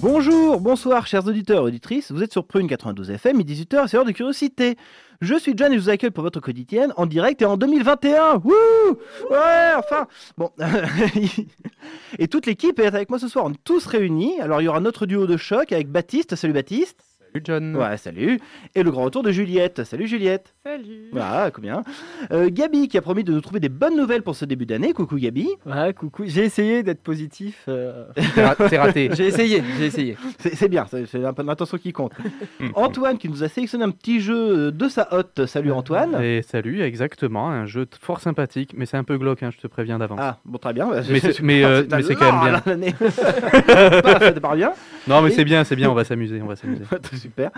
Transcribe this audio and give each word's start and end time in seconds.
Bonjour, 0.00 0.60
bonsoir 0.60 1.08
chers 1.08 1.26
auditeurs 1.26 1.58
et 1.58 1.66
auditrices, 1.66 2.12
vous 2.12 2.22
êtes 2.22 2.30
sur 2.30 2.46
Prune 2.46 2.68
92 2.68 3.10
FM, 3.10 3.40
et 3.40 3.42
18h, 3.42 3.88
c'est 3.88 3.96
l'heure 3.96 4.06
de 4.06 4.12
curiosité. 4.12 4.76
Je 5.20 5.34
suis 5.34 5.54
John 5.56 5.72
et 5.72 5.76
je 5.76 5.82
vous 5.82 5.88
accueille 5.90 6.12
pour 6.12 6.22
votre 6.22 6.38
quotidienne 6.38 6.92
en 6.96 7.06
direct 7.06 7.42
et 7.42 7.44
en 7.44 7.56
2021. 7.56 8.36
Wouh 8.44 8.52
Ouais, 9.28 9.72
enfin, 9.76 10.06
bon. 10.36 10.52
et 12.18 12.28
toute 12.28 12.46
l'équipe 12.46 12.78
est 12.78 12.86
avec 12.86 13.10
moi 13.10 13.18
ce 13.18 13.26
soir, 13.26 13.46
on 13.46 13.52
est 13.52 13.64
tous 13.64 13.86
réunis. 13.86 14.40
Alors 14.40 14.60
il 14.60 14.66
y 14.66 14.68
aura 14.68 14.78
notre 14.78 15.04
duo 15.04 15.26
de 15.26 15.36
choc 15.36 15.72
avec 15.72 15.88
Baptiste. 15.88 16.36
Salut 16.36 16.52
Baptiste. 16.52 17.07
Salut 17.38 17.42
John. 17.44 17.76
Ouais, 17.76 17.96
salut. 17.96 18.40
Et 18.74 18.82
le 18.82 18.90
grand 18.90 19.04
retour 19.04 19.22
de 19.22 19.30
Juliette. 19.30 19.84
Salut 19.84 20.08
Juliette. 20.08 20.54
Salut. 20.64 21.08
Voilà, 21.12 21.50
combien 21.52 21.84
euh, 22.32 22.48
Gabi 22.50 22.88
qui 22.88 22.98
a 22.98 23.02
promis 23.02 23.22
de 23.22 23.32
nous 23.32 23.40
trouver 23.40 23.60
des 23.60 23.68
bonnes 23.68 23.96
nouvelles 23.96 24.22
pour 24.22 24.34
ce 24.34 24.44
début 24.44 24.66
d'année. 24.66 24.92
Coucou 24.92 25.16
Gabi. 25.16 25.48
Ouais, 25.64 25.92
coucou. 25.94 26.24
J'ai 26.26 26.44
essayé 26.44 26.82
d'être 26.82 27.02
positif. 27.02 27.64
euh, 27.68 28.06
C'est 28.68 28.78
raté. 28.78 29.10
J'ai 29.14 29.26
essayé, 29.28 29.62
j'ai 29.78 29.86
essayé. 29.86 30.16
C'est 30.38 30.54
c'est 30.56 30.68
bien, 30.68 30.86
c'est 30.90 31.06
c'est 31.06 31.24
un 31.24 31.32
peu 31.32 31.42
l'intention 31.44 31.78
qui 31.78 31.92
compte. 31.92 32.12
Antoine 32.74 33.18
qui 33.18 33.28
nous 33.28 33.44
a 33.44 33.48
sélectionné 33.48 33.84
un 33.84 33.90
petit 33.90 34.20
jeu 34.20 34.72
de 34.72 34.88
sa 34.88 35.14
hotte. 35.14 35.46
Salut 35.46 35.70
Antoine. 35.72 36.20
Et 36.22 36.42
salut, 36.42 36.82
exactement, 36.82 37.48
un 37.48 37.66
jeu 37.66 37.86
fort 38.00 38.20
sympathique, 38.20 38.72
mais 38.76 38.86
c'est 38.86 38.96
un 38.96 39.04
peu 39.04 39.16
glauque, 39.16 39.42
hein, 39.42 39.50
je 39.54 39.58
te 39.60 39.66
préviens 39.68 39.98
d'avance. 39.98 40.18
Ah, 40.20 40.38
bon, 40.44 40.58
très 40.58 40.72
bien. 40.72 40.88
Mais 41.08 41.20
c'est- 41.20 41.40
mais, 41.40 41.64
euh, 41.64 41.84
c'est 42.02 42.14
quand 42.16 42.32
même 42.32 42.60
bien. 42.64 42.76
bien. 42.76 42.92
Ça 43.08 44.40
part 44.40 44.56
bien. 44.56 44.72
non, 45.06 45.22
mais 45.22 45.30
et- 45.30 45.34
c'est 45.34 45.44
bien, 45.44 45.64
c'est 45.64 45.76
bien, 45.76 45.90
on 45.90 45.94
va 45.94 46.04
s'amuser, 46.04 46.40
on 46.42 46.46
va 46.46 46.56
s'amuser. 46.56 46.82
Super. 47.28 47.50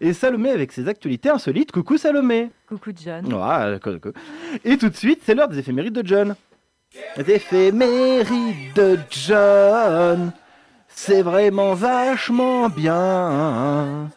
Et 0.00 0.14
Salomé 0.14 0.50
avec 0.50 0.72
ses 0.72 0.88
actualités 0.88 1.28
insolites. 1.28 1.70
Coucou 1.70 1.98
Salomé. 1.98 2.50
Coucou 2.66 2.90
John. 2.96 3.30
Ouais, 3.32 3.78
Et 4.64 4.78
tout 4.78 4.88
de 4.88 4.96
suite, 4.96 5.20
c'est 5.24 5.34
l'heure 5.34 5.48
des 5.48 5.58
éphémérides 5.58 5.92
de 5.92 6.06
John. 6.06 6.34
Les 7.16 7.34
éphémérides 7.34 8.72
de 8.74 8.98
John. 9.10 10.32
C'est 10.88 11.20
vraiment 11.22 11.74
vachement 11.74 12.70
bien. 12.70 14.08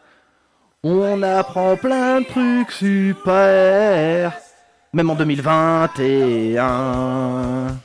On 0.83 1.21
apprend 1.21 1.75
plein 1.75 2.21
de 2.21 2.25
trucs 2.25 2.71
super. 2.71 4.33
Même 4.93 5.09
en 5.09 5.15
2021. 5.15 7.77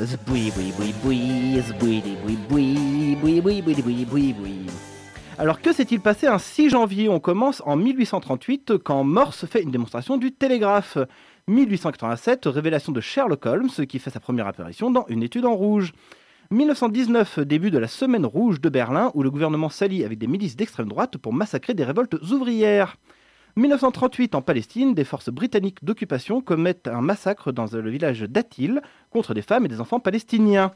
Zboui, 0.00 0.50
boui, 0.50 0.72
boui, 0.72 0.94
boui, 1.04 1.60
zboui, 1.68 2.02
boui, 2.24 2.36
boui, 2.48 3.16
boui, 3.20 3.40
boui, 3.40 3.62
boui, 3.62 3.82
boui, 3.82 4.04
boui, 4.04 4.32
boui. 4.32 4.66
Alors 5.38 5.62
que 5.62 5.72
s'est-il 5.72 6.00
passé 6.00 6.26
un 6.26 6.38
6 6.38 6.70
janvier? 6.70 7.08
On 7.08 7.18
commence 7.18 7.62
en 7.64 7.76
1838 7.76 8.74
quand 8.78 9.02
Morse 9.02 9.46
fait 9.46 9.62
une 9.62 9.70
démonstration 9.70 10.18
du 10.18 10.30
télégraphe. 10.32 10.98
1887, 11.48 12.46
révélation 12.46 12.92
de 12.92 13.00
Sherlock 13.00 13.46
Holmes 13.46 13.86
qui 13.88 13.98
fait 13.98 14.10
sa 14.10 14.20
première 14.20 14.46
apparition 14.46 14.90
dans 14.90 15.06
une 15.08 15.22
étude 15.22 15.46
en 15.46 15.54
rouge. 15.54 15.94
1919, 16.50 17.40
début 17.40 17.70
de 17.70 17.78
la 17.78 17.88
Semaine 17.88 18.26
rouge 18.26 18.60
de 18.60 18.68
Berlin 18.68 19.10
où 19.14 19.22
le 19.22 19.30
gouvernement 19.30 19.70
s'allie 19.70 20.04
avec 20.04 20.18
des 20.18 20.26
milices 20.26 20.54
d'extrême 20.54 20.88
droite 20.88 21.16
pour 21.16 21.32
massacrer 21.32 21.72
des 21.72 21.84
révoltes 21.84 22.14
ouvrières. 22.30 22.96
1938, 23.56 24.34
en 24.34 24.42
Palestine, 24.42 24.94
des 24.94 25.04
forces 25.04 25.30
britanniques 25.30 25.82
d'occupation 25.82 26.42
commettent 26.42 26.88
un 26.88 27.00
massacre 27.00 27.52
dans 27.52 27.66
le 27.72 27.90
village 27.90 28.20
d'Atil 28.20 28.82
contre 29.10 29.32
des 29.32 29.42
femmes 29.42 29.64
et 29.64 29.68
des 29.68 29.80
enfants 29.80 29.98
palestiniens. 29.98 30.72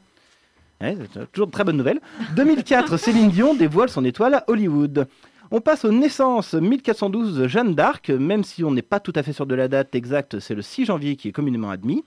Ouais, 0.81 0.95
c'est 1.13 1.31
toujours 1.31 1.47
de 1.47 1.51
très 1.51 1.63
bonne 1.63 1.77
nouvelle. 1.77 1.99
2004, 2.35 2.97
Céline 2.97 3.29
Dion 3.29 3.55
dévoile 3.55 3.89
son 3.89 4.05
étoile 4.05 4.35
à 4.35 4.43
Hollywood. 4.47 5.07
On 5.49 5.61
passe 5.61 5.85
aux 5.85 5.91
naissances. 5.91 6.53
1412, 6.53 7.47
Jeanne 7.47 7.73
d'Arc, 7.73 8.09
même 8.09 8.43
si 8.43 8.63
on 8.63 8.71
n'est 8.71 8.81
pas 8.81 8.99
tout 8.99 9.13
à 9.15 9.23
fait 9.23 9.33
sûr 9.33 9.45
de 9.45 9.55
la 9.55 9.67
date 9.67 9.95
exacte, 9.95 10.39
c'est 10.39 10.53
le 10.53 10.61
6 10.61 10.85
janvier 10.85 11.15
qui 11.15 11.29
est 11.29 11.31
communément 11.31 11.69
admis. 11.69 12.03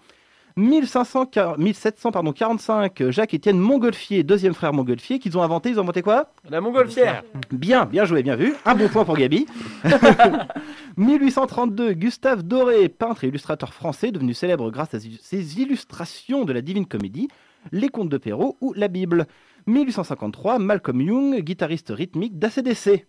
1500, 0.57 1.31
1745, 1.59 3.11
Jacques-Étienne 3.11 3.59
Montgolfier, 3.59 4.23
deuxième 4.25 4.53
frère 4.53 4.73
Montgolfier, 4.73 5.19
qu'ils 5.19 5.39
ont 5.39 5.43
inventé. 5.43 5.71
Ils 5.71 5.79
ont 5.79 5.83
inventé 5.83 6.03
quoi? 6.03 6.33
La 6.49 6.61
montgolfière. 6.61 7.23
Bien, 7.51 7.87
bien 7.87 8.05
joué, 8.05 8.23
bien 8.23 8.37
vu. 8.37 8.55
Un 8.65 8.75
bon 8.75 8.89
point 8.89 9.05
pour 9.05 9.17
Gabi. 9.17 9.47
1832, 10.97 11.93
Gustave 11.95 12.43
Doré, 12.43 12.89
peintre 12.89 13.25
et 13.25 13.29
illustrateur 13.29 13.73
français, 13.73 14.11
devenu 14.11 14.35
célèbre 14.35 14.71
grâce 14.71 14.95
à 14.95 14.99
ses 15.01 15.61
illustrations 15.61 16.45
de 16.45 16.53
la 16.53 16.61
Divine 16.61 16.87
Comédie, 16.87 17.29
Les 17.73 17.89
Contes 17.89 18.09
de 18.09 18.19
Perrault 18.19 18.57
ou 18.61 18.73
la 18.75 18.89
Bible. 18.89 19.27
1853, 19.67 20.59
Malcolm 20.59 21.01
Young, 21.01 21.41
guitariste 21.41 21.91
rythmique 21.91 22.39
d'ACDC. 22.39 23.07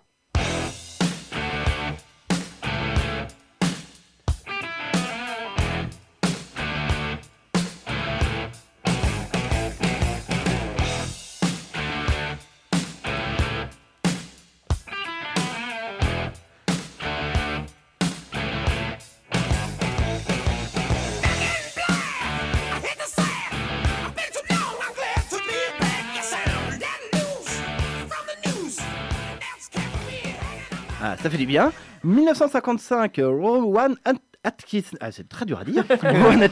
Fait 31.31 31.37
du 31.37 31.45
bien. 31.45 31.71
1955, 32.03 33.19
euh, 33.19 33.29
Rowan 33.29 33.95
At- 34.05 34.13
Atkinson, 34.43 34.97
ah, 35.01 35.11
c'est 35.11 35.27
très 35.29 35.45
dur 35.45 35.59
à 35.59 35.63
dire. 35.63 35.83
Rowan 36.01 36.41
At- 36.43 36.49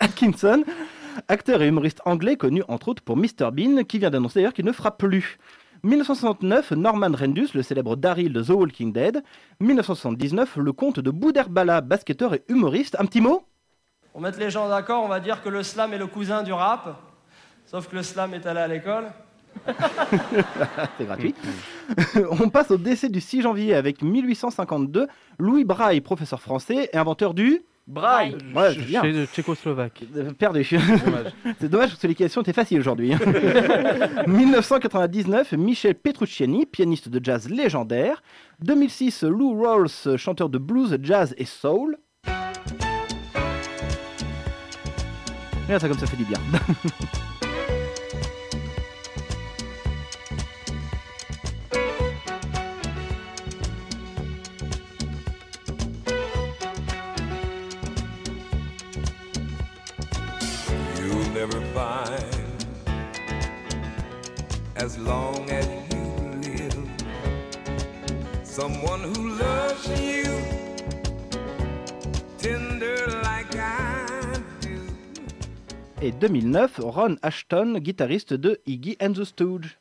Atkinson, 0.00 0.64
acteur 1.28 1.62
et 1.62 1.68
humoriste 1.68 2.00
anglais 2.04 2.36
connu 2.36 2.62
entre 2.68 2.88
autres 2.88 3.02
pour 3.02 3.16
Mr 3.16 3.50
Bean, 3.52 3.82
qui 3.84 3.98
vient 3.98 4.10
d'annoncer 4.10 4.40
d'ailleurs 4.40 4.52
qu'il 4.52 4.64
ne 4.64 4.72
fera 4.72 4.96
plus. 4.96 5.38
1969, 5.84 6.72
Norman 6.72 7.10
Rendus, 7.16 7.48
le 7.54 7.62
célèbre 7.62 7.94
Daryl 7.94 8.32
de 8.32 8.42
The 8.42 8.48
Walking 8.50 8.92
Dead. 8.92 9.22
1979, 9.60 10.56
le 10.56 10.72
comte 10.72 10.98
de 10.98 11.10
Boudherbala, 11.12 11.80
basketteur 11.80 12.34
et 12.34 12.42
humoriste. 12.48 12.96
Un 12.98 13.06
petit 13.06 13.20
mot? 13.20 13.44
Pour 14.12 14.20
mettre 14.20 14.40
les 14.40 14.50
gens 14.50 14.68
d'accord, 14.68 15.04
on 15.04 15.08
va 15.08 15.20
dire 15.20 15.40
que 15.42 15.48
le 15.48 15.62
slam 15.62 15.92
est 15.92 15.98
le 15.98 16.08
cousin 16.08 16.42
du 16.42 16.52
rap. 16.52 17.00
Sauf 17.66 17.86
que 17.88 17.94
le 17.94 18.02
slam 18.02 18.34
est 18.34 18.44
allé 18.46 18.58
à 18.60 18.66
l'école. 18.66 19.04
C'est 20.98 21.04
gratuit. 21.04 21.34
On 22.40 22.48
passe 22.48 22.70
au 22.70 22.76
décès 22.76 23.08
du 23.08 23.20
6 23.20 23.42
janvier 23.42 23.74
avec 23.74 24.02
1852, 24.02 25.06
Louis 25.38 25.64
Braille, 25.64 26.00
professeur 26.00 26.40
français 26.40 26.90
et 26.92 26.96
inventeur 26.96 27.34
du... 27.34 27.62
Braille 27.86 28.36
Ouais, 28.54 28.74
c'est 28.74 28.84
bien. 28.84 29.00
Chez 29.02 29.26
Tchécoslovaque. 29.26 30.04
Euh, 30.14 30.30
Perdu. 30.38 30.62
C'est 31.58 31.70
dommage 31.70 31.88
parce 31.88 32.02
que 32.02 32.06
les 32.06 32.14
questions 32.14 32.42
étaient 32.42 32.52
faciles 32.52 32.80
aujourd'hui. 32.80 33.14
1999, 34.26 35.52
Michel 35.52 35.94
Petrucciani, 35.94 36.66
pianiste 36.66 37.08
de 37.08 37.18
jazz 37.24 37.48
légendaire. 37.48 38.22
2006, 38.60 39.22
Lou 39.22 39.62
Rawls, 39.62 40.18
chanteur 40.18 40.50
de 40.50 40.58
blues, 40.58 40.98
jazz 41.02 41.34
et 41.38 41.46
soul. 41.46 41.96
Regarde 45.64 45.80
ça 45.80 45.88
comme 45.88 45.98
ça 45.98 46.06
fait 46.06 46.16
du 46.16 46.24
bien. 46.24 46.38
As 64.80 64.96
long 64.98 65.50
as 65.50 65.66
you 65.90 66.02
live 66.40 66.88
someone 68.44 69.02
who 69.02 69.30
loves 69.30 69.88
you 70.00 70.24
tender 72.38 73.06
like 73.22 73.54
I 73.56 74.38
do. 74.60 74.78
Et 76.00 76.12
2009, 76.12 76.70
Ron 76.78 77.16
Ashton, 77.22 77.80
guitariste 77.80 78.34
de 78.34 78.58
Iggy 78.66 78.96
and 79.00 79.14
the 79.14 79.24
Stooges. 79.24 79.76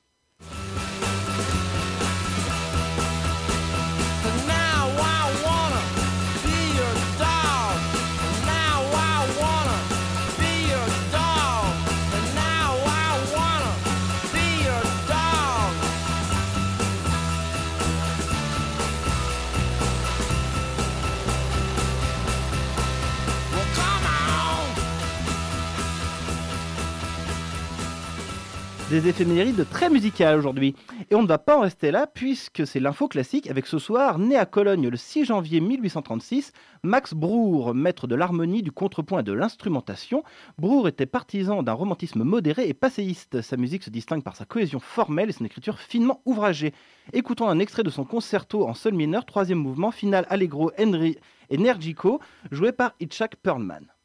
Des 28.89 29.09
éphémérides 29.09 29.67
très 29.69 29.89
musicales 29.89 30.39
aujourd'hui. 30.39 30.73
Et 31.11 31.15
on 31.15 31.21
ne 31.21 31.27
va 31.27 31.37
pas 31.37 31.57
en 31.57 31.61
rester 31.61 31.91
là 31.91 32.07
puisque 32.07 32.65
c'est 32.65 32.79
l'info 32.79 33.09
classique 33.09 33.49
avec 33.49 33.67
ce 33.67 33.79
soir, 33.79 34.17
né 34.17 34.37
à 34.37 34.45
Cologne 34.45 34.87
le 34.87 34.95
6 34.95 35.25
janvier 35.25 35.59
1836, 35.59 36.53
Max 36.83 37.13
Bruhr, 37.13 37.73
maître 37.73 38.07
de 38.07 38.15
l'harmonie, 38.15 38.63
du 38.63 38.71
contrepoint 38.71 39.19
et 39.19 39.23
de 39.23 39.33
l'instrumentation. 39.33 40.23
Bruhr 40.57 40.87
était 40.87 41.05
partisan 41.05 41.63
d'un 41.63 41.73
romantisme 41.73 42.23
modéré 42.23 42.69
et 42.69 42.73
passéiste. 42.73 43.41
Sa 43.41 43.57
musique 43.57 43.83
se 43.83 43.89
distingue 43.89 44.23
par 44.23 44.37
sa 44.37 44.45
cohésion 44.45 44.79
formelle 44.79 45.29
et 45.29 45.33
son 45.33 45.43
écriture 45.43 45.79
finement 45.79 46.21
ouvragée. 46.23 46.73
Écoutons 47.11 47.49
un 47.49 47.59
extrait 47.59 47.83
de 47.83 47.89
son 47.89 48.05
concerto 48.05 48.65
en 48.65 48.73
sol 48.73 48.93
mineur, 48.93 49.25
troisième 49.25 49.59
mouvement, 49.59 49.91
final 49.91 50.25
allegro 50.29 50.71
Henry 50.79 51.17
Energico, 51.53 52.21
joué 52.51 52.71
par 52.71 52.93
Itzhak 53.01 53.35
Perlman. 53.35 53.96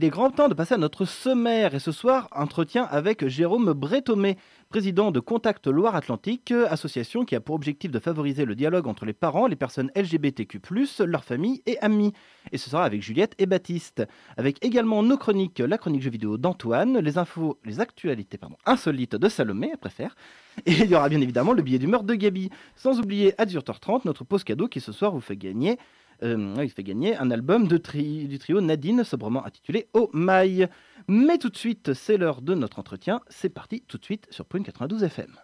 Il 0.00 0.06
est 0.06 0.08
grand 0.08 0.30
temps 0.30 0.48
de 0.48 0.54
passer 0.54 0.72
à 0.72 0.78
notre 0.78 1.04
sommaire 1.04 1.74
et 1.74 1.78
ce 1.78 1.92
soir, 1.92 2.26
entretien 2.32 2.84
avec 2.84 3.28
Jérôme 3.28 3.74
Bretomé, 3.74 4.38
président 4.70 5.10
de 5.10 5.20
Contact 5.20 5.66
Loire-Atlantique, 5.66 6.52
association 6.70 7.26
qui 7.26 7.36
a 7.36 7.40
pour 7.40 7.54
objectif 7.54 7.90
de 7.90 7.98
favoriser 7.98 8.46
le 8.46 8.54
dialogue 8.54 8.86
entre 8.86 9.04
les 9.04 9.12
parents, 9.12 9.46
les 9.46 9.56
personnes 9.56 9.90
LGBTQ+, 9.94 10.58
leurs 11.00 11.22
familles 11.22 11.60
et 11.66 11.78
amis. 11.80 12.14
Et 12.50 12.56
ce 12.56 12.70
sera 12.70 12.86
avec 12.86 13.02
Juliette 13.02 13.34
et 13.36 13.44
Baptiste. 13.44 14.02
Avec 14.38 14.64
également 14.64 15.02
nos 15.02 15.18
chroniques, 15.18 15.58
la 15.58 15.76
chronique 15.76 16.00
jeux 16.00 16.08
vidéo 16.08 16.38
d'Antoine, 16.38 17.00
les 17.00 17.18
infos, 17.18 17.58
les 17.66 17.78
actualités 17.78 18.38
pardon, 18.38 18.56
insolites 18.64 19.16
de 19.16 19.28
Salomé, 19.28 19.68
elle 19.70 19.78
préfère. 19.78 20.16
Et 20.64 20.72
il 20.72 20.90
y 20.90 20.94
aura 20.94 21.10
bien 21.10 21.20
évidemment 21.20 21.52
le 21.52 21.60
billet 21.60 21.78
d'humeur 21.78 22.04
de 22.04 22.14
Gabi. 22.14 22.48
Sans 22.74 22.98
oublier 23.00 23.34
à 23.36 23.44
18h30, 23.44 24.06
notre 24.06 24.24
pause 24.24 24.44
cadeau 24.44 24.66
qui 24.66 24.80
ce 24.80 24.92
soir 24.92 25.12
vous 25.12 25.20
fait 25.20 25.36
gagner 25.36 25.76
euh, 26.22 26.54
il 26.62 26.70
fait 26.70 26.82
gagner 26.82 27.16
un 27.16 27.30
album 27.30 27.66
de 27.68 27.76
tri- 27.76 28.26
du 28.28 28.38
trio 28.38 28.60
Nadine, 28.60 29.04
sobrement 29.04 29.44
intitulé 29.44 29.88
Oh 29.94 30.10
My. 30.12 30.66
Mais 31.08 31.38
tout 31.38 31.48
de 31.50 31.56
suite, 31.56 31.94
c'est 31.94 32.16
l'heure 32.16 32.42
de 32.42 32.54
notre 32.54 32.78
entretien. 32.78 33.20
C'est 33.28 33.48
parti 33.48 33.82
tout 33.86 33.98
de 33.98 34.04
suite 34.04 34.26
sur 34.30 34.44
Prune 34.44 34.64
92 34.64 35.02
FM. 35.04 35.34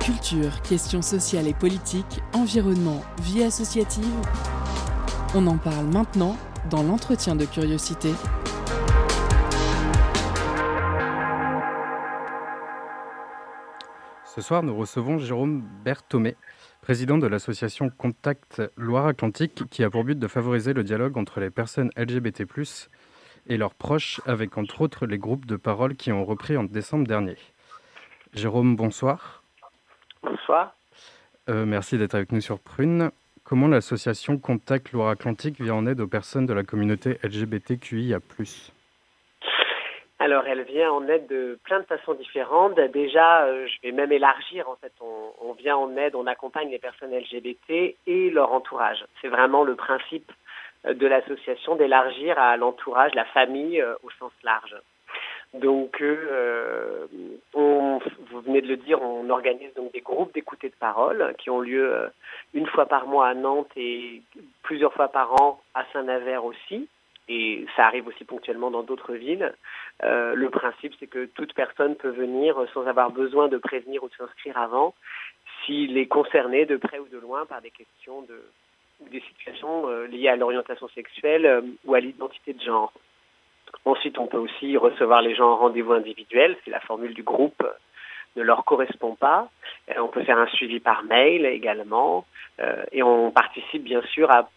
Culture, 0.00 0.60
questions 0.62 1.00
sociales 1.02 1.46
et 1.48 1.54
politiques, 1.54 2.20
environnement, 2.34 3.00
vie 3.22 3.42
associative. 3.42 4.04
On 5.34 5.46
en 5.46 5.56
parle 5.56 5.86
maintenant 5.86 6.36
dans 6.70 6.82
l'entretien 6.82 7.34
de 7.36 7.44
curiosité. 7.46 8.10
Ce 14.24 14.40
soir, 14.40 14.62
nous 14.62 14.76
recevons 14.76 15.18
Jérôme 15.18 15.62
Berthomé, 15.84 16.36
président 16.84 17.16
de 17.16 17.26
l'association 17.26 17.88
Contact 17.88 18.60
Loire-Atlantique, 18.76 19.62
qui 19.70 19.82
a 19.84 19.88
pour 19.88 20.04
but 20.04 20.18
de 20.18 20.28
favoriser 20.28 20.74
le 20.74 20.84
dialogue 20.84 21.16
entre 21.16 21.40
les 21.40 21.48
personnes 21.48 21.90
LGBT+, 21.96 22.44
et 23.46 23.56
leurs 23.56 23.72
proches, 23.72 24.20
avec 24.26 24.58
entre 24.58 24.82
autres 24.82 25.06
les 25.06 25.16
groupes 25.16 25.46
de 25.46 25.56
parole 25.56 25.96
qui 25.96 26.12
ont 26.12 26.26
repris 26.26 26.58
en 26.58 26.64
décembre 26.64 27.06
dernier. 27.06 27.36
Jérôme, 28.34 28.76
bonsoir. 28.76 29.42
Bonsoir. 30.22 30.76
Euh, 31.48 31.64
merci 31.64 31.96
d'être 31.96 32.16
avec 32.16 32.32
nous 32.32 32.42
sur 32.42 32.58
Prune. 32.58 33.10
Comment 33.44 33.68
l'association 33.68 34.36
Contact 34.36 34.92
Loire-Atlantique 34.92 35.62
vient 35.62 35.76
en 35.76 35.86
aide 35.86 36.02
aux 36.02 36.06
personnes 36.06 36.44
de 36.44 36.52
la 36.52 36.64
communauté 36.64 37.18
LGBTQIA+. 37.22 38.20
Alors, 40.20 40.46
elle 40.46 40.62
vient 40.62 40.92
en 40.92 41.08
aide 41.08 41.26
de 41.26 41.58
plein 41.64 41.80
de 41.80 41.86
façons 41.86 42.14
différentes. 42.14 42.78
Déjà, 42.92 43.46
euh, 43.46 43.66
je 43.66 43.82
vais 43.82 43.92
même 43.92 44.12
élargir. 44.12 44.68
En 44.68 44.76
fait, 44.76 44.92
on, 45.00 45.52
vient 45.54 45.76
en 45.76 45.96
aide, 45.96 46.14
on 46.14 46.26
accompagne 46.26 46.70
les 46.70 46.78
personnes 46.78 47.14
LGBT 47.14 47.96
et 48.06 48.30
leur 48.30 48.52
entourage. 48.52 49.04
C'est 49.20 49.28
vraiment 49.28 49.64
le 49.64 49.74
principe 49.74 50.30
euh, 50.86 50.94
de 50.94 51.06
l'association 51.06 51.74
d'élargir 51.74 52.38
à 52.38 52.56
l'entourage, 52.56 53.12
la 53.14 53.24
famille 53.24 53.80
euh, 53.80 53.94
au 54.04 54.10
sens 54.18 54.32
large. 54.44 54.76
Donc, 55.52 56.02
on, 57.54 58.00
vous 58.30 58.40
venez 58.40 58.60
de 58.60 58.66
le 58.66 58.76
dire, 58.76 59.00
on 59.00 59.30
organise 59.30 59.72
donc 59.74 59.92
des 59.92 60.00
groupes 60.00 60.34
d'écoute 60.34 60.62
de 60.62 60.72
parole 60.80 61.32
qui 61.38 61.48
ont 61.48 61.60
lieu 61.60 62.10
une 62.54 62.66
fois 62.66 62.86
par 62.86 63.06
mois 63.06 63.28
à 63.28 63.34
Nantes 63.34 63.70
et 63.76 64.20
plusieurs 64.64 64.92
fois 64.92 65.06
par 65.06 65.40
an 65.40 65.60
à 65.74 65.84
Saint-Nazaire 65.92 66.44
aussi. 66.44 66.88
Et 67.28 67.64
ça 67.74 67.86
arrive 67.86 68.06
aussi 68.06 68.24
ponctuellement 68.24 68.70
dans 68.70 68.82
d'autres 68.82 69.14
villes. 69.14 69.54
Euh, 70.02 70.34
le 70.34 70.50
principe, 70.50 70.92
c'est 71.00 71.06
que 71.06 71.24
toute 71.24 71.54
personne 71.54 71.96
peut 71.96 72.10
venir 72.10 72.56
sans 72.74 72.86
avoir 72.86 73.10
besoin 73.10 73.48
de 73.48 73.56
prévenir 73.56 74.04
ou 74.04 74.08
de 74.08 74.14
s'inscrire 74.14 74.58
avant, 74.58 74.94
s'il 75.64 75.96
est 75.96 76.06
concerné 76.06 76.66
de 76.66 76.76
près 76.76 76.98
ou 76.98 77.08
de 77.08 77.18
loin 77.18 77.46
par 77.46 77.62
des 77.62 77.70
questions 77.70 78.22
de, 78.22 78.42
ou 79.00 79.08
des 79.08 79.20
situations 79.20 79.88
euh, 79.88 80.06
liées 80.06 80.28
à 80.28 80.36
l'orientation 80.36 80.88
sexuelle 80.88 81.46
euh, 81.46 81.62
ou 81.86 81.94
à 81.94 82.00
l'identité 82.00 82.52
de 82.52 82.60
genre. 82.60 82.92
Ensuite, 83.86 84.18
on 84.18 84.26
peut 84.26 84.38
aussi 84.38 84.76
recevoir 84.76 85.22
les 85.22 85.34
gens 85.34 85.52
en 85.52 85.56
rendez-vous 85.56 85.92
individuel, 85.94 86.56
si 86.62 86.70
la 86.70 86.80
formule 86.80 87.14
du 87.14 87.22
groupe 87.22 87.66
ne 88.36 88.42
leur 88.42 88.64
correspond 88.64 89.14
pas. 89.14 89.48
On 89.96 90.08
peut 90.08 90.22
faire 90.24 90.38
un 90.38 90.46
suivi 90.48 90.80
par 90.80 91.02
mail 91.04 91.44
également. 91.46 92.24
Et 92.92 93.02
on 93.02 93.30
participe 93.30 93.82
bien 93.82 94.02
sûr 94.02 94.30
à 94.30 94.48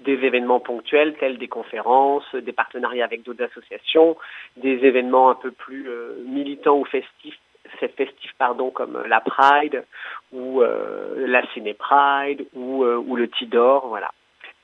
des 0.00 0.24
événements 0.24 0.60
ponctuels 0.60 1.14
tels 1.14 1.38
des 1.38 1.48
conférences, 1.48 2.34
des 2.34 2.52
partenariats 2.52 3.04
avec 3.04 3.22
d'autres 3.22 3.44
associations, 3.44 4.16
des 4.56 4.84
événements 4.84 5.30
un 5.30 5.34
peu 5.34 5.50
plus 5.50 5.88
euh, 5.88 6.22
militants 6.26 6.78
ou 6.78 6.84
festifs, 6.84 7.38
festifs 7.96 8.34
pardon, 8.38 8.70
comme 8.70 9.02
la 9.06 9.20
Pride 9.20 9.84
ou 10.32 10.62
euh, 10.62 11.26
la 11.26 11.46
Ciné 11.52 11.74
Pride 11.74 12.46
ou, 12.54 12.84
euh, 12.84 12.96
ou 12.96 13.16
le 13.16 13.28
Tidor, 13.28 13.88
voilà, 13.88 14.12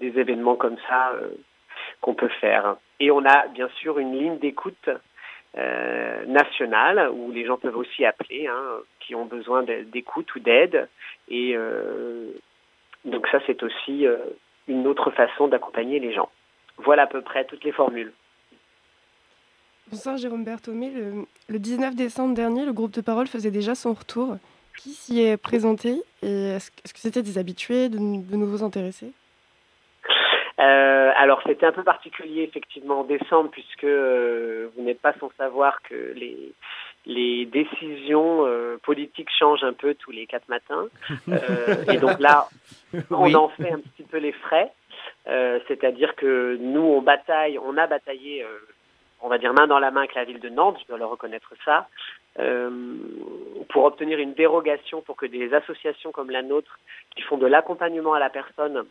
des 0.00 0.18
événements 0.18 0.56
comme 0.56 0.76
ça 0.88 1.12
euh, 1.12 1.30
qu'on 2.00 2.14
peut 2.14 2.30
faire. 2.40 2.76
Et 3.00 3.10
on 3.10 3.24
a 3.24 3.48
bien 3.48 3.68
sûr 3.80 3.98
une 3.98 4.16
ligne 4.16 4.38
d'écoute 4.38 4.90
euh, 5.56 6.24
nationale 6.26 7.10
où 7.12 7.30
les 7.30 7.44
gens 7.44 7.56
peuvent 7.56 7.76
aussi 7.76 8.04
appeler, 8.04 8.46
hein, 8.46 8.78
qui 9.00 9.14
ont 9.14 9.24
besoin 9.24 9.62
d'écoute 9.62 10.34
ou 10.34 10.40
d'aide. 10.40 10.88
Et 11.28 11.54
euh, 11.56 12.30
donc 13.04 13.26
ça, 13.28 13.38
c'est 13.46 13.62
aussi 13.62 14.06
euh, 14.06 14.18
une 14.68 14.86
autre 14.86 15.10
façon 15.10 15.48
d'accompagner 15.48 15.98
les 15.98 16.12
gens. 16.12 16.28
Voilà 16.78 17.02
à 17.02 17.06
peu 17.06 17.20
près 17.20 17.44
toutes 17.44 17.64
les 17.64 17.72
formules. 17.72 18.12
Bonsoir 19.90 20.16
Jérôme 20.16 20.44
Berthomé. 20.44 20.90
Le, 20.90 21.26
le 21.48 21.58
19 21.58 21.94
décembre 21.94 22.34
dernier, 22.34 22.64
le 22.64 22.72
groupe 22.72 22.92
de 22.92 23.00
parole 23.00 23.26
faisait 23.26 23.50
déjà 23.50 23.74
son 23.74 23.92
retour. 23.92 24.36
Qui 24.78 24.90
s'y 24.90 25.20
est 25.20 25.36
présenté 25.36 26.02
et 26.22 26.48
est-ce 26.48 26.70
que 26.70 26.76
est-ce 26.84 26.94
que 26.94 27.00
c'était 27.00 27.22
des 27.22 27.36
habitués, 27.36 27.90
de, 27.90 27.98
de 27.98 28.36
nouveaux 28.36 28.64
intéressés? 28.64 29.12
Euh, 30.58 31.12
alors 31.16 31.42
c'était 31.46 31.66
un 31.66 31.72
peu 31.72 31.82
particulier 31.82 32.42
effectivement 32.42 33.00
en 33.00 33.04
décembre 33.04 33.50
puisque 33.50 33.84
euh, 33.84 34.68
vous 34.76 34.82
n'êtes 34.82 35.00
pas 35.00 35.14
sans 35.18 35.30
savoir 35.36 35.82
que 35.82 36.12
les 36.14 36.52
les 37.06 37.46
décisions 37.46 38.46
euh, 38.46 38.78
politiques 38.82 39.28
changent 39.38 39.64
un 39.64 39.72
peu 39.72 39.94
tous 39.94 40.10
les 40.12 40.26
quatre 40.26 40.48
matins 40.48 40.86
Euh, 41.28 41.84
et 41.92 41.98
donc 41.98 42.18
là 42.20 42.48
on 43.10 43.24
Oui. 43.24 43.34
en 43.36 43.48
fait 43.48 43.70
un 43.72 43.80
petit 43.80 44.04
peu 44.04 44.18
les 44.18 44.32
frais 44.32 44.70
Euh, 45.28 45.58
c'est-à-dire 45.68 46.14
que 46.16 46.56
nous 46.60 46.80
on 46.96 47.00
bataille 47.02 47.58
on 47.58 47.76
a 47.76 47.86
bataillé 47.86 48.44
on 49.20 49.28
va 49.28 49.38
dire 49.38 49.52
main 49.52 49.66
dans 49.68 49.78
la 49.78 49.90
main 49.92 50.00
avec 50.02 50.14
la 50.14 50.24
ville 50.24 50.40
de 50.40 50.48
Nantes 50.48 50.78
je 50.82 50.86
dois 50.88 50.98
le 50.98 51.04
reconnaître 51.06 51.52
ça 51.64 51.88
pour 53.70 53.84
obtenir 53.84 54.18
une 54.18 54.34
dérogation 54.34 55.00
pour 55.02 55.16
que 55.16 55.26
des 55.26 55.52
associations 55.54 56.12
comme 56.12 56.30
la 56.30 56.42
nôtre 56.42 56.78
qui 57.14 57.22
font 57.22 57.36
de 57.38 57.46
l'accompagnement 57.46 58.14
à 58.14 58.18
la 58.20 58.30
personne 58.30 58.84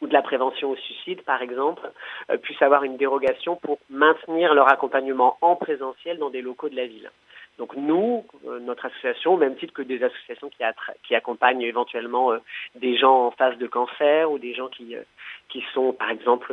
ou 0.00 0.06
de 0.06 0.12
la 0.12 0.22
prévention 0.22 0.70
au 0.70 0.76
suicide, 0.76 1.22
par 1.22 1.42
exemple, 1.42 1.84
euh, 2.30 2.38
puissent 2.38 2.62
avoir 2.62 2.82
une 2.84 2.96
dérogation 2.96 3.56
pour 3.56 3.78
maintenir 3.90 4.54
leur 4.54 4.68
accompagnement 4.72 5.36
en 5.42 5.54
présentiel 5.54 6.18
dans 6.18 6.30
des 6.30 6.40
locaux 6.40 6.70
de 6.70 6.76
la 6.76 6.86
ville. 6.86 7.10
Donc 7.58 7.76
nous, 7.76 8.24
euh, 8.46 8.60
notre 8.60 8.86
association, 8.86 9.34
au 9.34 9.36
même 9.36 9.56
titre 9.56 9.74
que 9.74 9.82
des 9.82 10.02
associations 10.02 10.48
qui, 10.48 10.64
qui 11.06 11.14
accompagnent 11.14 11.62
éventuellement 11.62 12.32
euh, 12.32 12.38
des 12.76 12.96
gens 12.96 13.26
en 13.26 13.30
phase 13.30 13.58
de 13.58 13.66
cancer 13.66 14.30
ou 14.30 14.38
des 14.38 14.54
gens 14.54 14.68
qui, 14.68 14.96
euh, 14.96 15.02
qui 15.48 15.62
sont, 15.74 15.92
par 15.92 16.10
exemple, 16.10 16.52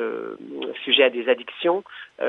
sujets 0.84 1.06
à 1.06 1.10
des 1.10 1.30
addictions, 1.30 1.84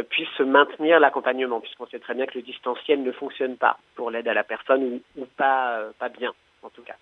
puissent 0.09 0.39
maintenir 0.39 1.00
l'accompagnement, 1.00 1.61
puisqu'on 1.61 1.87
sait 1.87 1.99
très 1.99 2.15
bien 2.15 2.27
que 2.27 2.39
le 2.39 2.43
distanciel 2.43 3.03
ne 3.03 3.11
fonctionne 3.11 3.57
pas 3.57 3.77
pour 3.97 4.11
l'aide 4.11 4.29
à 4.29 4.35
la 4.35 4.45
personne 4.45 5.00
ou, 5.17 5.27
pas, 5.37 5.81
pas 5.99 6.09
bien, 6.09 6.33
en 6.62 6.71
tout 6.71 6.83
cas. 6.83 6.95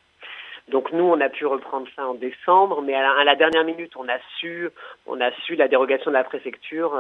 Donc 0.69 0.91
nous, 0.93 1.05
on 1.05 1.21
a 1.21 1.29
pu 1.29 1.45
reprendre 1.45 1.87
ça 1.95 2.07
en 2.07 2.15
décembre, 2.15 2.81
mais 2.81 2.95
à 2.95 3.25
la, 3.25 3.37
dernière 3.37 3.65
minute, 3.65 3.95
on 3.97 4.09
a 4.09 4.19
su, 4.39 4.71
on 5.07 5.21
a 5.21 5.31
su 5.43 5.55
la 5.55 5.69
dérogation 5.69 6.11
de 6.11 6.17
la 6.17 6.25
préfecture 6.25 6.99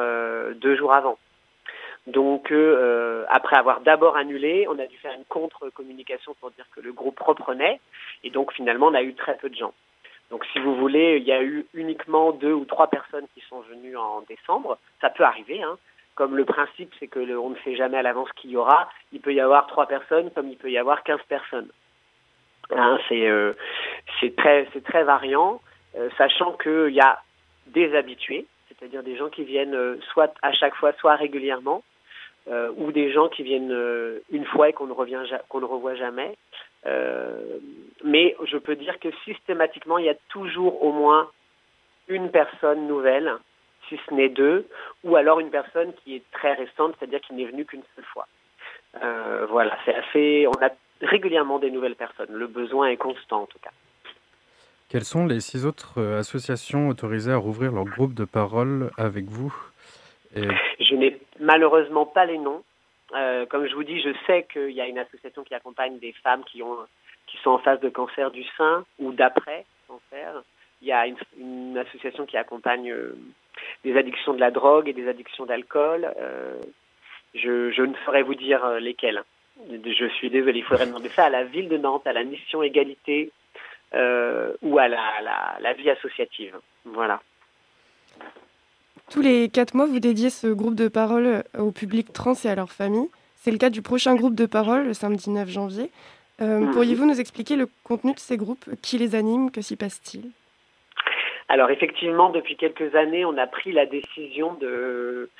deux 0.56 0.76
jours 0.76 0.92
avant. 0.92 1.18
Donc 2.08 2.50
euh, 2.50 3.24
après 3.28 3.56
avoir 3.56 3.80
d'abord 3.80 4.16
annulé, 4.16 4.66
on 4.68 4.78
a 4.78 4.86
dû 4.86 4.96
faire 4.96 5.12
une 5.12 5.24
contre-communication 5.26 6.34
pour 6.40 6.50
dire 6.52 6.64
que 6.74 6.80
le 6.80 6.92
groupe 6.92 7.20
reprenait, 7.20 7.80
et 8.24 8.30
donc 8.30 8.52
finalement, 8.52 8.86
on 8.86 8.94
a 8.94 9.02
eu 9.02 9.14
très 9.14 9.36
peu 9.36 9.48
de 9.50 9.54
gens. 9.56 9.74
Donc 10.30 10.44
si 10.52 10.58
vous 10.58 10.74
voulez, 10.76 11.16
il 11.18 11.24
y 11.24 11.32
a 11.32 11.42
eu 11.42 11.66
uniquement 11.74 12.32
deux 12.32 12.52
ou 12.52 12.64
trois 12.64 12.88
personnes 12.88 13.26
qui 13.34 13.42
sont 13.48 13.60
venues 13.60 13.96
en 13.96 14.22
décembre. 14.22 14.78
Ça 15.00 15.10
peut 15.10 15.24
arriver, 15.24 15.62
hein. 15.62 15.78
Comme 16.14 16.36
le 16.36 16.44
principe, 16.44 16.92
c'est 16.98 17.06
que 17.06 17.20
le- 17.20 17.38
on 17.38 17.50
ne 17.50 17.56
sait 17.64 17.76
jamais 17.76 17.96
à 17.98 18.02
l'avance 18.02 18.28
qui 18.36 18.48
y 18.48 18.56
aura. 18.56 18.88
Il 19.12 19.20
peut 19.20 19.32
y 19.32 19.40
avoir 19.40 19.66
trois 19.68 19.86
personnes, 19.86 20.30
comme 20.32 20.48
il 20.48 20.56
peut 20.56 20.70
y 20.70 20.76
avoir 20.78 21.02
15 21.04 21.20
personnes. 21.28 21.68
Hein, 22.70 22.98
c'est 23.08 23.26
euh, 23.28 23.52
c'est 24.20 24.34
très 24.34 25.04
variant, 25.04 25.60
euh, 25.96 26.08
sachant 26.18 26.52
qu'il 26.54 26.90
y 26.94 27.00
a 27.00 27.20
des 27.68 27.94
habitués, 27.94 28.46
c'est-à-dire 28.68 29.02
des 29.02 29.16
gens 29.16 29.28
qui 29.30 29.44
viennent 29.44 29.74
euh, 29.74 29.96
soit 30.12 30.34
à 30.42 30.52
chaque 30.52 30.74
fois, 30.74 30.92
soit 30.94 31.14
régulièrement, 31.16 31.82
euh, 32.50 32.70
ou 32.76 32.92
des 32.92 33.12
gens 33.12 33.28
qui 33.28 33.42
viennent 33.42 33.72
euh, 33.72 34.20
une 34.30 34.44
fois 34.46 34.70
et 34.70 34.72
qu'on 34.72 34.86
ne 34.86 34.92
revient 34.92 35.22
qu'on 35.48 35.60
ne 35.60 35.66
revoit 35.66 35.96
jamais. 35.96 36.36
Euh, 36.86 37.58
mais 38.04 38.36
je 38.44 38.56
peux 38.56 38.76
dire 38.76 38.98
que 39.00 39.08
systématiquement, 39.24 39.98
il 39.98 40.06
y 40.06 40.10
a 40.10 40.16
toujours 40.30 40.82
au 40.82 40.92
moins 40.92 41.28
une 42.06 42.30
personne 42.30 42.86
nouvelle, 42.86 43.32
si 43.88 43.98
ce 44.08 44.14
n'est 44.14 44.30
deux, 44.30 44.66
ou 45.04 45.16
alors 45.16 45.40
une 45.40 45.50
personne 45.50 45.92
qui 46.02 46.16
est 46.16 46.22
très 46.32 46.54
récente, 46.54 46.94
c'est-à-dire 46.98 47.20
qui 47.20 47.34
n'est 47.34 47.44
venue 47.44 47.66
qu'une 47.66 47.82
seule 47.94 48.04
fois. 48.06 48.26
Euh, 49.02 49.46
voilà, 49.50 49.76
c'est 49.84 49.94
assez. 49.94 50.46
On 50.46 50.62
a 50.64 50.70
régulièrement 51.02 51.58
des 51.58 51.70
nouvelles 51.70 51.96
personnes. 51.96 52.32
Le 52.32 52.46
besoin 52.46 52.88
est 52.88 52.96
constant 52.96 53.42
en 53.42 53.46
tout 53.46 53.58
cas. 53.60 53.72
Quelles 54.88 55.04
sont 55.04 55.26
les 55.26 55.40
six 55.40 55.66
autres 55.66 56.00
associations 56.14 56.88
autorisées 56.88 57.32
à 57.32 57.36
rouvrir 57.36 57.72
leur 57.72 57.84
groupe 57.84 58.14
de 58.14 58.24
parole 58.24 58.90
avec 58.96 59.26
vous? 59.26 59.54
Et 60.34 60.48
Je 60.80 60.94
n'ai 60.94 61.17
malheureusement 61.40 62.06
pas 62.06 62.24
les 62.24 62.38
noms. 62.38 62.62
Euh, 63.14 63.46
comme 63.46 63.66
je 63.66 63.74
vous 63.74 63.84
dis, 63.84 64.00
je 64.00 64.10
sais 64.26 64.46
qu'il 64.52 64.70
y 64.70 64.80
a 64.80 64.86
une 64.86 64.98
association 64.98 65.42
qui 65.42 65.54
accompagne 65.54 65.98
des 65.98 66.12
femmes 66.24 66.44
qui, 66.44 66.62
ont, 66.62 66.76
qui 67.26 67.38
sont 67.38 67.50
en 67.50 67.58
phase 67.58 67.80
de 67.80 67.88
cancer 67.88 68.30
du 68.30 68.44
sein 68.56 68.84
ou 68.98 69.12
d'après 69.12 69.64
cancer. 69.86 70.42
Il 70.82 70.88
y 70.88 70.92
a 70.92 71.06
une, 71.06 71.78
association 71.78 72.26
qui 72.26 72.36
accompagne 72.36 72.90
euh, 72.92 73.16
des 73.84 73.96
addictions 73.96 74.34
de 74.34 74.40
la 74.40 74.50
drogue 74.50 74.88
et 74.88 74.92
des 74.92 75.08
addictions 75.08 75.46
d'alcool. 75.46 76.12
Euh, 76.18 76.60
je, 77.34 77.82
ne 77.82 77.94
saurais 78.04 78.22
vous 78.22 78.34
dire 78.34 78.66
lesquelles. 78.80 79.22
Je 79.68 80.08
suis 80.16 80.30
désolé, 80.30 80.60
il 80.60 80.64
faudrait 80.64 80.86
demander 80.86 81.08
ça 81.08 81.24
à 81.24 81.30
la 81.30 81.44
ville 81.44 81.68
de 81.68 81.76
Nantes, 81.76 82.06
à 82.06 82.12
la 82.12 82.22
mission 82.24 82.62
égalité 82.62 83.32
ou 83.92 84.78
à 84.78 84.88
la, 84.88 85.20
la, 85.22 85.56
la 85.60 85.72
vie 85.72 85.90
associative. 85.90 86.56
Voilà. 86.84 87.20
Tous 89.10 89.22
les 89.22 89.48
quatre 89.48 89.74
mois, 89.74 89.86
vous 89.86 90.00
dédiez 90.00 90.30
ce 90.30 90.46
groupe 90.48 90.74
de 90.74 90.88
parole 90.88 91.42
au 91.58 91.70
public 91.72 92.12
trans 92.12 92.34
et 92.44 92.48
à 92.48 92.54
leur 92.54 92.70
famille. 92.70 93.08
C'est 93.36 93.50
le 93.50 93.58
cas 93.58 93.70
du 93.70 93.80
prochain 93.82 94.14
groupe 94.16 94.34
de 94.34 94.46
parole, 94.46 94.84
le 94.86 94.92
samedi 94.94 95.30
9 95.30 95.48
janvier. 95.48 95.90
Euh, 96.40 96.60
Mhm. 96.60 96.70
Pourriez-vous 96.72 97.06
nous 97.06 97.20
expliquer 97.20 97.56
le 97.56 97.68
contenu 97.84 98.12
de 98.12 98.18
ces 98.18 98.36
groupes? 98.36 98.64
Qui 98.82 98.98
les 98.98 99.14
anime? 99.14 99.50
Que 99.50 99.60
s'y 99.62 99.76
passe-t-il? 99.76 100.30
Alors 101.48 101.70
effectivement, 101.70 102.28
depuis 102.30 102.56
quelques 102.56 102.94
années, 102.94 103.24
on 103.24 103.38
a 103.38 103.46
pris 103.46 103.72
la 103.72 103.86
décision 103.86 104.52
de, 104.60 105.30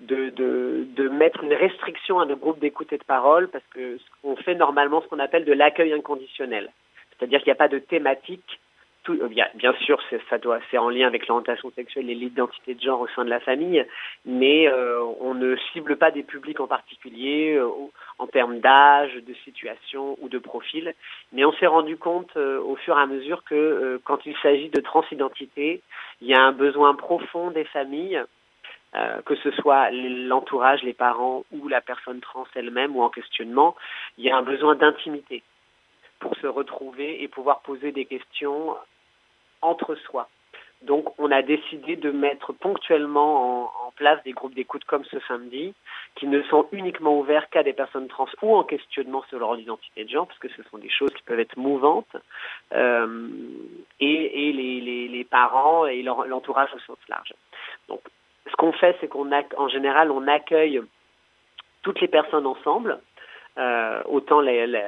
de, 0.00 0.30
de, 0.30 0.86
de 0.96 1.08
mettre 1.10 1.44
une 1.44 1.52
restriction 1.52 2.18
à 2.18 2.24
nos 2.24 2.36
groupes 2.36 2.58
d'écoute 2.58 2.92
et 2.94 2.98
de 2.98 3.04
parole 3.04 3.48
parce 3.48 3.64
que 3.74 3.98
qu'on 4.22 4.36
fait 4.36 4.54
normalement 4.54 5.02
ce 5.02 5.08
qu'on 5.08 5.18
appelle 5.18 5.44
de 5.44 5.52
l'accueil 5.52 5.92
inconditionnel. 5.92 6.70
C'est-à-dire 7.18 7.40
qu'il 7.40 7.48
n'y 7.48 7.52
a 7.52 7.56
pas 7.56 7.68
de 7.68 7.78
thématique. 7.78 8.58
Tout, 9.02 9.18
euh, 9.20 9.28
bien, 9.28 9.72
sûr, 9.80 9.98
ça 10.28 10.38
doit, 10.38 10.58
c'est 10.70 10.76
en 10.76 10.90
lien 10.90 11.06
avec 11.06 11.26
l'orientation 11.26 11.70
sexuelle 11.70 12.10
et 12.10 12.14
l'identité 12.14 12.74
de 12.74 12.80
genre 12.80 13.00
au 13.00 13.08
sein 13.08 13.24
de 13.24 13.30
la 13.30 13.40
famille, 13.40 13.86
mais 14.26 14.68
euh, 14.68 15.02
on 15.20 15.32
ne 15.32 15.56
cible 15.72 15.96
pas 15.96 16.10
des 16.10 16.22
publics 16.22 16.60
en 16.60 16.66
particulier 16.66 17.54
euh, 17.56 17.68
en 18.18 18.26
termes 18.26 18.60
d'âge, 18.60 19.14
de 19.14 19.34
situation 19.44 20.18
ou 20.20 20.28
de 20.28 20.38
profil. 20.38 20.94
Mais 21.32 21.46
on 21.46 21.52
s'est 21.52 21.66
rendu 21.66 21.96
compte 21.96 22.36
euh, 22.36 22.60
au 22.60 22.76
fur 22.76 22.98
et 22.98 23.00
à 23.00 23.06
mesure 23.06 23.42
que 23.44 23.54
euh, 23.54 24.00
quand 24.04 24.26
il 24.26 24.36
s'agit 24.42 24.68
de 24.68 24.80
transidentité, 24.80 25.80
il 26.20 26.28
y 26.28 26.34
a 26.34 26.42
un 26.42 26.52
besoin 26.52 26.94
profond 26.94 27.50
des 27.50 27.64
familles, 27.64 28.22
euh, 28.96 29.22
que 29.22 29.36
ce 29.36 29.50
soit 29.52 29.90
l'entourage, 29.92 30.82
les 30.82 30.92
parents 30.92 31.44
ou 31.52 31.68
la 31.68 31.80
personne 31.80 32.20
trans 32.20 32.46
elle-même 32.54 32.94
ou 32.96 33.02
en 33.02 33.08
questionnement, 33.08 33.76
il 34.18 34.24
y 34.24 34.30
a 34.30 34.36
un 34.36 34.42
besoin 34.42 34.74
d'intimité 34.74 35.42
pour 36.20 36.36
se 36.36 36.46
retrouver 36.46 37.22
et 37.22 37.28
pouvoir 37.28 37.60
poser 37.60 37.92
des 37.92 38.04
questions 38.04 38.76
entre 39.62 39.94
soi. 39.96 40.28
Donc 40.82 41.12
on 41.18 41.30
a 41.30 41.42
décidé 41.42 41.96
de 41.96 42.10
mettre 42.10 42.52
ponctuellement 42.52 43.66
en, 43.86 43.90
place 43.96 44.22
des 44.24 44.32
groupes 44.32 44.54
d'écoute 44.54 44.84
comme 44.84 45.04
ce 45.04 45.20
samedi, 45.28 45.74
qui 46.14 46.26
ne 46.26 46.42
sont 46.44 46.66
uniquement 46.72 47.18
ouverts 47.18 47.50
qu'à 47.50 47.62
des 47.62 47.74
personnes 47.74 48.08
trans 48.08 48.28
ou 48.40 48.56
en 48.56 48.64
questionnement 48.64 49.22
sur 49.28 49.38
leur 49.38 49.58
identité 49.58 50.04
de 50.04 50.08
genre, 50.08 50.26
parce 50.26 50.38
que 50.38 50.48
ce 50.48 50.62
sont 50.70 50.78
des 50.78 50.88
choses 50.88 51.12
qui 51.12 51.22
peuvent 51.24 51.40
être 51.40 51.58
mouvantes, 51.58 52.16
euh, 52.72 53.28
et, 53.98 54.52
les, 54.52 55.24
parents 55.24 55.84
et 55.84 56.02
l'entourage 56.02 56.70
au 56.74 56.78
sens 56.78 56.96
large. 57.10 57.34
Donc 57.88 58.00
ce 58.46 58.56
qu'on 58.56 58.72
fait, 58.72 58.96
c'est 59.02 59.08
qu'on 59.08 59.30
en 59.58 59.68
général, 59.68 60.10
on 60.10 60.26
accueille 60.28 60.80
toutes 61.82 62.00
les 62.00 62.08
personnes 62.08 62.46
ensemble, 62.46 63.00
euh, 63.58 64.02
autant 64.06 64.40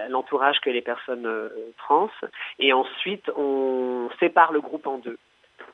l'entourage 0.09 0.61
que 0.61 0.71
les 0.71 0.83
personnes 0.83 1.27
euh, 1.27 1.49
trans, 1.79 2.11
et 2.59 2.73
ensuite 2.73 3.31
on 3.37 4.09
sépare 4.21 4.53
le 4.53 4.61
groupe 4.61 4.87
en 4.87 4.99
deux. 4.99 5.19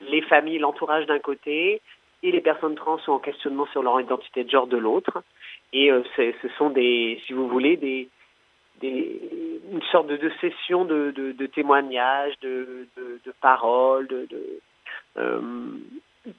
Les 0.01 0.21
familles, 0.21 0.59
l'entourage 0.59 1.05
d'un 1.05 1.19
côté, 1.19 1.81
et 2.23 2.31
les 2.31 2.41
personnes 2.41 2.75
trans 2.75 2.97
sont 2.99 3.13
en 3.13 3.19
questionnement 3.19 3.67
sur 3.67 3.83
leur 3.83 4.01
identité 4.01 4.43
de 4.43 4.49
genre 4.49 4.67
de 4.67 4.77
l'autre. 4.77 5.23
Et 5.71 5.91
euh, 5.91 6.01
ce 6.15 6.47
sont 6.57 6.69
des, 6.71 7.21
si 7.25 7.33
vous 7.33 7.47
voulez, 7.47 7.77
des, 7.77 8.09
une 8.81 9.83
sorte 9.91 10.07
de, 10.07 10.31
session 10.41 10.83
de, 10.85 11.45
témoignages, 11.53 12.37
de, 12.41 12.87
paroles, 13.41 14.07
de, 14.07 14.27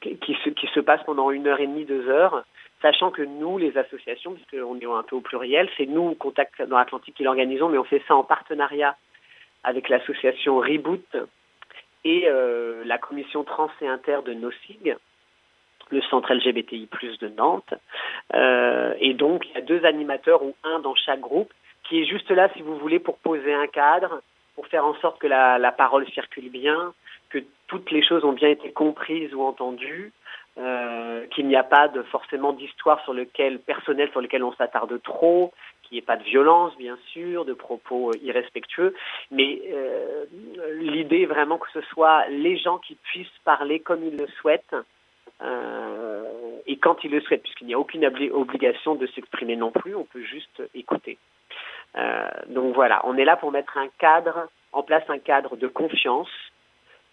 qui 0.01 0.37
se, 0.45 0.51
qui 0.51 0.67
se 0.69 0.81
passe 0.81 1.03
pendant 1.05 1.31
une 1.31 1.47
heure 1.47 1.61
et 1.61 1.67
demie, 1.67 1.85
deux 1.85 2.09
heures, 2.09 2.45
sachant 2.83 3.11
que 3.11 3.23
nous, 3.23 3.59
les 3.59 3.77
associations, 3.77 4.33
puisqu'on 4.33 4.79
est 4.79 4.87
un 4.87 5.03
peu 5.03 5.17
au 5.17 5.21
pluriel, 5.21 5.69
c'est 5.77 5.87
nous, 5.87 6.15
Contact 6.15 6.63
dans 6.63 6.79
l'Atlantique, 6.79 7.15
qui 7.15 7.23
l'organisons, 7.23 7.69
mais 7.69 7.79
on 7.79 7.85
fait 7.85 8.03
ça 8.09 8.15
en 8.15 8.25
partenariat 8.25 8.97
avec 9.65 9.89
l'association 9.89 10.59
Reboot 10.59 11.17
et 12.05 12.25
euh, 12.27 12.83
la 12.85 12.99
commission 12.99 13.45
trans 13.45 13.71
et 13.83 13.89
inter 13.89 14.21
de 14.25 14.33
NOSIG, 14.33 14.97
le 15.91 16.03
centre 16.03 16.33
LGBTI+, 16.33 16.89
de 17.21 17.29
Nantes. 17.29 17.75
Euh, 18.35 18.95
et 19.01 19.13
donc, 19.13 19.47
il 19.49 19.55
y 19.55 19.59
a 19.59 19.63
deux 19.63 19.85
animateurs 19.85 20.43
ou 20.43 20.55
un 20.65 20.79
dans 20.81 20.95
chaque 20.95 21.21
groupe 21.21 21.53
qui 21.85 22.01
est 22.01 22.07
juste 22.07 22.31
là, 22.31 22.49
si 22.55 22.63
vous 22.63 22.77
voulez, 22.79 22.99
pour 22.99 23.19
poser 23.19 23.53
un 23.53 23.67
cadre, 23.67 24.23
pour 24.55 24.67
faire 24.69 24.87
en 24.87 24.95
sorte 24.95 25.21
que 25.21 25.27
la, 25.27 25.59
la 25.59 25.73
parole 25.73 26.09
circule 26.11 26.51
bien, 26.51 26.95
que 27.29 27.39
toutes 27.67 27.91
les 27.91 28.03
choses 28.03 28.25
ont 28.25 28.33
bien 28.33 28.49
été 28.49 28.71
comprises 28.71 29.35
ou 29.35 29.43
entendues, 29.43 30.13
euh, 30.61 31.27
qu'il 31.29 31.47
n'y 31.49 31.57
a 31.57 31.65
pas 31.65 31.89
de, 31.89 32.03
forcément 32.03 32.53
d'histoire 32.53 33.03
sur 33.05 33.15
lequel 33.15 33.59
personnel 33.61 34.11
sur 34.11 34.21
lequel 34.21 34.45
on 34.45 34.53
s'attarde 34.53 35.01
trop, 35.03 35.53
qu'il 35.83 35.95
n'y 35.95 35.99
ait 36.01 36.03
pas 36.13 36.17
de 36.19 36.23
violence, 36.25 36.77
bien 36.77 36.99
sûr, 37.13 37.45
de 37.45 37.55
propos 37.55 38.11
euh, 38.11 38.19
irrespectueux, 38.23 38.95
mais 39.31 39.61
euh, 39.73 40.27
l'idée 40.79 41.23
est 41.23 41.27
vraiment 41.27 41.59
que 41.59 41.71
ce 41.73 41.81
soit 41.93 42.29
les 42.29 42.57
gens 42.59 42.79
qui 42.79 42.95
puissent 42.97 43.39
parler 43.45 43.81
comme 43.81 44.05
ils 44.05 44.17
le 44.17 44.27
souhaitent. 44.41 44.77
euh, 45.43 46.25
et 46.67 46.77
quand 46.77 47.03
ils 47.05 47.11
le 47.11 47.21
souhaitent, 47.23 47.43
puisqu'il 47.43 47.67
n'y 47.67 47.75
a 47.75 47.79
aucune 47.79 48.05
obli- 48.05 48.31
obligation 48.31 48.95
de 48.95 49.07
s'exprimer 49.09 49.57
non 49.57 49.71
plus, 49.73 49.95
on 49.97 50.05
peut 50.05 50.23
juste 50.23 50.63
écouter. 50.75 51.17
Donc 52.49 52.75
voilà, 52.75 53.01
on 53.05 53.17
est 53.17 53.25
là 53.25 53.37
pour 53.37 53.51
mettre 53.51 53.77
un 53.77 53.89
cadre, 53.99 54.49
en 54.73 54.83
place 54.85 55.03
un 55.09 55.19
cadre 55.19 55.57
de 55.57 55.67
confiance, 55.67 56.31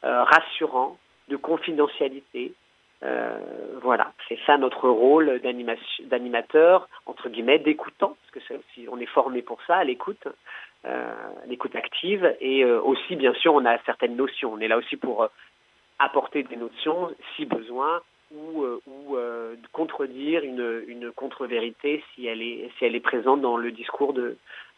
rassurant, 0.04 0.98
de 1.30 1.38
confidentialité. 1.38 2.54
Euh, 3.04 3.38
voilà, 3.82 4.12
c'est 4.28 4.40
ça 4.46 4.58
notre 4.58 4.90
rôle 4.90 5.40
d'animateur, 5.42 6.90
entre 7.06 7.30
guillemets, 7.30 7.60
d'écoutant, 7.60 8.18
parce 8.22 8.48
que 8.48 8.54
aussi, 8.54 8.88
on 8.90 9.00
est 9.00 9.06
formé 9.06 9.42
pour 9.42 9.62
ça, 9.68 9.78
à 9.78 9.84
l'écoute, 9.84 10.28
euh, 10.86 11.14
l'écoute 11.48 11.76
active, 11.76 12.36
et 12.40 12.64
euh, 12.64 12.82
aussi, 12.82 13.16
bien 13.16 13.34
sûr, 13.36 13.54
on 13.54 13.66
a 13.66 13.78
certaines 13.86 14.16
notions. 14.16 14.54
On 14.54 14.60
est 14.60 14.68
là 14.68 14.78
aussi 14.78 14.98
pour 14.98 15.28
apporter 16.00 16.44
des 16.44 16.56
notions, 16.56 17.14
si 17.36 17.46
besoin, 17.46 18.02
ou, 18.36 18.66
contredire 19.72 20.44
une, 20.44 20.84
une 20.88 21.12
contre-vérité 21.12 22.04
si 22.14 22.28
elle 22.28 22.42
est 22.42 22.70
si 22.78 22.84
elle 22.84 22.96
est 22.96 23.00
présente 23.00 23.40
dans 23.42 23.56
le 23.56 23.72
discours 23.72 24.14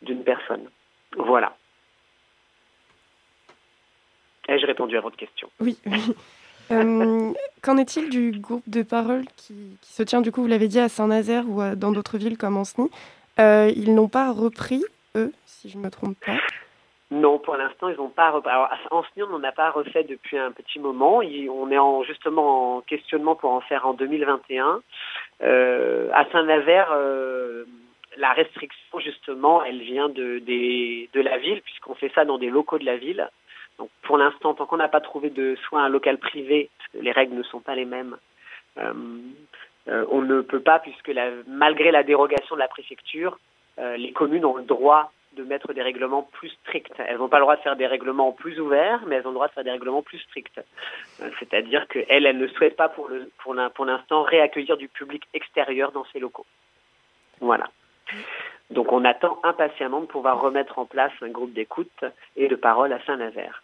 d'une 0.01 0.23
personne. 0.23 0.69
Voilà. 1.17 1.55
Ai-je 4.47 4.65
répondu 4.65 4.97
à 4.97 5.01
votre 5.01 5.17
question? 5.17 5.49
Oui. 5.59 5.77
Euh, 6.71 7.31
Qu'en 7.61 7.77
est-il 7.77 8.09
du 8.09 8.31
groupe 8.39 8.63
de 8.67 8.83
parole 8.83 9.23
qui, 9.35 9.77
se 9.81 10.01
tient, 10.03 10.21
du 10.21 10.31
coup, 10.31 10.41
vous 10.41 10.47
l'avez 10.47 10.67
dit, 10.69 10.79
à 10.79 10.87
Saint-Nazaire 10.89 11.43
ou 11.49 11.61
dans 11.75 11.91
d'autres 11.91 12.17
villes 12.17 12.37
comme 12.37 12.55
Anceny 12.57 12.89
Euh, 13.39 13.69
Ils 13.75 13.93
n'ont 13.95 14.07
pas 14.07 14.31
repris, 14.31 14.83
eux, 15.15 15.31
si 15.45 15.69
je 15.69 15.77
ne 15.77 15.83
me 15.83 15.89
trompe 15.89 16.17
pas. 16.25 16.37
Non, 17.11 17.39
pour 17.39 17.55
l'instant, 17.57 17.89
ils 17.89 17.95
n'ont 17.97 18.09
pas. 18.09 18.29
rep- 18.31 18.45
Alors, 18.47 18.69
en 18.91 19.01
SNI, 19.03 19.23
on 19.23 19.39
n'en 19.39 19.43
a 19.43 19.51
pas 19.51 19.71
refait 19.71 20.03
depuis 20.03 20.37
un 20.37 20.51
petit 20.51 20.79
moment. 20.79 21.17
On 21.17 21.71
est 21.71 21.77
en, 21.79 22.03
justement 22.03 22.77
en 22.77 22.81
questionnement 22.81 23.35
pour 23.35 23.51
en 23.51 23.61
faire 23.61 23.87
en 23.87 23.93
2021. 23.93 24.79
Euh, 25.41 26.09
à 26.13 26.25
Saint-Nazaire, 26.31 26.93
la 28.17 28.31
restriction, 28.33 28.99
justement, 28.99 29.63
elle 29.63 29.81
vient 29.81 30.07
de 30.09 30.41
la 31.15 31.37
ville, 31.39 31.61
puisqu'on 31.61 31.95
fait 31.95 32.11
ça 32.13 32.25
dans 32.25 32.37
des 32.37 32.49
locaux 32.49 32.77
de 32.77 32.85
la 32.85 32.97
ville. 32.97 33.27
Donc, 33.79 33.89
pour 34.03 34.17
l'instant, 34.17 34.53
tant 34.53 34.65
qu'on 34.65 34.77
n'a 34.77 34.89
pas 34.89 35.01
trouvé 35.01 35.29
de 35.29 35.55
soins 35.67 35.83
à 35.83 35.85
un 35.85 35.89
local 35.89 36.17
privé, 36.17 36.69
parce 36.77 36.91
que 36.91 36.97
les 36.99 37.11
règles 37.11 37.35
ne 37.35 37.43
sont 37.43 37.61
pas 37.61 37.75
les 37.75 37.85
mêmes, 37.85 38.17
euh, 38.77 38.93
euh, 39.87 40.05
on 40.11 40.21
ne 40.21 40.41
peut 40.41 40.59
pas, 40.59 40.79
puisque 40.79 41.07
la- 41.07 41.31
malgré 41.47 41.91
la 41.91 42.03
dérogation 42.03 42.55
de 42.55 42.59
la 42.59 42.67
préfecture, 42.67 43.39
euh, 43.79 43.95
les 43.97 44.11
communes 44.11 44.45
ont 44.45 44.57
le 44.57 44.63
droit 44.63 45.11
de 45.33 45.43
mettre 45.43 45.73
des 45.73 45.81
règlements 45.81 46.23
plus 46.23 46.49
stricts. 46.63 46.91
Elles 46.97 47.17
n'ont 47.17 47.29
pas 47.29 47.37
le 47.37 47.43
droit 47.43 47.55
de 47.55 47.61
faire 47.61 47.75
des 47.75 47.87
règlements 47.87 48.31
plus 48.33 48.59
ouverts, 48.59 49.01
mais 49.07 49.15
elles 49.15 49.25
ont 49.27 49.29
le 49.29 49.35
droit 49.35 49.47
de 49.47 49.53
faire 49.53 49.63
des 49.63 49.71
règlements 49.71 50.01
plus 50.01 50.19
stricts. 50.19 50.59
C'est-à-dire 51.39 51.87
qu'elles, 51.87 52.25
elles 52.25 52.37
ne 52.37 52.47
souhaitent 52.47 52.75
pas 52.75 52.89
pour 52.89 53.85
l'instant 53.85 54.23
réaccueillir 54.23 54.75
du 54.75 54.87
public 54.89 55.23
extérieur 55.33 55.91
dans 55.91 56.03
ces 56.11 56.19
locaux. 56.19 56.47
Voilà. 57.39 57.69
Donc 58.71 58.91
on 58.91 59.05
attend 59.05 59.39
impatiemment 59.43 60.01
de 60.01 60.07
pouvoir 60.07 60.41
remettre 60.41 60.79
en 60.79 60.85
place 60.85 61.13
un 61.21 61.29
groupe 61.29 61.53
d'écoute 61.53 62.03
et 62.35 62.47
de 62.47 62.55
parole 62.55 62.91
à 62.91 62.99
Saint-Nazaire. 63.05 63.63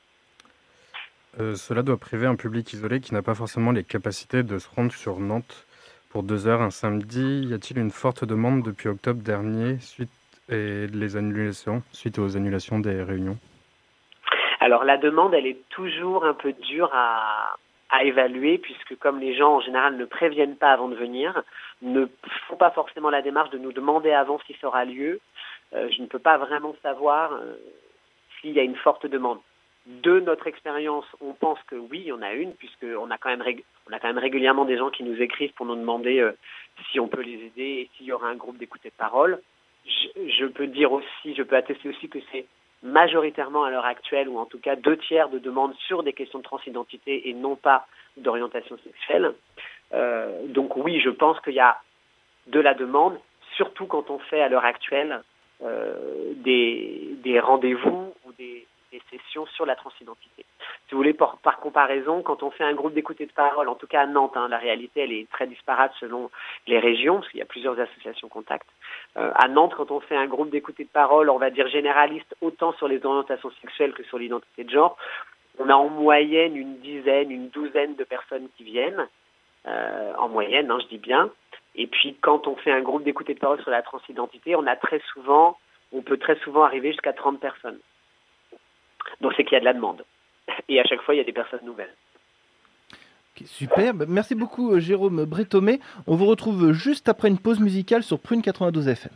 Euh, 1.39 1.55
cela 1.55 1.83
doit 1.83 1.97
priver 1.97 2.27
un 2.27 2.35
public 2.35 2.71
isolé 2.71 3.01
qui 3.01 3.13
n'a 3.13 3.21
pas 3.21 3.35
forcément 3.35 3.71
les 3.71 3.83
capacités 3.83 4.43
de 4.43 4.57
se 4.57 4.69
rendre 4.73 4.93
sur 4.93 5.19
Nantes 5.19 5.65
pour 6.09 6.23
deux 6.23 6.47
heures 6.47 6.61
un 6.61 6.71
samedi. 6.71 7.45
Y 7.49 7.53
a-t-il 7.53 7.77
une 7.77 7.91
forte 7.91 8.23
demande 8.23 8.63
depuis 8.63 8.87
octobre 8.87 9.21
dernier 9.21 9.77
suite 9.79 10.09
et 10.47 10.87
les 10.87 11.17
annulations, 11.17 11.81
suite 11.91 12.19
aux 12.19 12.37
annulations 12.37 12.79
des 12.79 13.03
réunions? 13.03 13.37
Alors 14.61 14.85
la 14.85 14.97
demande, 14.97 15.33
elle 15.33 15.45
est 15.45 15.67
toujours 15.69 16.23
un 16.23 16.33
peu 16.33 16.53
dure 16.53 16.89
à, 16.93 17.57
évaluer 18.03 18.57
puisque 18.57 18.97
comme 18.97 19.19
les 19.19 19.35
gens 19.35 19.55
en 19.55 19.61
général 19.61 19.95
ne 19.95 20.03
préviennent 20.03 20.57
pas 20.57 20.71
avant 20.71 20.89
de 20.89 20.95
venir, 20.95 21.43
ne 21.81 22.05
font 22.47 22.57
pas 22.57 22.71
forcément 22.71 23.09
la 23.09 23.21
démarche 23.21 23.51
de 23.51 23.57
nous 23.57 23.71
demander 23.71 24.11
avant 24.11 24.37
si 24.45 24.55
ça 24.59 24.67
aura 24.67 24.83
lieu, 24.83 25.21
euh, 25.73 25.87
je 25.95 26.01
ne 26.01 26.07
peux 26.07 26.19
pas 26.19 26.37
vraiment 26.37 26.75
savoir 26.83 27.31
euh, 27.33 27.55
s'il 28.39 28.51
y 28.51 28.59
a 28.59 28.63
une 28.63 28.75
forte 28.75 29.05
demande. 29.05 29.39
De 29.85 30.19
notre 30.19 30.47
expérience, 30.47 31.05
on 31.21 31.33
pense 31.33 31.59
que 31.67 31.75
oui, 31.75 31.99
il 31.99 32.07
y 32.07 32.11
en 32.11 32.23
a 32.23 32.33
une, 32.33 32.53
puisqu'on 32.53 33.11
a, 33.11 33.17
quand 33.19 33.29
même 33.29 33.43
on 33.87 33.93
a 33.93 33.99
quand 33.99 34.07
même 34.07 34.17
régulièrement 34.17 34.65
des 34.65 34.77
gens 34.77 34.89
qui 34.89 35.03
nous 35.03 35.21
écrivent 35.21 35.53
pour 35.53 35.67
nous 35.67 35.75
demander 35.75 36.19
euh, 36.19 36.31
si 36.91 36.99
on 36.99 37.07
peut 37.07 37.21
les 37.21 37.33
aider 37.33 37.63
et 37.63 37.89
s'il 37.95 38.07
y 38.07 38.11
aura 38.11 38.27
un 38.27 38.35
groupe 38.35 38.57
d'écoute 38.57 38.83
de 38.83 38.89
parole. 38.89 39.39
Je, 39.85 40.27
je 40.27 40.45
peux 40.47 40.65
dire 40.65 40.91
aussi, 40.91 41.35
je 41.35 41.43
peux 41.43 41.55
attester 41.55 41.87
aussi 41.87 42.09
que 42.09 42.17
c'est 42.31 42.47
majoritairement 42.81 43.63
à 43.63 43.69
l'heure 43.69 43.85
actuelle, 43.85 44.27
ou 44.27 44.39
en 44.39 44.45
tout 44.45 44.59
cas 44.59 44.75
deux 44.75 44.97
tiers 44.97 45.29
de 45.29 45.37
demandes 45.37 45.75
sur 45.87 46.01
des 46.01 46.13
questions 46.13 46.39
de 46.39 46.43
transidentité 46.43 47.29
et 47.29 47.33
non 47.33 47.55
pas 47.55 47.85
d'orientation 48.17 48.77
sexuelle. 48.83 49.33
Euh, 49.93 50.47
donc 50.47 50.75
oui, 50.77 50.99
je 50.99 51.09
pense 51.09 51.39
qu'il 51.41 51.53
y 51.53 51.59
a 51.59 51.77
de 52.47 52.59
la 52.59 52.73
demande, 52.73 53.19
surtout 53.55 53.85
quand 53.85 54.09
on 54.09 54.17
fait 54.17 54.41
à 54.41 54.49
l'heure 54.49 54.65
actuelle 54.65 55.21
euh, 55.63 56.33
des, 56.37 57.09
des 57.23 57.39
rendez-vous 57.39 58.13
ou 58.25 58.31
des, 58.33 58.65
sessions 59.09 59.45
sur 59.47 59.65
la 59.65 59.75
transidentité. 59.75 60.45
Si 60.87 60.91
vous 60.91 60.97
voulez, 60.97 61.13
par, 61.13 61.37
par 61.37 61.59
comparaison, 61.59 62.21
quand 62.21 62.43
on 62.43 62.51
fait 62.51 62.63
un 62.63 62.73
groupe 62.73 62.93
d'écoute 62.93 63.19
et 63.21 63.25
de 63.25 63.31
parole, 63.31 63.67
en 63.69 63.75
tout 63.75 63.87
cas 63.87 64.01
à 64.01 64.05
Nantes, 64.05 64.35
hein, 64.35 64.47
la 64.49 64.57
réalité 64.57 65.01
elle 65.01 65.13
est 65.13 65.29
très 65.31 65.47
disparate 65.47 65.91
selon 65.99 66.29
les 66.67 66.79
régions, 66.79 67.15
parce 67.15 67.29
qu'il 67.29 67.39
y 67.39 67.43
a 67.43 67.47
plusieurs 67.47 67.79
associations 67.79 68.29
contacts. 68.29 68.67
Euh, 69.17 69.31
à 69.35 69.47
Nantes, 69.47 69.73
quand 69.75 69.91
on 69.91 69.99
fait 69.99 70.15
un 70.15 70.27
groupe 70.27 70.49
d'écoute 70.49 70.79
et 70.79 70.85
de 70.85 70.89
parole, 70.89 71.29
on 71.29 71.37
va 71.37 71.49
dire 71.49 71.67
généraliste, 71.67 72.35
autant 72.41 72.73
sur 72.73 72.87
les 72.87 73.05
orientations 73.05 73.51
sexuelles 73.61 73.93
que 73.93 74.03
sur 74.03 74.17
l'identité 74.17 74.63
de 74.63 74.69
genre, 74.69 74.97
on 75.57 75.69
a 75.69 75.75
en 75.75 75.89
moyenne 75.89 76.55
une 76.55 76.77
dizaine, 76.79 77.31
une 77.31 77.49
douzaine 77.49 77.95
de 77.95 78.03
personnes 78.03 78.47
qui 78.57 78.63
viennent, 78.63 79.07
euh, 79.67 80.13
en 80.17 80.29
moyenne, 80.29 80.69
hein, 80.69 80.79
je 80.81 80.87
dis 80.87 80.97
bien. 80.97 81.31
Et 81.75 81.87
puis 81.87 82.15
quand 82.21 82.47
on 82.47 82.55
fait 82.55 82.71
un 82.71 82.81
groupe 82.81 83.03
d'écoute 83.03 83.29
et 83.29 83.33
de 83.33 83.39
parole 83.39 83.61
sur 83.61 83.71
la 83.71 83.81
transidentité, 83.81 84.55
on 84.55 84.67
a 84.67 84.75
très 84.75 85.01
souvent, 85.13 85.57
on 85.91 86.01
peut 86.01 86.17
très 86.17 86.35
souvent 86.39 86.63
arriver 86.63 86.91
jusqu'à 86.91 87.13
30 87.13 87.39
personnes. 87.39 87.79
Donc 89.21 89.33
c'est 89.35 89.43
qu'il 89.43 89.53
y 89.53 89.57
a 89.57 89.59
de 89.59 89.65
la 89.65 89.73
demande. 89.73 90.03
Et 90.69 90.79
à 90.79 90.83
chaque 90.83 91.01
fois, 91.01 91.15
il 91.15 91.17
y 91.17 91.21
a 91.21 91.23
des 91.23 91.33
personnes 91.33 91.65
nouvelles. 91.65 91.93
Ok, 93.37 93.47
Super, 93.47 93.93
merci 94.07 94.33
beaucoup 94.35 94.71
euh, 94.73 94.79
Jérôme 94.79 95.25
Bretomé. 95.25 95.81
On 96.07 96.15
vous 96.15 96.25
retrouve 96.25 96.71
juste 96.71 97.09
après 97.09 97.27
une 97.27 97.37
pause 97.37 97.59
musicale 97.59 98.01
sur 98.03 98.19
Prune 98.19 98.41
92 98.41 98.87
FM. 98.87 99.11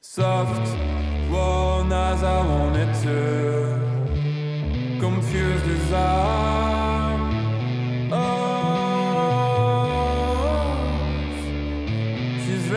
Soft, 0.00 0.76
worn 1.30 1.92
as 1.92 2.24
I 2.24 2.42
wanted 2.44 2.92
to, 3.04 3.78
confused 5.00 5.64
as 5.70 5.92
I. 5.92 7.18
Oh, 8.10 8.66
she's 12.44 12.68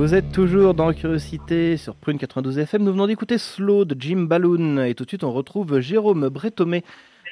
Vous 0.00 0.14
êtes 0.14 0.32
toujours 0.32 0.72
dans 0.72 0.94
Curiosité 0.94 1.76
sur 1.76 1.94
Prune 1.94 2.16
92 2.16 2.58
FM. 2.58 2.84
Nous 2.84 2.92
venons 2.92 3.06
d'écouter 3.06 3.36
Slow 3.36 3.84
de 3.84 3.94
Jim 4.00 4.22
Balloon. 4.22 4.82
Et 4.82 4.94
tout 4.94 5.04
de 5.04 5.10
suite, 5.10 5.24
on 5.24 5.30
retrouve 5.30 5.80
Jérôme 5.80 6.30
Bretomé, 6.30 6.84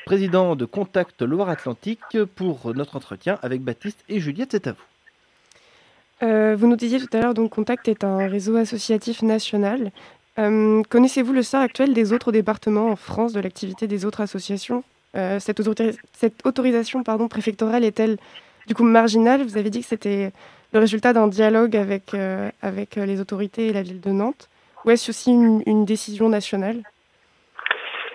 président 0.04 0.54
de 0.54 0.66
Contact 0.66 1.22
Loire-Atlantique, 1.22 2.22
pour 2.36 2.74
notre 2.74 2.96
entretien 2.96 3.38
avec 3.40 3.62
Baptiste 3.62 4.04
et 4.10 4.20
Juliette. 4.20 4.48
C'est 4.50 4.66
à 4.66 4.72
vous. 4.72 6.26
Euh, 6.26 6.56
vous 6.58 6.66
nous 6.66 6.76
disiez 6.76 7.00
tout 7.00 7.08
à 7.16 7.22
l'heure, 7.22 7.32
donc 7.32 7.48
Contact 7.52 7.88
est 7.88 8.04
un 8.04 8.28
réseau 8.28 8.56
associatif 8.56 9.22
national. 9.22 9.90
Euh, 10.38 10.82
Connaissez-vous 10.90 11.32
le 11.32 11.42
sort 11.42 11.62
actuel 11.62 11.94
des 11.94 12.12
autres 12.12 12.32
départements 12.32 12.90
en 12.90 12.96
France 12.96 13.32
de 13.32 13.40
l'activité 13.40 13.86
des 13.86 14.04
autres 14.04 14.20
associations? 14.20 14.84
Euh, 15.16 15.40
cette, 15.40 15.58
autori- 15.60 15.96
cette 16.12 16.44
autorisation 16.44 17.02
préfectorale 17.02 17.82
est-elle 17.82 18.18
du 18.66 18.74
coup 18.74 18.84
marginale? 18.84 19.42
Vous 19.42 19.56
avez 19.56 19.70
dit 19.70 19.80
que 19.80 19.86
c'était 19.86 20.32
le 20.72 20.80
résultat 20.80 21.12
d'un 21.12 21.28
dialogue 21.28 21.76
avec, 21.76 22.14
euh, 22.14 22.50
avec 22.62 22.98
euh, 22.98 23.06
les 23.06 23.20
autorités 23.20 23.68
et 23.68 23.72
la 23.72 23.82
ville 23.82 24.00
de 24.00 24.10
Nantes. 24.10 24.48
Ou 24.84 24.90
est-ce 24.90 25.10
aussi 25.10 25.30
une, 25.30 25.84
décision 25.84 26.28
nationale? 26.28 26.82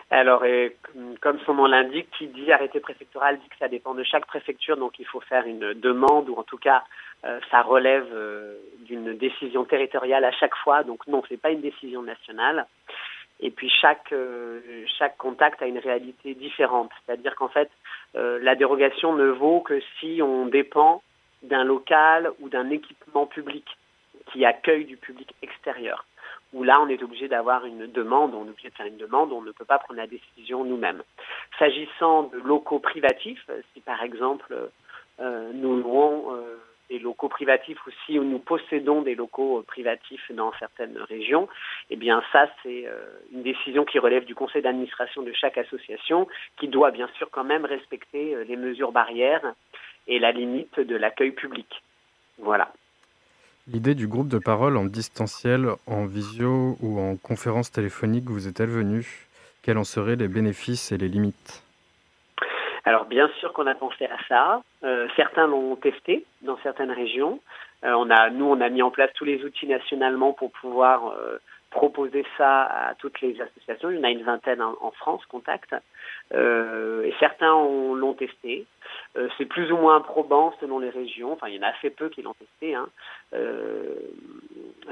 Alors, 0.10 0.42
com- 0.42 1.16
comme 1.20 1.40
son 1.46 1.56
nom 1.56 1.66
l'indique, 1.66 2.08
qui 2.18 2.28
dit 2.28 2.52
arrêté 2.52 2.80
préfectoral 2.80 3.38
dit 3.40 3.50
que 3.50 3.58
ça 3.60 3.68
dépend 3.68 3.94
de 3.96 4.04
chaque 4.04 4.26
préfecture, 4.28 4.78
donc 4.78 5.00
il 5.00 5.06
faut 5.06 5.20
faire 5.22 5.46
une 5.46 5.74
demande 5.74 6.30
ou 6.30 6.36
en 6.36 6.44
tout 6.44 6.58
cas 6.58 6.84
euh, 7.26 7.40
ça 7.52 7.62
relève 7.64 8.08
d'une 8.86 9.18
décision 9.18 9.66
territoriale 9.66 10.24
à 10.24 10.32
chaque 10.32 10.56
fois. 10.56 10.84
Donc 10.84 11.06
non, 11.08 11.24
c'est 11.28 11.42
pas 11.42 11.50
une 11.50 11.62
décision 11.62 12.02
nationale. 12.02 12.68
Et 13.40 13.50
puis 13.50 13.70
chaque 13.70 14.14
chaque 14.98 15.18
contact 15.18 15.62
a 15.62 15.66
une 15.66 15.80
réalité 15.80 16.36
différente. 16.36 16.92
C'est-à-dire 17.06 17.36
qu'en 17.36 17.50
fait, 17.50 17.70
la 18.14 18.56
dérogation 18.56 19.14
ne 19.14 19.28
vaut 19.28 19.60
que 19.62 19.82
si 20.00 20.22
on 20.22 20.46
dépend 20.46 21.02
d'un 21.44 21.64
local 21.64 22.32
ou 22.40 22.50
d'un 22.50 22.70
équipement 22.70 23.26
public 23.26 23.66
qui 24.32 24.46
accueille 24.46 24.86
du 24.86 24.98
public 24.98 25.34
extérieur. 25.42 26.06
Où 26.54 26.64
là, 26.64 26.80
on 26.82 26.88
est 26.88 27.02
obligé 27.02 27.28
d'avoir 27.28 27.66
une 27.66 27.88
demande, 27.88 28.36
on 28.36 28.46
est 28.46 28.50
obligé 28.50 28.70
de 28.70 28.76
faire 28.76 28.86
une 28.86 28.98
demande, 28.98 29.32
on 29.34 29.42
ne 29.42 29.52
peut 29.52 29.66
pas 29.66 29.80
prendre 29.80 30.00
la 30.00 30.08
décision 30.08 30.64
nous-mêmes. 30.64 31.04
S'agissant 31.58 32.24
de 32.24 32.38
locaux 32.38 32.80
privatifs, 32.80 33.50
si 33.74 33.82
par 33.82 34.04
exemple 34.04 34.70
euh, 35.20 35.52
nous 35.54 35.78
louons 35.78 36.36
euh, 36.36 36.58
des 36.90 37.00
locaux 37.00 37.30
privatifs 37.30 37.80
ou 37.88 37.92
si 38.06 38.20
nous 38.20 38.40
possédons 38.40 39.02
des 39.02 39.16
locaux 39.16 39.60
euh, 39.60 39.64
privatifs 39.64 40.32
dans 40.32 40.52
certaines 40.60 40.98
régions, 40.98 41.50
eh 41.90 41.96
bien 41.96 42.24
ça 42.32 42.48
c'est 42.62 42.86
une 43.32 43.42
décision 43.42 43.84
qui 43.84 43.98
relève 43.98 44.26
du 44.26 44.36
conseil 44.36 44.62
d'administration 44.62 45.24
de 45.24 45.34
chaque 45.34 45.58
association 45.58 46.28
qui 46.58 46.68
doit 46.68 46.92
bien 46.92 47.10
sûr 47.18 47.30
quand 47.32 47.44
même 47.44 47.66
respecter 47.66 48.44
les 48.46 48.58
mesures 48.58 48.92
barrières 48.92 49.54
et 50.08 50.20
la 50.20 50.32
limite 50.32 50.80
de 50.80 50.96
l'accueil 50.96 51.32
public. 51.32 51.84
Voilà. 52.40 52.72
L'idée 53.68 53.96
du 53.96 54.08
groupe 54.08 54.28
de 54.28 54.40
parole 54.40 54.76
en 54.76 54.84
distanciel, 54.84 55.70
en 55.88 56.06
visio 56.06 56.76
ou 56.82 57.00
en 57.00 57.16
conférence 57.16 57.72
téléphonique 57.72 58.26
vous 58.26 58.48
est-elle 58.48 58.70
venue? 58.70 59.28
Quels 59.62 59.78
en 59.78 59.86
seraient 59.86 60.18
les 60.18 60.28
bénéfices 60.28 60.92
et 60.92 60.98
les 60.98 61.08
limites? 61.08 61.64
Alors 62.84 63.06
bien 63.06 63.30
sûr 63.40 63.54
qu'on 63.54 63.68
a 63.68 63.76
pensé 63.76 64.06
à 64.06 64.18
ça. 64.28 64.62
Euh, 64.84 65.08
certains 65.16 65.48
l'ont 65.48 65.78
testé 65.78 66.26
dans 66.42 66.58
certaines 66.64 66.92
régions. 66.92 67.40
Euh, 67.86 67.94
on 67.94 68.10
a, 68.10 68.30
nous, 68.30 68.46
on 68.46 68.60
a 68.60 68.70
mis 68.70 68.82
en 68.82 68.92
place 68.92 69.12
tous 69.16 69.24
les 69.24 69.44
outils 69.44 69.68
nationalement 69.68 70.34
pour 70.34 70.52
pouvoir 70.52 71.08
euh, 71.08 71.38
proposer 71.74 72.24
ça 72.38 72.64
à 72.64 72.96
toutes 72.96 73.20
les 73.22 73.40
associations. 73.42 73.90
Il 73.90 73.98
y 73.98 74.00
en 74.00 74.04
a 74.04 74.12
une 74.12 74.24
vingtaine 74.24 74.62
en, 74.62 74.92
France, 74.92 75.26
Contact. 75.26 75.76
Euh, 76.34 77.04
et 77.04 77.14
certains 77.20 77.54
ont- 77.54 77.96
l'ont 77.96 78.14
testé. 78.14 78.66
Euh, 79.18 79.28
c'est 79.38 79.46
plus 79.46 79.72
ou 79.72 79.78
moins 79.78 80.00
probant 80.00 80.54
selon 80.62 80.80
les 80.80 80.90
régions. 80.90 81.34
Enfin, 81.34 81.48
il 81.50 81.56
y 81.56 81.60
en 81.60 81.64
a 81.64 81.72
assez 81.72 81.90
peu 81.90 82.10
qui 82.10 82.22
l'ont 82.22 82.36
testé. 82.36 82.76
Hein. 82.76 82.88
Euh, 83.34 83.96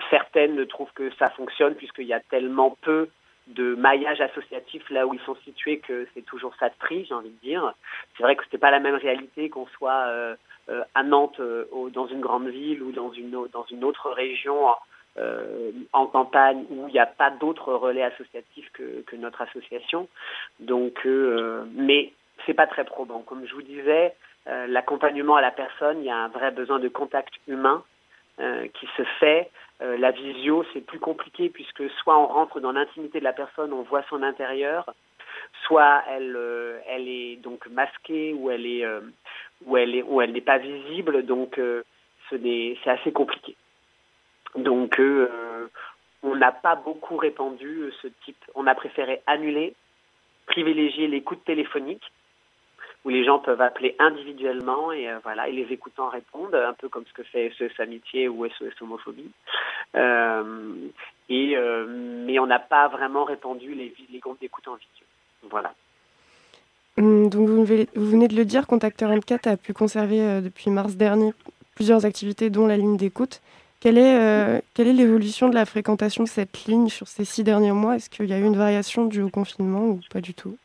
certaines 0.10 0.66
trouvent 0.68 0.92
que 0.94 1.12
ça 1.20 1.30
fonctionne 1.30 1.76
puisqu'il 1.76 2.08
y 2.08 2.14
a 2.14 2.20
tellement 2.20 2.76
peu 2.82 3.10
de 3.48 3.76
maillage 3.76 4.22
associatif 4.22 4.88
là 4.90 5.08
où 5.08 5.14
ils 5.14 5.20
sont 5.22 5.36
situés 5.44 5.80
que 5.80 6.08
c'est 6.14 6.26
toujours 6.26 6.54
ça 6.60 6.70
de 6.70 6.76
prix, 6.80 7.06
j'ai 7.06 7.14
envie 7.14 7.32
de 7.32 7.42
dire. 7.42 7.74
C'est 8.16 8.24
vrai 8.24 8.36
que 8.36 8.44
c'était 8.44 8.58
pas 8.58 8.72
la 8.72 8.80
même 8.80 8.96
réalité 8.96 9.50
qu'on 9.50 9.68
soit 9.68 10.04
euh, 10.08 10.36
à 10.96 11.04
Nantes, 11.04 11.42
dans 11.94 12.08
une 12.08 12.22
grande 12.22 12.48
ville 12.48 12.82
ou 12.82 12.92
dans 12.92 13.12
une 13.12 13.84
autre 13.84 14.10
région 14.12 14.68
euh, 15.18 15.72
en 15.92 16.08
campagne 16.08 16.66
où 16.70 16.88
il 16.88 16.94
n'y 16.94 17.00
a 17.00 17.06
pas 17.06 17.32
d'autres 17.32 17.74
relais 17.74 18.04
associatifs 18.04 18.72
que, 18.72 19.16
notre 19.18 19.42
association. 19.42 20.08
Donc, 20.60 21.06
euh, 21.06 21.66
mais 21.74 22.14
c'est 22.46 22.54
pas 22.54 22.68
très 22.68 22.86
probant. 22.86 23.20
Comme 23.20 23.46
je 23.46 23.54
vous 23.54 23.62
disais, 23.62 24.16
euh, 24.48 24.68
l'accompagnement 24.68 25.36
à 25.36 25.42
la 25.42 25.52
personne, 25.52 26.00
il 26.00 26.06
y 26.06 26.10
a 26.10 26.16
un 26.16 26.30
vrai 26.30 26.52
besoin 26.52 26.80
de 26.80 26.88
contact 26.88 27.34
humain 27.48 27.84
euh, 28.40 28.68
qui 28.74 28.88
se 28.98 29.04
fait. 29.20 29.50
La 29.82 30.12
visio, 30.12 30.64
c'est 30.74 30.86
plus 30.86 31.00
compliqué 31.00 31.50
puisque 31.50 31.90
soit 31.90 32.16
on 32.16 32.28
rentre 32.28 32.60
dans 32.60 32.72
l'intimité 32.72 33.18
de 33.18 33.24
la 33.24 33.34
personne, 33.34 33.74
on 33.74 33.82
voit 33.82 34.04
son 34.12 34.22
intérieur, 34.22 34.94
soit 35.64 36.04
elle, 36.08 36.38
est 37.08 37.38
donc 37.38 37.66
masquée 37.66 38.32
ou 38.34 38.52
elle 38.52 38.68
est, 38.68 38.86
ou 39.66 40.22
elle 40.22 40.32
n'est 40.34 40.42
pas 40.42 40.60
visible. 40.60 41.26
Donc, 41.26 41.60
c'est 42.30 42.78
assez 42.86 43.12
compliqué. 43.12 43.56
Donc, 44.56 45.00
euh, 45.00 45.68
on 46.24 46.36
n'a 46.36 46.52
pas 46.52 46.76
beaucoup 46.76 47.18
répandu 47.18 47.82
euh, 47.82 47.92
ce 48.02 48.08
type. 48.26 48.44
On 48.56 48.68
a 48.68 48.76
préféré 48.76 49.22
annuler, 49.28 49.74
privilégier 50.46 51.08
l'écoute 51.08 51.44
téléphonique 51.46 52.12
où 53.04 53.10
les 53.10 53.26
gens 53.26 53.40
peuvent 53.40 53.62
appeler 53.62 53.96
individuellement 53.98 54.92
et 54.92 55.10
euh, 55.10 55.18
voilà 55.24 55.48
et 55.48 55.52
les 55.52 55.74
écoutants 55.74 56.10
répondent 56.10 56.54
un 56.54 56.74
peu 56.74 56.88
comme 56.88 57.06
ce 57.08 57.14
que 57.14 57.24
fait 57.24 57.52
SOS 57.58 57.80
Amitié 57.80 58.28
ou 58.28 58.46
SOS 58.48 58.80
Homophobie 58.82 59.32
Euh, 59.96 60.74
et 61.30 61.58
mais 61.88 62.38
on 62.40 62.46
n'a 62.46 62.60
pas 62.60 62.88
vraiment 62.90 63.24
répandu 63.24 63.74
les, 63.74 63.94
les 64.12 64.20
groupes 64.20 64.40
d'écoute 64.40 64.68
en 64.68 64.76
vidéo 64.76 65.06
voilà 65.50 65.74
Hum, 66.98 67.30
Donc 67.30 67.50
vous 67.50 67.66
venez, 67.66 68.28
de 68.28 68.36
le 68.36 68.46
dire, 68.46 68.68
Contacteur 68.68 69.10
24 69.10 69.48
a 69.48 69.58
pu 69.58 69.74
conserver 69.74 70.42
depuis 70.42 70.70
mars 70.70 70.96
dernier 70.96 71.34
plusieurs 71.74 72.06
activités, 72.06 72.50
dont 72.50 72.68
la 72.68 72.78
ligne 72.78 72.98
d'écoute. 72.98 73.42
Quelle 73.82 73.98
est, 73.98 74.20
euh, 74.20 74.60
quelle 74.76 74.88
est 74.88 74.94
l'évolution 74.94 75.50
de 75.50 75.56
la 75.56 75.66
fréquentation 75.66 76.24
de 76.24 76.30
cette 76.30 76.66
ligne 76.66 76.88
sur 76.88 77.08
ces 77.08 77.26
six 77.26 77.44
derniers 77.44 77.72
mois? 77.72 77.96
Est-ce 77.96 78.12
qu'il 78.12 78.28
y 78.28 78.34
a 78.34 78.38
eu 78.38 78.44
une 78.44 78.56
variation 78.56 79.06
due 79.06 79.24
au 79.24 79.30
confinement 79.30 79.86
ou 79.86 80.00
pas 80.14 80.22
du 80.22 80.36
tout? 80.36 80.56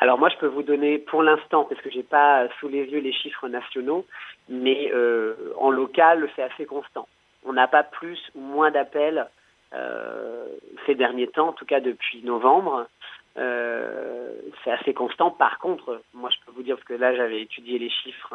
Alors 0.00 0.18
moi, 0.18 0.28
je 0.28 0.36
peux 0.36 0.46
vous 0.46 0.62
donner 0.62 0.98
pour 0.98 1.22
l'instant, 1.22 1.64
parce 1.64 1.80
que 1.80 1.88
j'ai 1.90 2.02
pas 2.02 2.48
sous 2.58 2.68
les 2.68 2.84
yeux 2.84 3.00
les 3.00 3.14
chiffres 3.14 3.48
nationaux, 3.48 4.04
mais 4.50 4.90
euh, 4.92 5.34
en 5.56 5.70
local, 5.70 6.28
c'est 6.36 6.42
assez 6.42 6.66
constant. 6.66 7.08
On 7.46 7.54
n'a 7.54 7.66
pas 7.66 7.82
plus 7.82 8.20
ou 8.34 8.40
moins 8.40 8.70
d'appels 8.70 9.26
euh, 9.72 10.44
ces 10.84 10.94
derniers 10.94 11.28
temps, 11.28 11.48
en 11.48 11.52
tout 11.54 11.64
cas 11.64 11.80
depuis 11.80 12.22
novembre. 12.22 12.88
C'est 13.36 14.70
assez 14.70 14.92
constant. 14.92 15.30
Par 15.30 15.58
contre, 15.58 16.02
moi, 16.12 16.28
je 16.28 16.36
peux 16.44 16.52
vous 16.52 16.62
dire 16.62 16.76
parce 16.76 16.86
que 16.86 16.92
là, 16.92 17.16
j'avais 17.16 17.40
étudié 17.40 17.78
les 17.78 17.88
chiffres 17.88 18.34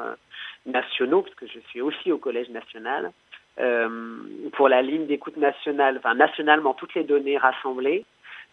nationaux, 0.65 1.21
parce 1.21 1.35
que 1.35 1.45
je 1.45 1.59
suis 1.69 1.81
aussi 1.81 2.11
au 2.11 2.17
collège 2.17 2.49
national. 2.49 3.11
Euh, 3.59 4.19
pour 4.53 4.67
la 4.67 4.81
ligne 4.81 5.05
d'écoute 5.05 5.37
nationale, 5.37 5.97
enfin 5.97 6.13
nationalement, 6.13 6.73
toutes 6.73 6.93
les 6.93 7.03
données 7.03 7.37
rassemblées. 7.37 8.05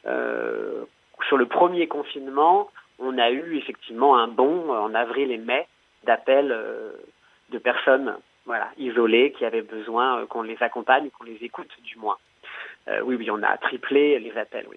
Euh, 0.06 0.84
sur 1.28 1.36
le 1.36 1.46
premier 1.46 1.88
confinement, 1.88 2.70
on 2.98 3.18
a 3.18 3.30
eu 3.30 3.56
effectivement 3.56 4.16
un 4.16 4.28
bond 4.28 4.70
en 4.70 4.94
avril 4.94 5.30
et 5.32 5.38
mai 5.38 5.66
d'appels 6.04 6.52
euh, 6.52 6.92
de 7.50 7.58
personnes 7.58 8.16
voilà, 8.46 8.68
isolées 8.78 9.32
qui 9.36 9.44
avaient 9.44 9.62
besoin 9.62 10.26
qu'on 10.26 10.42
les 10.42 10.56
accompagne, 10.60 11.10
qu'on 11.10 11.24
les 11.24 11.38
écoute 11.42 11.70
du 11.84 11.96
moins. 11.98 12.16
Oui, 13.04 13.14
oui, 13.14 13.30
on 13.30 13.40
a 13.44 13.56
triplé 13.58 14.18
les 14.18 14.36
appels, 14.36 14.66
oui. 14.68 14.76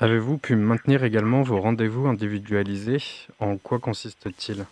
Avez-vous 0.00 0.38
pu 0.38 0.56
maintenir 0.56 1.04
également 1.04 1.42
vos 1.42 1.60
rendez-vous 1.60 2.08
individualisés? 2.08 3.28
En 3.38 3.56
quoi 3.56 3.78
consiste-t-il? 3.78 4.64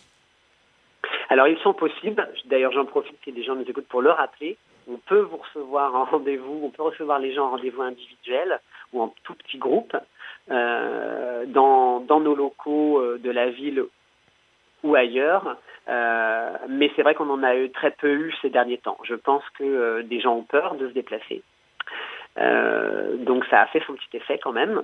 Alors, 1.30 1.46
ils 1.46 1.58
sont 1.58 1.72
possibles. 1.72 2.28
D'ailleurs, 2.46 2.72
j'en 2.72 2.84
profite 2.84 3.16
si 3.22 3.30
des 3.30 3.44
gens 3.44 3.54
nous 3.54 3.68
écoutent 3.70 3.86
pour 3.86 4.02
le 4.02 4.10
rappeler. 4.10 4.58
On 4.88 4.96
peut 4.96 5.20
vous 5.20 5.36
recevoir 5.36 5.94
en 5.94 6.04
rendez-vous, 6.04 6.60
on 6.64 6.70
peut 6.70 6.82
recevoir 6.82 7.20
les 7.20 7.32
gens 7.32 7.46
en 7.46 7.50
rendez-vous 7.50 7.82
individuel 7.82 8.58
ou 8.92 9.00
en 9.00 9.14
tout 9.22 9.34
petit 9.34 9.56
groupe 9.56 9.96
euh, 10.50 11.46
dans, 11.46 12.00
nos 12.08 12.34
locaux 12.34 12.98
euh, 12.98 13.18
de 13.18 13.30
la 13.30 13.50
ville 13.50 13.84
ou 14.82 14.94
ailleurs. 14.96 15.56
Euh, 15.88 16.50
mais 16.68 16.90
c'est 16.96 17.02
vrai 17.02 17.14
qu'on 17.14 17.30
en 17.30 17.44
a 17.44 17.54
eu 17.54 17.70
très 17.70 17.92
peu 17.92 18.10
eu 18.10 18.34
ces 18.42 18.50
derniers 18.50 18.78
temps. 18.78 18.98
Je 19.04 19.14
pense 19.14 19.44
que 19.56 20.02
des 20.02 20.20
gens 20.20 20.34
ont 20.34 20.42
peur 20.42 20.74
de 20.74 20.88
se 20.88 20.92
déplacer. 20.92 21.42
Donc 22.36 23.44
ça 23.50 23.60
a 23.60 23.66
fait 23.66 23.82
son 23.86 23.94
petit 23.94 24.16
effet 24.16 24.40
quand 24.42 24.52
même. 24.52 24.82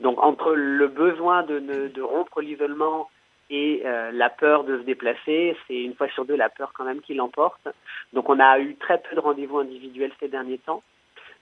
Donc 0.00 0.22
entre 0.22 0.52
le 0.52 0.86
besoin 0.86 1.42
de, 1.42 1.58
de 1.58 2.02
rompre 2.02 2.40
l'isolement 2.40 3.08
et 3.50 3.82
euh, 3.84 4.10
la 4.12 4.30
peur 4.30 4.64
de 4.64 4.78
se 4.78 4.82
déplacer, 4.82 5.56
c'est 5.66 5.80
une 5.80 5.94
fois 5.94 6.08
sur 6.08 6.24
deux 6.24 6.36
la 6.36 6.48
peur 6.48 6.72
quand 6.74 6.84
même 6.84 7.00
qui 7.00 7.14
l'emporte. 7.14 7.68
Donc 8.12 8.28
on 8.28 8.40
a 8.40 8.58
eu 8.58 8.74
très 8.76 8.98
peu 8.98 9.14
de 9.16 9.20
rendez-vous 9.20 9.58
individuels 9.58 10.12
ces 10.20 10.28
derniers 10.28 10.58
temps. 10.58 10.82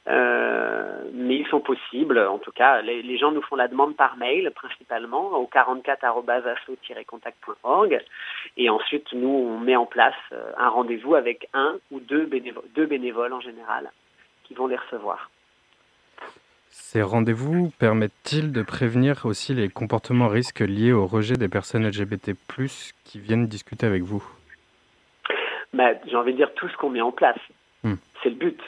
Euh, 0.08 1.02
mais 1.12 1.34
ils 1.36 1.46
sont 1.48 1.60
possibles. 1.60 2.20
En 2.20 2.38
tout 2.38 2.52
cas, 2.52 2.80
les, 2.80 3.02
les 3.02 3.18
gens 3.18 3.32
nous 3.32 3.42
font 3.42 3.56
la 3.56 3.66
demande 3.66 3.96
par 3.96 4.16
mail 4.16 4.52
principalement 4.52 5.32
au 5.32 5.50
44-asso-contact.org 5.52 8.00
Et 8.56 8.70
ensuite, 8.70 9.12
nous, 9.12 9.28
on 9.28 9.58
met 9.58 9.74
en 9.74 9.86
place 9.86 10.14
euh, 10.32 10.52
un 10.58 10.68
rendez-vous 10.68 11.16
avec 11.16 11.48
un 11.54 11.74
ou 11.90 11.98
deux 11.98 12.26
bénévoles, 12.26 12.62
deux 12.76 12.86
bénévoles 12.86 13.32
en 13.32 13.40
général, 13.40 13.90
qui 14.44 14.54
vont 14.54 14.68
les 14.68 14.76
recevoir. 14.76 15.28
Ces 16.78 17.00
rendez-vous 17.00 17.70
permettent-ils 17.78 18.52
de 18.52 18.62
prévenir 18.62 19.24
aussi 19.24 19.54
les 19.54 19.70
comportements 19.70 20.28
risques 20.28 20.60
liés 20.60 20.92
au 20.92 21.06
rejet 21.06 21.34
des 21.34 21.48
personnes 21.48 21.86
LGBT+, 21.86 22.32
qui 23.02 23.18
viennent 23.18 23.46
discuter 23.46 23.86
avec 23.86 24.02
vous? 24.02 24.22
Bah, 25.72 25.92
J'ai 26.06 26.16
envie 26.16 26.32
de 26.32 26.36
dire 26.36 26.52
tout 26.54 26.68
ce 26.68 26.76
qu'on 26.76 26.90
met 26.90 27.00
en 27.00 27.12
place. 27.12 27.40
Hmm. 27.82 27.94
C'est 28.22 28.28
le 28.28 28.34
but. 28.34 28.60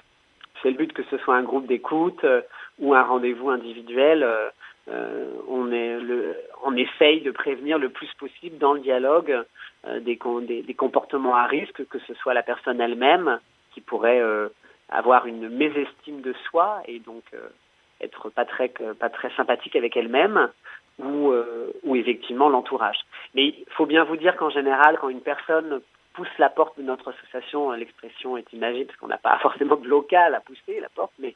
C'est 0.63 0.71
le 0.71 0.79
but 0.79 0.95
que 0.95 1.03
ce 1.11 1.19
soit 1.19 1.37
un 1.37 1.43
groupe 1.43 1.67
d'écoute 1.67 2.25
euh, 2.25 2.41
ou 2.79 2.95
un 2.95 3.03
rendez-vous 3.03 3.51
individuel. 3.51 4.23
euh, 4.23 4.49
euh, 4.89 5.31
on, 5.47 5.71
est 5.71 6.01
le, 6.01 6.35
on 6.65 6.75
essaye 6.77 7.21
de 7.21 7.31
prévenir 7.31 7.79
le 7.79 7.91
plus 7.91 8.11
possible 8.19 8.57
dans 8.57 8.73
le 8.73 8.81
dialogue 8.81 9.45
des, 10.01 10.19
des, 10.47 10.63
des 10.63 10.75
comportements 10.75 11.37
à 11.37 11.45
risque, 11.45 11.87
que 11.89 11.99
ce 11.99 12.15
soit 12.15 12.33
la 12.33 12.43
personne 12.43 12.81
elle-même 12.81 13.39
qui 13.75 13.83
pourrait 13.83 14.23
avoir 14.89 15.27
une 15.27 15.51
mésestime 15.51 16.23
de 16.23 16.33
soi 16.49 16.81
et 16.87 17.01
donc 17.01 17.23
être 18.01 18.31
pas 18.31 18.45
très, 18.45 18.69
pas 18.69 19.11
très 19.11 19.31
sympathique 19.37 19.77
avec 19.77 19.97
elle-même, 19.97 20.51
ou, 20.99 21.31
euh, 21.31 21.73
ou 21.85 21.97
effectivement 21.97 22.49
l'entourage. 22.49 22.99
Mais 23.35 23.47
il 23.47 23.65
faut 23.71 23.87
bien 23.87 24.05
vous 24.05 24.17
dire 24.17 24.37
qu'en 24.37 24.51
général, 24.51 24.99
quand 25.01 25.09
une 25.09 25.21
personne 25.21 25.81
pousse 26.15 26.29
la 26.39 26.51
porte 26.51 26.77
de 26.79 26.83
notre 26.83 27.13
association, 27.13 27.71
l'expression 27.73 28.37
est 28.37 28.53
imagée 28.53 28.85
parce 28.85 28.99
qu'on 28.99 29.07
n'a 29.07 29.19
pas 29.19 29.39
forcément 29.43 29.77
de 29.77 29.87
local 29.87 30.35
à 30.35 30.41
pousser 30.41 30.81
la 30.81 30.89
porte, 30.89 31.13
mais, 31.19 31.35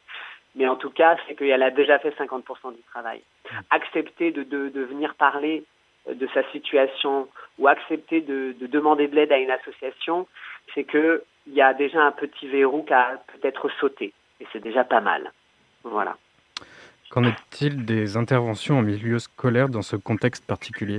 mais 0.55 0.67
en 0.69 0.77
tout 0.77 0.91
cas, 0.91 1.17
c'est 1.27 1.35
qu'elle 1.35 1.63
a 1.63 1.71
déjà 1.71 1.99
fait 1.99 2.17
50% 2.19 2.75
du 2.75 2.83
travail. 2.91 3.23
Accepter 3.71 4.33
de, 4.33 4.43
de, 4.43 4.81
venir 4.83 5.15
parler 5.15 5.65
de 6.09 6.29
sa 6.35 6.43
situation 6.51 7.29
ou 7.59 7.69
accepter 7.69 8.21
de, 8.21 8.55
de 8.59 8.67
demander 8.67 9.07
de 9.07 9.15
l'aide 9.15 9.33
à 9.33 9.39
une 9.39 9.51
association, 9.51 10.27
c'est 10.75 10.85
que 10.85 11.23
il 11.47 11.55
y 11.55 11.63
a 11.63 11.75
déjà 11.75 12.01
un 12.01 12.13
petit 12.13 12.47
verrou 12.47 12.85
qui 12.85 12.93
a 12.93 13.21
peut-être 13.27 13.69
sauté. 13.81 14.13
Et 14.41 14.47
c'est 14.53 14.63
déjà 14.63 14.85
pas 14.85 15.01
mal. 15.01 15.33
Voilà. 15.83 16.17
Qu'en 17.13 17.25
est-il 17.25 17.85
des 17.85 18.17
interventions 18.17 18.79
en 18.79 18.83
milieu 18.83 19.19
scolaire 19.19 19.69
dans 19.69 19.83
ce 19.83 19.97
contexte 19.97 20.47
particulier? 20.47 20.99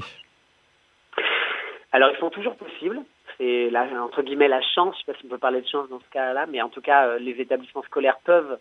Alors, 1.91 2.11
ils 2.13 2.19
sont 2.19 2.29
toujours 2.29 2.55
possibles. 2.55 2.99
C'est 3.39 3.71
la, 3.71 3.85
entre 3.99 4.21
guillemets 4.21 4.47
la 4.47 4.61
chance. 4.61 4.95
Je 4.95 4.99
ne 4.99 5.05
sais 5.05 5.11
pas 5.11 5.17
si 5.17 5.25
on 5.25 5.29
peut 5.29 5.39
parler 5.39 5.61
de 5.61 5.67
chance 5.67 5.89
dans 5.89 5.99
ce 5.99 6.09
cas-là, 6.11 6.45
mais 6.45 6.61
en 6.61 6.69
tout 6.69 6.81
cas, 6.81 7.07
euh, 7.07 7.17
les 7.17 7.31
établissements 7.41 7.81
scolaires 7.81 8.19
peuvent, 8.25 8.59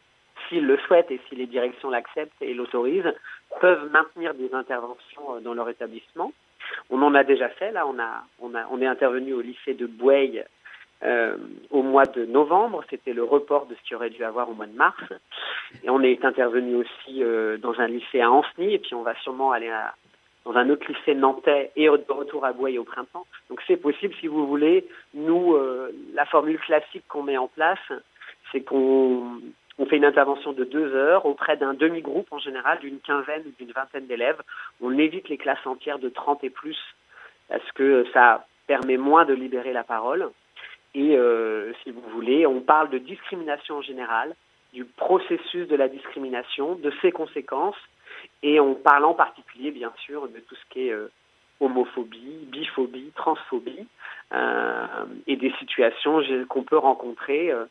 s'ils 0.49 0.65
le 0.65 0.79
souhaitent 0.79 1.11
et 1.11 1.21
si 1.29 1.37
les 1.37 1.45
directions 1.45 1.91
l'acceptent 1.91 2.41
et 2.41 2.55
l'autorisent, 2.55 3.13
peuvent 3.61 3.91
maintenir 3.91 4.33
des 4.33 4.55
interventions 4.55 5.37
euh, 5.37 5.41
dans 5.41 5.53
leur 5.53 5.69
établissement. 5.69 6.33
On 6.89 7.03
en 7.03 7.15
a 7.15 7.23
déjà 7.23 7.51
fait. 7.51 7.71
Là, 7.71 7.87
on 7.87 7.99
a, 7.99 8.25
on 8.71 8.81
est 8.81 8.87
intervenu 8.87 9.35
au 9.35 9.43
lycée 9.43 9.75
de 9.75 9.85
Boueil 9.85 10.43
euh, 11.05 11.37
au 11.71 11.83
mois 11.83 12.07
de 12.07 12.25
novembre. 12.25 12.85
C'était 12.91 13.13
le 13.13 13.25
report 13.25 13.67
de 13.67 13.75
ce 13.75 13.83
qu'il 13.83 13.97
aurait 13.97 14.11
dû 14.11 14.25
avoir 14.25 14.49
au 14.49 14.55
mois 14.55 14.67
de 14.67 14.77
mars. 14.77 15.03
Et 15.83 15.91
on 15.91 16.03
est 16.03 16.25
intervenu 16.25 16.77
aussi 16.77 17.23
euh, 17.23 17.57
dans 17.59 17.81
un 17.81 17.87
lycée 17.87 18.21
à 18.21 18.31
Ancenis. 18.31 18.75
Et 18.75 18.79
puis, 18.79 18.95
on 18.95 19.03
va 19.03 19.15
sûrement 19.17 19.53
aller 19.53 19.71
dans 20.45 20.55
un 20.55 20.69
autre 20.71 20.87
lycée 20.89 21.15
nantais 21.15 21.71
et 21.77 21.87
de 21.87 22.13
retour 22.13 22.45
à 22.45 22.53
Boueil 22.53 22.79
au 22.79 22.85
printemps. 22.85 23.27
Donc 23.49 23.61
c'est 23.67 23.77
possible 23.77 24.15
si 24.21 24.27
vous 24.27 24.47
voulez. 24.47 24.87
Nous, 25.15 25.55
euh, 25.55 25.91
la 26.15 26.25
formule 26.27 26.59
classique 26.59 27.05
qu'on 27.09 27.23
met 27.23 27.37
en 27.37 27.49
place, 27.49 27.93
c'est 28.51 28.63
qu'on 28.63 29.41
on 29.79 29.87
fait 29.87 29.97
une 29.97 30.05
intervention 30.05 30.53
de 30.53 30.65
deux 30.65 30.95
heures 30.95 31.27
auprès 31.27 31.57
d'un 31.57 31.75
demi-groupe 31.75 32.29
en 32.31 32.39
général, 32.39 32.79
d'une 32.81 33.01
quinzaine 33.01 33.43
ou 33.47 33.53
d'une 33.59 33.73
vingtaine 33.73 34.07
d'élèves. 34.07 34.41
On 34.81 34.97
évite 34.99 35.29
les 35.29 35.39
classes 35.39 35.67
entières 35.67 35.99
de 35.99 36.09
30 36.09 36.45
et 36.45 36.51
plus 36.51 36.79
parce 37.49 37.73
que 37.73 38.05
ça 38.13 38.47
permet 38.67 38.97
moins 38.97 39.25
de 39.25 39.35
libérer 39.35 39.73
la 39.73 39.85
parole. 39.85 40.31
Et 40.95 41.17
euh, 41.17 41.73
si 41.83 41.91
vous 41.91 42.03
voulez, 42.13 42.47
on 42.47 42.61
parle 42.61 42.91
de 42.91 42.99
discrimination 42.99 43.77
en 43.77 43.83
général, 43.83 44.35
du 44.73 44.85
processus 44.85 45.69
de 45.69 45.77
la 45.77 45.89
discrimination, 45.89 46.75
de 46.77 46.93
ses 47.03 47.13
conséquences, 47.13 47.77
et 48.43 48.61
on 48.61 48.75
parle 48.75 49.05
en 49.05 49.15
particulier, 49.15 49.71
bien 49.71 49.93
sûr, 50.05 50.29
de 50.29 50.39
tout 50.41 50.55
ce 50.55 50.65
qui 50.71 50.89
est 50.89 50.93
euh, 50.93 51.11
homophobie, 51.61 52.47
biphobie, 52.51 53.13
transphobie, 53.15 53.87
euh, 54.33 54.87
et 55.27 55.37
des 55.37 55.53
situations 55.59 56.23
qu'on 56.49 56.63
peut 56.63 56.79
rencontrer 56.79 57.51
euh, 57.51 57.65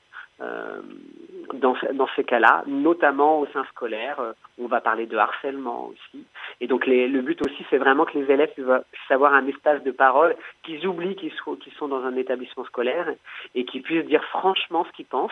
dans, 1.54 1.76
ce- 1.76 1.92
dans 1.94 2.08
ces 2.16 2.24
cas-là, 2.24 2.64
notamment 2.68 3.40
au 3.40 3.48
sein 3.48 3.64
scolaire. 3.66 4.20
Euh, 4.20 4.34
on 4.60 4.68
va 4.68 4.82
parler 4.82 5.06
de 5.06 5.18
harcèlement 5.18 5.88
aussi. 5.88 6.24
Et 6.60 6.68
donc 6.68 6.86
le 6.86 7.22
but 7.22 7.42
aussi, 7.46 7.66
c'est 7.70 7.78
vraiment 7.78 8.06
que 8.06 8.18
les 8.18 8.32
élèves 8.32 8.52
puissent 8.54 9.12
avoir 9.12 9.34
un 9.34 9.48
espace 9.48 9.84
de 9.84 9.92
parole, 9.92 10.36
qu'ils 10.64 10.86
oublient 10.88 11.16
qu'ils 11.16 11.34
sont, 11.78 11.88
dans 11.88 12.04
un 12.04 12.16
établissement 12.16 12.66
scolaire 12.66 13.08
et 13.56 13.66
qu'ils 13.66 13.82
puissent 13.82 14.06
dire 14.06 14.24
franchement 14.26 14.86
ce 14.86 14.92
qu'ils 14.92 15.06
pensent. 15.06 15.32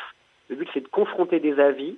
Le 0.50 0.56
but, 0.56 0.67
c'est 0.74 0.82
de 0.82 0.88
confronter 0.88 1.39
des 1.39 1.60
avis, 1.60 1.98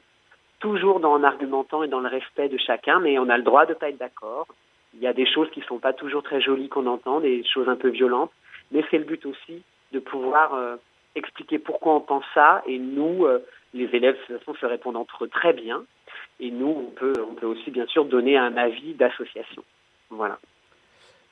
toujours 0.59 1.03
en 1.05 1.23
argumentant 1.23 1.83
et 1.83 1.87
dans 1.87 2.01
le 2.01 2.09
respect 2.09 2.49
de 2.49 2.57
chacun, 2.57 2.99
mais 2.99 3.17
on 3.17 3.29
a 3.29 3.37
le 3.37 3.43
droit 3.43 3.65
de 3.65 3.71
ne 3.71 3.77
pas 3.77 3.89
être 3.89 3.97
d'accord. 3.97 4.45
Il 4.93 4.99
y 4.99 5.07
a 5.07 5.13
des 5.13 5.25
choses 5.25 5.49
qui 5.51 5.61
ne 5.61 5.65
sont 5.65 5.79
pas 5.79 5.93
toujours 5.93 6.21
très 6.21 6.41
jolies 6.41 6.67
qu'on 6.67 6.85
entend, 6.85 7.21
des 7.21 7.43
choses 7.45 7.69
un 7.69 7.77
peu 7.77 7.87
violentes, 7.87 8.31
mais 8.71 8.83
c'est 8.91 8.97
le 8.97 9.05
but 9.05 9.25
aussi 9.25 9.63
de 9.93 9.99
pouvoir 9.99 10.53
euh, 10.53 10.75
expliquer 11.15 11.59
pourquoi 11.59 11.95
on 11.95 12.01
pense 12.01 12.25
ça, 12.33 12.61
et 12.67 12.77
nous, 12.77 13.25
euh, 13.25 13.45
les 13.73 13.85
élèves, 13.95 14.15
de 14.15 14.25
toute 14.25 14.39
façon, 14.39 14.55
se 14.55 14.65
répondent 14.65 14.97
entre 14.97 15.25
eux 15.25 15.29
très 15.29 15.53
bien, 15.53 15.83
et 16.39 16.51
nous, 16.51 16.75
on 16.87 16.91
peut, 16.91 17.13
on 17.29 17.35
peut 17.35 17.45
aussi, 17.45 17.71
bien 17.71 17.85
sûr, 17.87 18.05
donner 18.05 18.37
un 18.37 18.57
avis 18.57 18.93
d'association. 18.93 19.63
Voilà. 20.09 20.39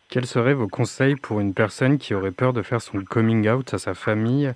Quels 0.10 0.26
seraient 0.26 0.54
vos 0.54 0.68
conseils 0.68 1.16
pour 1.16 1.40
une 1.40 1.54
personne 1.54 1.98
qui 1.98 2.16
aurait 2.16 2.32
peur 2.32 2.54
de 2.54 2.62
faire 2.62 2.82
son 2.82 3.04
coming 3.04 3.48
out 3.50 3.74
à 3.74 3.78
sa 3.78 3.94
famille 3.94 4.52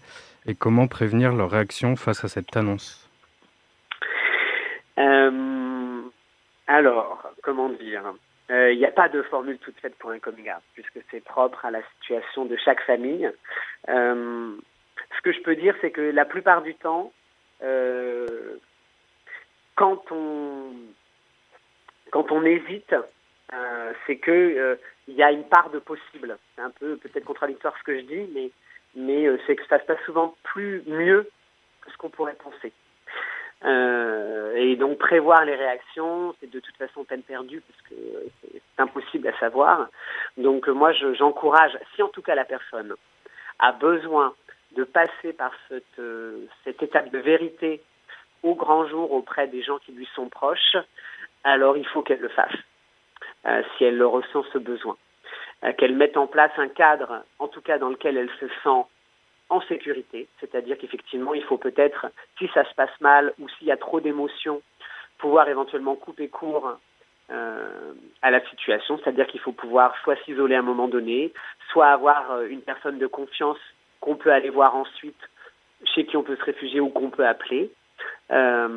et 0.46 0.56
comment 0.56 0.88
prévenir 0.88 1.34
leur 1.34 1.52
réaction 1.52 1.96
face 1.96 2.24
à 2.24 2.28
cette 2.28 2.58
annonce? 2.58 3.10
Euh, 4.98 6.02
alors, 6.68 7.32
comment 7.44 7.70
dire? 7.70 8.04
Euh, 8.52 8.72
Il 8.74 8.80
n'y 8.80 8.86
a 8.86 8.92
pas 8.92 9.10
de 9.10 9.22
formule 9.24 9.58
toute 9.60 9.80
faite 9.80 9.96
pour 10.00 10.12
un 10.12 10.20
coming 10.20 10.50
out, 10.50 10.64
puisque 10.74 11.00
c'est 11.12 11.24
propre 11.24 11.66
à 11.66 11.72
la 11.72 11.82
situation 12.00 12.46
de 12.46 12.58
chaque 12.58 12.82
famille. 12.82 13.30
Euh, 13.90 14.56
ce 15.17 15.21
que 15.21 15.32
je 15.32 15.41
peux 15.41 15.56
dire, 15.56 15.76
c'est 15.82 15.91
que 15.91 16.02
la 16.02 16.26
plupart 16.26 16.62
du 16.62 16.76
temps, 16.76 17.12
euh, 17.63 18.58
quand 19.76 20.04
on 20.12 20.71
quand 22.12 22.32
on 22.32 22.43
hésite, 22.45 22.93
euh, 23.54 23.93
c'est 24.06 24.17
que 24.17 24.32
euh, 24.32 24.76
il 25.08 25.15
y 25.15 25.23
a 25.23 25.32
une 25.32 25.45
part 25.45 25.69
de 25.71 25.80
possible. 25.80 26.38
C'est 26.56 26.62
un 26.62 26.69
peu 26.69 26.97
peut-être 26.97 27.26
contradictoire 27.26 27.76
ce 27.78 27.84
que 27.84 27.95
je 27.95 28.02
dis, 28.06 28.30
mais 28.34 28.52
mais 28.95 29.28
c'est 29.47 29.56
que 29.56 29.65
ça 29.67 29.80
se 29.80 29.86
passe 29.86 30.02
souvent 30.06 30.36
plus 30.43 30.84
mieux 30.86 31.28
que 31.82 31.91
ce 31.91 31.97
qu'on 31.97 32.10
pourrait 32.10 32.36
penser. 32.36 32.71
Et 34.56 34.76
donc 34.76 34.97
prévoir 34.97 35.45
les 35.45 35.56
réactions, 35.56 36.36
c'est 36.39 36.49
de 36.49 36.60
toute 36.60 36.76
façon 36.76 37.04
peine 37.06 37.23
perdue 37.23 37.62
parce 37.62 37.82
que 37.89 37.95
c'est 38.41 38.62
impossible 38.78 39.28
à 39.30 39.39
savoir. 39.39 39.88
Donc 40.38 40.67
moi, 40.67 40.91
je- 40.93 41.13
j'encourage, 41.13 41.78
si 41.95 42.04
en 42.04 42.10
tout 42.10 42.21
cas 42.21 42.36
la 42.36 42.43
personne 42.45 42.93
a 43.60 43.71
besoin 43.71 44.36
de 44.76 44.84
passer 44.84 45.34
par 45.34 45.52
cette, 45.70 46.00
euh, 46.00 46.46
cette 46.64 46.82
étape 46.82 47.12
de 47.12 47.20
vérité 47.20 47.82
au 48.42 48.56
grand 48.56 48.88
jour 48.88 49.12
auprès 49.12 49.48
des 49.48 49.62
gens 49.62 49.78
qui 49.80 49.92
lui 49.92 50.08
sont 50.16 50.30
proches, 50.30 50.78
alors 51.44 51.78
il 51.78 51.88
faut 51.88 52.02
qu'elle 52.02 52.20
le 52.20 52.30
fasse, 52.30 52.56
euh, 53.46 53.62
si 53.78 53.86
elle 53.86 53.98
le 53.98 54.08
ressent 54.08 54.44
ce 54.52 54.58
besoin. 54.58 54.98
Euh, 55.64 55.72
qu'elle 55.74 55.96
mette 55.96 56.18
en 56.18 56.28
place 56.28 56.52
un 56.58 56.68
cadre, 56.68 57.24
en 57.40 57.48
tout 57.48 57.62
cas 57.62 57.78
dans 57.78 57.90
lequel 57.90 58.18
elle 58.18 58.32
se 58.40 58.48
sent 58.64 58.86
en 59.50 59.62
sécurité, 59.62 60.28
c'est-à-dire 60.40 60.78
qu'effectivement, 60.78 61.34
il 61.34 61.44
faut 61.44 61.58
peut-être, 61.58 62.08
si 62.38 62.50
ça 62.54 62.66
se 62.66 62.74
passe 62.74 63.00
mal 63.02 63.34
ou 63.40 63.48
s'il 63.50 63.68
y 63.68 63.72
a 63.72 63.78
trop 63.78 64.00
d'émotions, 64.00 64.62
pouvoir 65.20 65.48
éventuellement 65.48 65.96
couper 65.96 66.28
court 66.28 66.78
à 68.22 68.32
la 68.32 68.48
situation, 68.50 69.00
c'est-à-dire 69.00 69.26
qu'il 69.26 69.40
faut 69.40 69.54
pouvoir 69.54 69.96
soit 70.04 70.18
s'isoler 70.24 70.56
à 70.56 70.60
un 70.60 70.64
moment 70.64 70.88
donné, 70.88 71.34
soit 71.72 71.88
avoir 71.88 72.42
une 72.44 72.62
personne 72.62 73.00
de 73.00 73.08
confiance 73.08 73.58
qu'on 74.04 74.16
peut 74.18 74.34
aller 74.34 74.50
voir 74.50 74.76
ensuite, 74.76 75.30
chez 75.96 76.06
qui 76.06 76.18
on 76.18 76.24
peut 76.24 76.36
se 76.36 76.44
réfugier 76.44 76.82
ou 76.82 76.89
qu'on 76.89 77.10
peut 77.10 77.26
appeler. 77.26 77.72
Euh, 78.32 78.68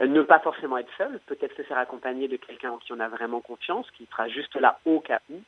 ne 0.00 0.22
pas 0.22 0.38
forcément 0.38 0.78
être 0.78 0.90
seul, 0.96 1.20
peut-être 1.26 1.54
se 1.56 1.62
faire 1.62 1.76
accompagner 1.76 2.26
de 2.26 2.36
quelqu'un 2.36 2.70
en 2.70 2.78
qui 2.78 2.92
on 2.94 3.00
a 3.00 3.08
vraiment 3.08 3.40
confiance, 3.40 3.86
qui 3.90 4.06
sera 4.06 4.28
juste 4.28 4.54
là 4.56 4.78
au 4.86 5.00
cas 5.00 5.20
où. 5.28 5.42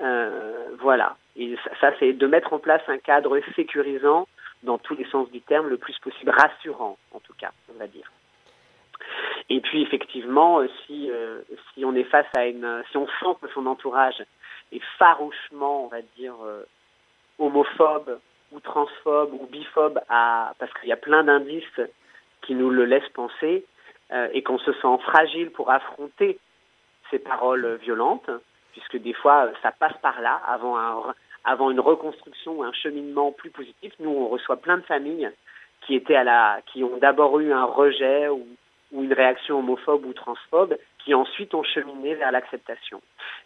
Euh, 0.00 0.68
voilà. 0.78 1.16
Et 1.34 1.56
ça, 1.80 1.90
c'est 1.98 2.12
de 2.12 2.26
mettre 2.28 2.52
en 2.52 2.60
place 2.60 2.82
un 2.86 2.98
cadre 2.98 3.40
sécurisant 3.56 4.28
dans 4.62 4.78
tous 4.78 4.94
les 4.94 5.06
sens 5.06 5.28
du 5.32 5.40
terme, 5.40 5.68
le 5.68 5.76
plus 5.76 5.98
possible 5.98 6.30
rassurant, 6.30 6.98
en 7.12 7.18
tout 7.18 7.34
cas, 7.34 7.50
on 7.74 7.78
va 7.78 7.88
dire. 7.88 8.12
Et 9.48 9.60
puis 9.60 9.82
effectivement, 9.82 10.60
euh, 10.60 10.68
si 10.86 11.84
on 11.84 11.96
est 11.96 12.04
face 12.04 12.26
à 12.36 12.46
une, 12.46 12.84
si 12.92 12.96
on 12.96 13.06
sent 13.06 13.38
que 13.42 13.48
son 13.48 13.66
entourage 13.66 14.22
est 14.70 14.82
farouchement, 14.98 15.84
on 15.84 15.88
va 15.88 16.02
dire, 16.16 16.34
homophobe 17.38 18.18
ou 18.52 18.60
transphobe 18.60 19.34
ou 19.34 19.46
biphobe, 19.46 20.00
à, 20.08 20.54
parce 20.58 20.72
qu'il 20.74 20.88
y 20.88 20.92
a 20.92 20.96
plein 20.96 21.24
d'indices 21.24 21.80
qui 22.42 22.54
nous 22.54 22.70
le 22.70 22.84
laissent 22.84 23.08
penser, 23.10 23.64
euh, 24.10 24.28
et 24.32 24.42
qu'on 24.42 24.58
se 24.58 24.72
sent 24.72 24.98
fragile 25.02 25.50
pour 25.50 25.70
affronter 25.70 26.38
ces 27.10 27.18
paroles 27.18 27.76
violentes, 27.76 28.30
puisque 28.72 28.96
des 28.96 29.12
fois, 29.12 29.50
ça 29.62 29.70
passe 29.70 29.96
par 30.00 30.20
là 30.20 30.40
avant, 30.46 30.78
un, 30.78 31.14
avant 31.44 31.70
une 31.70 31.80
reconstruction 31.80 32.58
ou 32.58 32.62
un 32.62 32.72
cheminement 32.72 33.32
plus 33.32 33.50
positif. 33.50 33.92
Nous, 33.98 34.10
on 34.10 34.28
reçoit 34.28 34.56
plein 34.56 34.78
de 34.78 34.82
familles 34.82 35.30
qui, 35.82 35.94
étaient 35.94 36.16
à 36.16 36.24
la, 36.24 36.60
qui 36.66 36.82
ont 36.84 36.96
d'abord 36.96 37.38
eu 37.40 37.52
un 37.52 37.64
rejet 37.64 38.28
ou 38.28 38.46
une 38.92 39.12
réaction 39.12 39.58
homophobe 39.58 40.06
ou 40.06 40.14
transphobe, 40.14 40.78
qui 41.04 41.12
ensuite 41.14 41.54
ont 41.54 41.62
cheminé 41.62 42.14
vers 42.14 42.32
l'acceptation. 42.32 43.02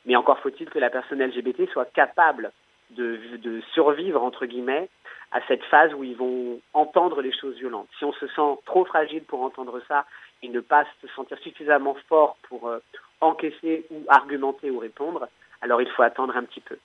Mais 0.07 0.15
encore 0.15 0.39
faut-il 0.39 0.71
que 0.71 0.79
la 0.79 0.91
personne 0.91 1.23
LGBT 1.23 1.69
soit 1.73 1.93
capable 1.93 2.53
de, 2.97 3.61
survivre, 3.73 4.23
entre 4.23 4.47
guillemets, 4.47 4.89
à 5.31 5.41
cette 5.49 5.65
phase 5.65 5.93
où 5.95 6.05
ils 6.05 6.17
vont 6.17 6.61
entendre 6.75 7.23
les 7.23 7.33
choses 7.33 7.57
violentes. 7.57 7.89
Si 7.99 8.05
on 8.05 8.13
se 8.13 8.27
sent 8.29 8.59
trop 8.67 8.85
fragile 8.85 9.25
pour 9.25 9.43
entendre 9.43 9.81
ça 9.89 10.05
et 10.43 10.49
ne 10.49 10.61
pas 10.61 10.85
se 11.01 11.09
sentir 11.09 11.39
suffisamment 11.39 11.97
fort 12.09 12.37
pour 12.49 12.69
euh, 12.69 12.79
encaisser 13.21 13.87
ou 13.91 14.05
argumenter 14.09 14.71
ou 14.71 14.79
répondre, 14.79 15.29
alors 15.63 15.81
il 15.81 15.89
faut 15.91 16.03
attendre 16.03 16.37
un 16.37 16.45
petit 16.45 16.61
peu. 16.61 16.77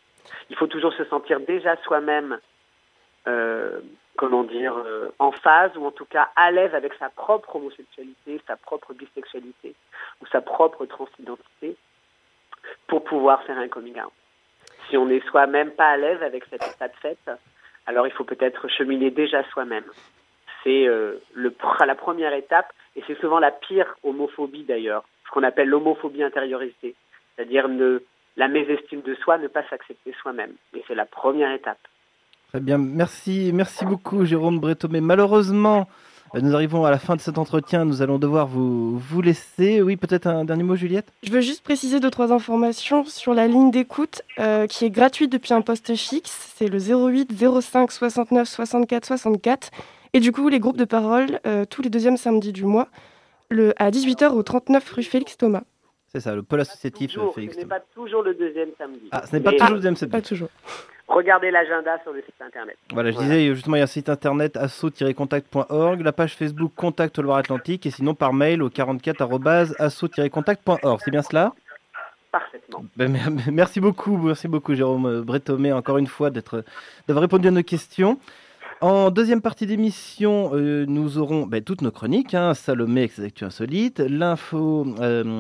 Il 0.50 0.56
faut 0.56 0.68
toujours 0.68 0.94
se 0.94 1.04
sentir 1.06 1.40
déjà 1.42 1.76
soi-même, 1.84 2.40
euh, 3.28 3.80
comment 4.16 4.44
dire, 4.44 4.78
euh, 4.78 5.10
en 5.20 5.32
phase 5.32 5.76
ou 5.76 5.86
en 5.86 5.92
tout 5.92 6.06
cas 6.06 6.30
à 6.36 6.52
l'aise 6.52 6.74
avec 6.74 6.94
sa 6.96 7.10
propre 7.10 7.56
homosexualité, 7.56 8.40
sa 8.48 8.56
propre 8.56 8.94
bisexualité 8.94 9.76
ou 10.22 10.26
sa 10.28 10.42
propre 10.42 10.86
transidentité 10.86 11.76
pour 12.88 13.04
pouvoir 13.04 13.44
faire 13.44 13.58
un 13.58 13.68
coming 13.68 14.00
out. 14.00 14.14
Si 14.90 14.98
on 14.98 15.08
n'est 15.08 15.22
soi-même 15.22 15.72
pas 15.72 15.90
à 15.90 15.98
l'aise 15.98 16.22
avec 16.22 16.44
cet 16.50 16.64
état 16.64 16.88
de 16.88 16.96
fait, 17.02 17.18
alors 17.86 18.08
il 18.08 18.14
faut 18.14 18.24
peut-être 18.24 18.68
cheminer 18.68 19.12
déjà 19.12 19.44
soi-même. 19.52 19.84
C'est 20.64 20.88
euh, 20.88 21.22
la 21.36 21.96
première 21.96 22.34
étape, 22.34 22.72
et 22.96 23.04
c'est 23.08 23.20
souvent 23.20 23.40
la 23.40 23.52
pire 23.52 23.98
homophobie 24.04 24.64
d'ailleurs, 24.64 25.04
ce 25.26 25.32
qu'on 25.32 25.44
appelle 25.44 25.70
l'homophobie 25.70 26.24
intériorisée, 26.24 26.96
c'est-à-dire 27.36 27.68
la 28.38 28.48
mésestime 28.48 29.02
de 29.02 29.16
soi, 29.16 29.38
ne 29.38 29.48
pas 29.48 29.64
s'accepter 29.70 30.14
soi-même. 30.22 30.54
Et 30.76 30.84
c'est 30.88 30.96
la 30.96 31.06
première 31.06 31.52
étape. 31.52 31.80
Très 32.50 32.60
bien, 32.60 32.78
merci, 32.78 33.52
merci 33.54 33.86
beaucoup 33.86 34.26
Jérôme 34.26 34.60
Bretomé. 34.60 35.02
Malheureusement, 35.02 35.82
euh, 35.82 35.84
nous 36.34 36.54
arrivons 36.56 36.86
à 36.86 36.92
la 36.92 37.00
fin 37.00 37.16
de 37.16 37.22
cet 37.22 37.38
entretien, 37.38 37.86
nous 37.86 38.02
allons 38.02 38.20
devoir 38.20 38.48
vous, 38.48 38.98
vous 38.98 39.22
laisser. 39.22 39.82
Oui, 39.82 39.96
peut-être 39.96 40.28
un 40.28 40.46
dernier 40.46 40.64
mot 40.64 40.76
Juliette? 40.76 41.12
Je 41.24 41.32
veux 41.32 41.42
juste 41.42 41.64
préciser 41.64 42.00
deux, 42.00 42.12
trois 42.12 42.32
informations 42.34 43.06
sur 43.06 43.34
la 43.34 43.48
ligne 43.48 43.72
d'écoute 43.72 44.22
euh, 44.40 44.68
qui 44.68 44.86
est 44.86 44.90
gratuite 44.90 45.32
depuis 45.32 45.54
un 45.54 45.62
poste 45.62 45.96
fixe. 45.96 46.54
C'est 46.56 46.68
le 46.68 46.78
08 46.80 47.32
05 47.62 47.92
69 47.92 48.48
64 48.48 49.06
64. 49.06 49.72
Et 50.14 50.20
du 50.20 50.32
coup, 50.32 50.50
les 50.50 50.60
groupes 50.60 50.78
de 50.78 50.86
parole 50.86 51.40
euh, 51.46 51.66
tous 51.66 51.82
les 51.82 51.90
deuxièmes 51.90 52.18
samedis 52.18 52.54
du 52.54 52.66
mois 52.66 52.88
le, 53.50 53.74
à 53.82 53.92
18h 53.92 54.30
au 54.30 54.44
39 54.44 54.90
rue 54.92 55.04
Félix 55.04 55.38
Thomas. 55.38 55.64
C'est 56.08 56.22
ça, 56.22 56.36
le 56.36 56.44
pôle 56.44 56.62
associatif 56.62 57.14
Toujours, 57.14 57.34
Félix. 57.34 57.56
ce 57.56 57.60
n'est 57.60 57.66
pas 57.66 57.82
toujours 57.94 58.24
le 58.24 58.34
deuxième 58.34 58.70
samedi. 58.78 59.10
Ah, 59.12 59.24
ce 59.30 59.36
n'est 59.36 59.42
pas 59.42 59.52
Mais 59.52 59.58
toujours 59.58 59.72
le 59.72 59.76
deuxième 59.78 59.96
samedi. 59.96 60.12
Pas 60.12 60.22
toujours. 60.22 60.50
Regardez 61.08 61.52
l'agenda 61.52 61.98
sur 62.04 62.12
le 62.12 62.22
site 62.22 62.36
internet. 62.42 62.76
Voilà, 62.92 63.12
je 63.12 63.18
disais 63.18 63.48
justement, 63.56 63.78
il 63.78 63.80
y 63.80 63.82
a 63.82 63.86
un 63.86 63.88
site 63.88 64.10
internet 64.10 64.58
asso-contact.org, 64.58 66.02
la 66.02 66.12
page 66.12 66.36
Facebook 66.36 66.74
Contact 66.76 67.18
Loire-Atlantique 67.20 67.86
et 67.86 67.92
sinon 67.92 68.14
par 68.14 68.34
mail 68.34 68.62
au 68.62 68.70
44 68.70 69.22
asso-contact.org. 69.80 71.00
C'est 71.04 71.12
bien 71.12 71.22
cela? 71.22 71.54
Parfaitement. 72.32 72.84
Ben, 72.98 73.10
mer- 73.12 73.30
merci 73.52 73.80
beaucoup, 73.80 74.18
merci 74.18 74.48
beaucoup 74.50 74.76
Jérôme 74.76 75.22
Bretomé 75.22 75.72
encore 75.72 75.98
une 75.98 76.08
fois 76.08 76.30
d'être 76.30 76.64
d'avoir 77.08 77.22
répondu 77.22 77.48
à 77.48 77.52
nos 77.52 77.64
questions. 77.64 78.20
En 78.82 79.10
deuxième 79.10 79.42
partie 79.42 79.66
d'émission, 79.66 80.52
euh, 80.54 80.86
nous 80.88 81.18
aurons 81.18 81.48
ben, 81.48 81.64
toutes 81.64 81.82
nos 81.82 81.90
chroniques, 81.90 82.36
hein, 82.36 82.54
Salomé 82.54 83.02
avec 83.02 83.12
ses 83.14 83.24
actus 83.26 83.48
insolites, 83.48 84.00
l'info 84.00 84.86
euh, 85.00 85.40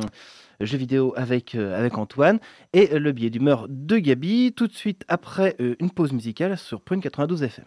jeux 0.59 0.77
vidéo 0.77 1.13
avec, 1.15 1.55
euh, 1.55 1.77
avec 1.77 1.97
Antoine 1.97 2.39
et 2.73 2.97
le 2.97 3.11
billet 3.11 3.29
d'humeur 3.29 3.67
de 3.69 3.97
Gabi, 3.97 4.53
tout 4.55 4.67
de 4.67 4.73
suite 4.73 5.03
après 5.07 5.55
euh, 5.59 5.75
une 5.79 5.91
pause 5.91 6.13
musicale 6.13 6.57
sur 6.57 6.81
Prune 6.81 7.01
92 7.01 7.43
FM. 7.43 7.65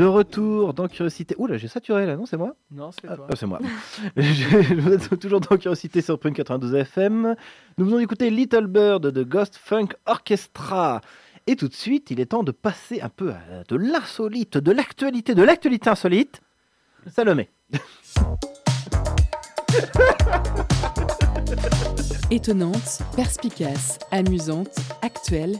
De 0.00 0.06
retour 0.06 0.72
dans 0.72 0.88
Curiosité. 0.88 1.34
Oula, 1.36 1.58
j'ai 1.58 1.68
saturé 1.68 2.06
là, 2.06 2.16
non 2.16 2.24
C'est 2.24 2.38
moi? 2.38 2.54
Non, 2.70 2.90
c'est 2.90 3.06
Ah, 3.06 3.16
toi. 3.16 3.26
ah, 3.30 3.36
c'est 3.36 3.44
moi. 3.44 3.58
Je- 4.16 4.74
Vous 4.80 4.94
êtes 4.94 5.20
toujours 5.20 5.40
dans 5.40 5.58
Curiosité 5.58 6.00
sur 6.00 6.18
Prune 6.18 6.32
92 6.32 6.74
FM. 6.74 7.36
Nous 7.76 7.84
venons 7.84 7.98
d'écouter 7.98 8.30
Little 8.30 8.66
Bird 8.66 9.02
de 9.06 9.22
Ghost 9.22 9.56
Funk 9.62 9.88
Orchestra. 10.06 11.02
Et 11.46 11.54
tout 11.54 11.68
de 11.68 11.74
suite, 11.74 12.10
il 12.10 12.18
est 12.18 12.24
temps 12.24 12.44
de 12.44 12.50
passer 12.50 13.02
un 13.02 13.10
peu 13.10 13.32
à 13.32 13.62
de 13.68 13.76
l'insolite, 13.76 14.56
de 14.56 14.72
l'actualité, 14.72 15.34
de 15.34 15.42
l'actualité 15.42 15.90
insolite. 15.90 16.40
Salomé. 17.06 17.50
Étonnante, 22.30 23.00
perspicace, 23.16 23.98
amusante, 24.12 24.78
actuelle. 25.02 25.56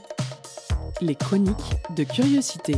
Les 1.02 1.14
chroniques 1.14 1.74
de 1.94 2.04
curiosité. 2.04 2.76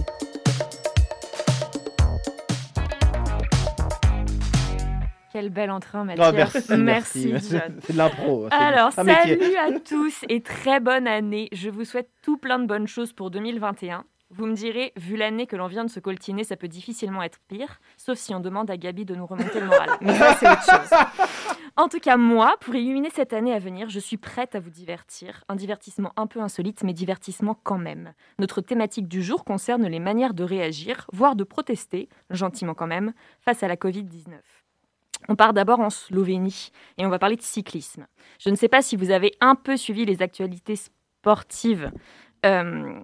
Quelle 5.42 5.50
belle 5.50 5.72
entrée 5.72 5.98
en 5.98 6.02
Oh, 6.02 6.04
matière. 6.04 6.52
merci, 6.78 7.26
merci. 7.26 7.50
John. 7.50 7.80
C'est 7.82 7.94
de 7.94 7.98
l'impro. 7.98 8.46
Alors, 8.52 8.92
salut 8.92 9.56
à 9.56 9.76
tous 9.80 10.24
et 10.28 10.40
très 10.40 10.78
bonne 10.78 11.08
année. 11.08 11.48
Je 11.50 11.68
vous 11.68 11.84
souhaite 11.84 12.08
tout 12.22 12.36
plein 12.36 12.60
de 12.60 12.66
bonnes 12.66 12.86
choses 12.86 13.12
pour 13.12 13.32
2021. 13.32 14.04
Vous 14.30 14.46
me 14.46 14.54
direz, 14.54 14.92
vu 14.96 15.16
l'année 15.16 15.48
que 15.48 15.56
l'on 15.56 15.66
vient 15.66 15.84
de 15.84 15.90
se 15.90 15.98
coltiner, 15.98 16.44
ça 16.44 16.54
peut 16.56 16.68
difficilement 16.68 17.24
être 17.24 17.40
pire, 17.48 17.80
sauf 17.96 18.18
si 18.18 18.32
on 18.36 18.40
demande 18.40 18.70
à 18.70 18.76
Gabi 18.76 19.04
de 19.04 19.16
nous 19.16 19.26
remonter 19.26 19.58
le 19.58 19.66
moral. 19.66 19.90
Mais 20.00 20.14
ça, 20.16 20.36
c'est 20.38 20.48
autre 20.48 20.62
chose. 20.64 20.98
En 21.76 21.88
tout 21.88 21.98
cas, 21.98 22.16
moi, 22.16 22.54
pour 22.60 22.74
illuminer 22.76 23.10
cette 23.10 23.32
année 23.32 23.52
à 23.52 23.58
venir, 23.58 23.88
je 23.90 23.98
suis 23.98 24.18
prête 24.18 24.54
à 24.54 24.60
vous 24.60 24.70
divertir. 24.70 25.42
Un 25.48 25.56
divertissement 25.56 26.12
un 26.16 26.26
peu 26.28 26.40
insolite, 26.40 26.84
mais 26.84 26.92
divertissement 26.92 27.58
quand 27.64 27.78
même. 27.78 28.12
Notre 28.38 28.60
thématique 28.60 29.08
du 29.08 29.22
jour 29.22 29.44
concerne 29.44 29.86
les 29.88 29.98
manières 29.98 30.34
de 30.34 30.44
réagir, 30.44 31.06
voire 31.12 31.34
de 31.34 31.44
protester, 31.44 32.08
gentiment 32.30 32.74
quand 32.74 32.86
même, 32.86 33.12
face 33.40 33.62
à 33.62 33.68
la 33.68 33.76
Covid-19. 33.76 34.34
On 35.28 35.36
part 35.36 35.52
d'abord 35.52 35.80
en 35.80 35.90
Slovénie 35.90 36.70
et 36.98 37.06
on 37.06 37.10
va 37.10 37.18
parler 37.18 37.36
de 37.36 37.42
cyclisme. 37.42 38.06
Je 38.38 38.50
ne 38.50 38.56
sais 38.56 38.68
pas 38.68 38.82
si 38.82 38.96
vous 38.96 39.10
avez 39.10 39.32
un 39.40 39.54
peu 39.54 39.76
suivi 39.76 40.04
les 40.04 40.22
actualités 40.22 40.76
sportives 40.76 41.90
euh, 42.44 43.00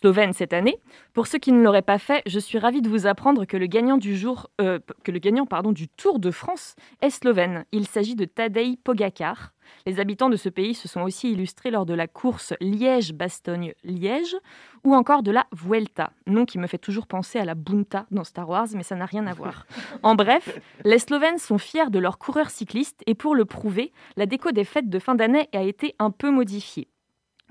slovènes 0.00 0.32
cette 0.32 0.52
année. 0.52 0.78
Pour 1.14 1.26
ceux 1.26 1.38
qui 1.38 1.52
ne 1.52 1.62
l'auraient 1.62 1.82
pas 1.82 1.98
fait, 1.98 2.22
je 2.26 2.38
suis 2.38 2.58
ravie 2.58 2.82
de 2.82 2.88
vous 2.88 3.06
apprendre 3.06 3.44
que 3.44 3.56
le 3.56 3.66
gagnant 3.66 3.96
du 3.96 4.16
jour, 4.16 4.50
euh, 4.60 4.78
que 5.04 5.10
le 5.10 5.18
gagnant 5.18 5.46
pardon 5.46 5.72
du 5.72 5.88
Tour 5.88 6.18
de 6.18 6.30
France 6.30 6.76
est 7.00 7.10
slovène. 7.10 7.64
Il 7.72 7.86
s'agit 7.86 8.14
de 8.14 8.24
Tadej 8.24 8.76
Pogacar. 8.82 9.52
Les 9.86 10.00
habitants 10.00 10.28
de 10.28 10.36
ce 10.36 10.48
pays 10.48 10.74
se 10.74 10.88
sont 10.88 11.00
aussi 11.00 11.32
illustrés 11.32 11.70
lors 11.70 11.86
de 11.86 11.94
la 11.94 12.06
course 12.06 12.52
Liège-Bastogne-Liège 12.60 14.36
ou 14.84 14.94
encore 14.94 15.22
de 15.22 15.30
la 15.30 15.46
Vuelta, 15.52 16.12
nom 16.26 16.44
qui 16.44 16.58
me 16.58 16.66
fait 16.66 16.78
toujours 16.78 17.06
penser 17.06 17.38
à 17.38 17.44
la 17.44 17.54
Bunta 17.54 18.06
dans 18.10 18.24
Star 18.24 18.48
Wars, 18.48 18.66
mais 18.74 18.82
ça 18.82 18.96
n'a 18.96 19.06
rien 19.06 19.26
à 19.26 19.34
voir. 19.34 19.66
En 20.02 20.14
bref, 20.14 20.58
les 20.84 20.98
Slovènes 20.98 21.38
sont 21.38 21.58
fiers 21.58 21.90
de 21.90 21.98
leurs 21.98 22.18
coureurs 22.18 22.50
cyclistes 22.50 23.02
et 23.06 23.14
pour 23.14 23.34
le 23.34 23.44
prouver, 23.44 23.92
la 24.16 24.26
déco 24.26 24.50
des 24.50 24.64
fêtes 24.64 24.90
de 24.90 24.98
fin 24.98 25.14
d'année 25.14 25.48
a 25.52 25.62
été 25.62 25.94
un 25.98 26.10
peu 26.10 26.30
modifiée. 26.30 26.88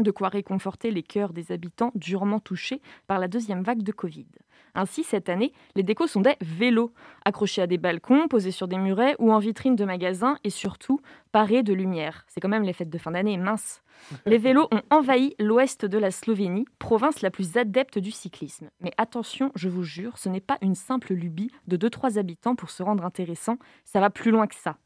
De 0.01 0.11
quoi 0.11 0.29
réconforter 0.29 0.89
les 0.89 1.03
cœurs 1.03 1.31
des 1.31 1.51
habitants 1.51 1.91
durement 1.95 2.39
touchés 2.39 2.81
par 3.07 3.19
la 3.19 3.27
deuxième 3.27 3.61
vague 3.61 3.83
de 3.83 3.91
Covid. 3.91 4.25
Ainsi, 4.73 5.03
cette 5.03 5.29
année, 5.29 5.53
les 5.75 5.83
décos 5.83 6.07
sont 6.07 6.21
des 6.21 6.37
vélos, 6.41 6.93
accrochés 7.25 7.61
à 7.61 7.67
des 7.67 7.77
balcons, 7.77 8.27
posés 8.27 8.51
sur 8.51 8.67
des 8.67 8.77
murets 8.77 9.15
ou 9.19 9.31
en 9.31 9.39
vitrine 9.39 9.75
de 9.75 9.85
magasins 9.85 10.37
et 10.43 10.49
surtout 10.49 11.01
parés 11.31 11.61
de 11.61 11.73
lumière. 11.73 12.25
C'est 12.27 12.39
quand 12.39 12.49
même 12.49 12.63
les 12.63 12.73
fêtes 12.73 12.89
de 12.89 12.97
fin 12.97 13.11
d'année, 13.11 13.37
mince. 13.37 13.81
Les 14.25 14.39
vélos 14.39 14.67
ont 14.71 14.81
envahi 14.89 15.35
l'ouest 15.37 15.85
de 15.85 15.97
la 15.99 16.09
Slovénie, 16.09 16.65
province 16.79 17.21
la 17.21 17.29
plus 17.29 17.57
adepte 17.57 17.99
du 17.99 18.09
cyclisme. 18.09 18.69
Mais 18.79 18.93
attention, 18.97 19.51
je 19.53 19.69
vous 19.69 19.83
jure, 19.83 20.17
ce 20.17 20.29
n'est 20.29 20.39
pas 20.39 20.57
une 20.61 20.73
simple 20.73 21.13
lubie 21.13 21.51
de 21.67 21.77
2-3 21.77 22.17
habitants 22.17 22.55
pour 22.55 22.71
se 22.71 22.81
rendre 22.81 23.05
intéressant, 23.05 23.57
ça 23.85 23.99
va 23.99 24.09
plus 24.09 24.31
loin 24.31 24.47
que 24.47 24.55
ça. 24.55 24.77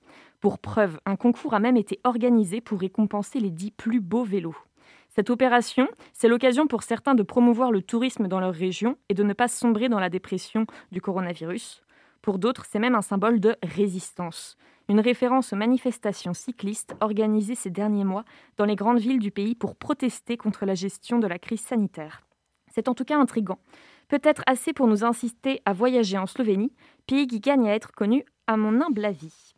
Pour 0.41 0.59
preuve, 0.59 0.99
un 1.05 1.16
concours 1.16 1.53
a 1.53 1.59
même 1.59 1.78
été 1.78 2.01
organisé 2.03 2.59
pour 2.59 2.82
récompenser 2.82 3.39
les 3.39 3.51
10 3.51 3.72
plus 3.72 4.01
beaux 4.01 4.26
vélos. 4.26 4.57
Cette 5.16 5.30
opération, 5.30 5.88
c'est 6.11 6.28
l'occasion 6.28 6.68
pour 6.68 6.84
certains 6.84 7.16
de 7.16 7.24
promouvoir 7.24 7.72
le 7.72 7.82
tourisme 7.82 8.28
dans 8.28 8.41
leur 8.41 8.53
région 8.53 8.97
et 9.07 9.13
de 9.13 9.24
ne 9.24 9.32
pas 9.32 9.47
sombrer 9.47 9.88
dans 9.88 10.01
la 10.01 10.09
dépression 10.09 10.66
du 10.91 10.99
coronavirus. 10.99 11.84
Pour 12.22 12.38
d'autres, 12.38 12.66
c'est 12.70 12.80
même 12.80 12.95
un 12.95 13.01
symbole 13.01 13.39
de 13.39 13.55
résistance. 13.63 14.57
Une 14.89 14.99
référence 14.99 15.53
aux 15.53 15.55
manifestations 15.55 16.34
cyclistes 16.34 16.97
organisées 16.99 17.55
ces 17.55 17.70
derniers 17.70 18.03
mois 18.03 18.26
dans 18.57 18.66
les 18.66 18.76
grandes 18.76 18.99
villes 18.99 19.20
du 19.20 19.32
pays 19.32 19.55
pour 19.55 19.78
protester 19.78 20.36
contre 20.36 20.66
la 20.66 20.76
gestion 20.76 21.18
de 21.18 21.28
la 21.28 21.39
crise 21.39 21.61
sanitaire. 21.61 22.24
C'est 22.74 22.89
en 22.89 22.93
tout 22.93 23.05
cas 23.05 23.18
intrigant. 23.18 23.59
Peut-être 24.09 24.43
assez 24.47 24.74
pour 24.74 24.88
nous 24.88 25.05
inciter 25.05 25.61
à 25.63 25.72
voyager 25.72 26.18
en 26.18 26.26
Slovénie, 26.26 26.74
pays 27.07 27.26
qui 27.26 27.39
gagne 27.39 27.70
à 27.70 27.74
être 27.74 27.93
connu 27.93 28.26
à 28.47 28.57
mon 28.57 28.82
humble 28.82 29.05
avis. 29.05 29.55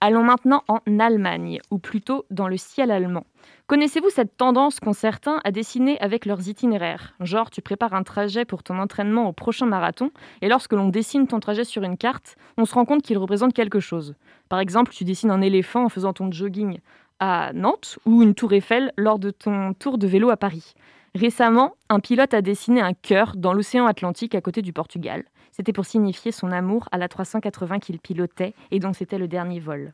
Allons 0.00 0.22
maintenant 0.22 0.62
en 0.68 0.80
Allemagne, 0.98 1.60
ou 1.70 1.78
plutôt 1.78 2.26
dans 2.30 2.48
le 2.48 2.58
ciel 2.58 2.90
allemand. 2.90 3.24
Connaissez-vous 3.66 4.10
cette 4.10 4.36
tendance 4.36 4.78
qu'ont 4.78 4.92
certains 4.92 5.40
à 5.44 5.50
dessiner 5.50 5.98
avec 6.00 6.26
leurs 6.26 6.46
itinéraires? 6.48 7.14
Genre, 7.20 7.50
tu 7.50 7.62
prépares 7.62 7.94
un 7.94 8.02
trajet 8.02 8.44
pour 8.44 8.62
ton 8.62 8.78
entraînement 8.78 9.26
au 9.26 9.32
prochain 9.32 9.64
marathon, 9.64 10.10
et 10.42 10.48
lorsque 10.48 10.74
l'on 10.74 10.90
dessine 10.90 11.26
ton 11.26 11.40
trajet 11.40 11.64
sur 11.64 11.84
une 11.84 11.96
carte, 11.96 12.36
on 12.58 12.66
se 12.66 12.74
rend 12.74 12.84
compte 12.84 13.02
qu'il 13.02 13.16
représente 13.16 13.54
quelque 13.54 13.80
chose. 13.80 14.14
Par 14.50 14.60
exemple, 14.60 14.92
tu 14.92 15.04
dessines 15.04 15.30
un 15.30 15.40
éléphant 15.40 15.84
en 15.84 15.88
faisant 15.88 16.12
ton 16.12 16.30
jogging 16.30 16.80
à 17.18 17.52
Nantes, 17.54 17.98
ou 18.04 18.22
une 18.22 18.34
tour 18.34 18.52
Eiffel 18.52 18.92
lors 18.98 19.18
de 19.18 19.30
ton 19.30 19.72
tour 19.72 19.96
de 19.96 20.06
vélo 20.06 20.28
à 20.28 20.36
Paris. 20.36 20.74
Récemment, 21.14 21.74
un 21.90 22.00
pilote 22.00 22.34
a 22.34 22.42
dessiné 22.42 22.80
un 22.80 22.92
cœur 22.92 23.34
dans 23.36 23.52
l'océan 23.52 23.86
Atlantique 23.86 24.34
à 24.34 24.40
côté 24.40 24.62
du 24.62 24.72
Portugal. 24.72 25.24
C'était 25.52 25.72
pour 25.72 25.84
signifier 25.84 26.32
son 26.32 26.50
amour 26.50 26.88
à 26.90 26.98
la 26.98 27.06
380 27.06 27.78
qu'il 27.78 28.00
pilotait 28.00 28.54
et 28.72 28.80
dont 28.80 28.92
c'était 28.92 29.18
le 29.18 29.28
dernier 29.28 29.60
vol. 29.60 29.92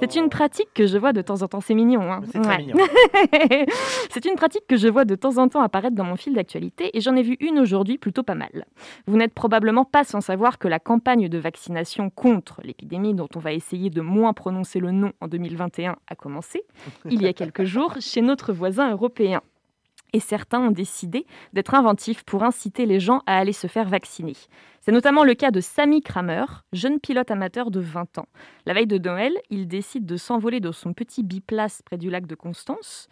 C'est 0.00 0.14
une 0.16 0.30
pratique 0.30 0.70
que 0.72 0.86
je 0.86 0.96
vois 0.96 1.12
de 1.12 1.20
temps 1.20 1.42
en 1.42 1.48
temps. 1.48 1.60
C'est 1.60 1.74
mignon, 1.74 2.10
hein 2.10 2.22
C'est 2.32 2.40
très 2.40 2.56
Ouais. 2.56 2.62
mignon. 2.62 2.78
C'est 4.10 4.24
une 4.24 4.36
pratique 4.36 4.66
que 4.66 4.78
je 4.78 4.88
vois 4.88 5.04
de 5.04 5.14
temps 5.14 5.36
en 5.36 5.48
temps 5.48 5.60
apparaître 5.60 5.94
dans 5.94 6.04
mon 6.04 6.16
fil 6.16 6.32
d'actualité 6.32 6.96
et 6.96 7.02
j'en 7.02 7.14
ai 7.16 7.22
vu 7.22 7.36
une 7.40 7.58
aujourd'hui 7.58 7.98
plutôt 7.98 8.22
pas 8.22 8.34
mal. 8.34 8.64
Vous 9.06 9.18
n'êtes 9.18 9.34
probablement 9.34 9.84
pas 9.84 10.04
sans 10.04 10.22
savoir 10.22 10.58
que 10.58 10.68
la 10.68 10.78
campagne 10.78 11.28
de 11.28 11.36
vaccination 11.38 12.08
contre 12.08 12.62
l'épidémie 12.64 13.12
dont 13.12 13.28
on 13.36 13.40
va 13.40 13.52
essayer 13.52 13.90
de 13.90 14.00
moins 14.00 14.32
prononcer 14.32 14.80
le 14.80 14.92
nom 14.92 15.12
en 15.20 15.28
2021 15.28 15.96
a 16.08 16.14
commencé 16.14 16.62
il 17.10 17.20
y 17.20 17.26
a 17.26 17.34
quelques 17.34 17.64
jours 17.64 17.96
chez 18.00 18.22
notre 18.22 18.54
voisin 18.54 18.90
européen. 18.90 19.42
Et 20.12 20.20
certains 20.20 20.60
ont 20.60 20.70
décidé 20.70 21.26
d'être 21.52 21.74
inventifs 21.74 22.24
pour 22.24 22.42
inciter 22.42 22.86
les 22.86 23.00
gens 23.00 23.22
à 23.26 23.38
aller 23.38 23.52
se 23.52 23.66
faire 23.66 23.88
vacciner. 23.88 24.36
C'est 24.80 24.92
notamment 24.92 25.24
le 25.24 25.34
cas 25.34 25.50
de 25.50 25.60
Samy 25.60 26.02
Kramer, 26.02 26.44
jeune 26.72 27.00
pilote 27.00 27.30
amateur 27.30 27.70
de 27.70 27.80
20 27.80 28.18
ans. 28.18 28.26
La 28.66 28.74
veille 28.74 28.86
de 28.86 28.98
Noël, 28.98 29.32
il 29.48 29.68
décide 29.68 30.04
de 30.04 30.16
s'envoler 30.16 30.60
dans 30.60 30.72
son 30.72 30.92
petit 30.92 31.22
biplace 31.22 31.82
près 31.82 31.98
du 31.98 32.10
lac 32.10 32.26
de 32.26 32.34
Constance. 32.34 33.08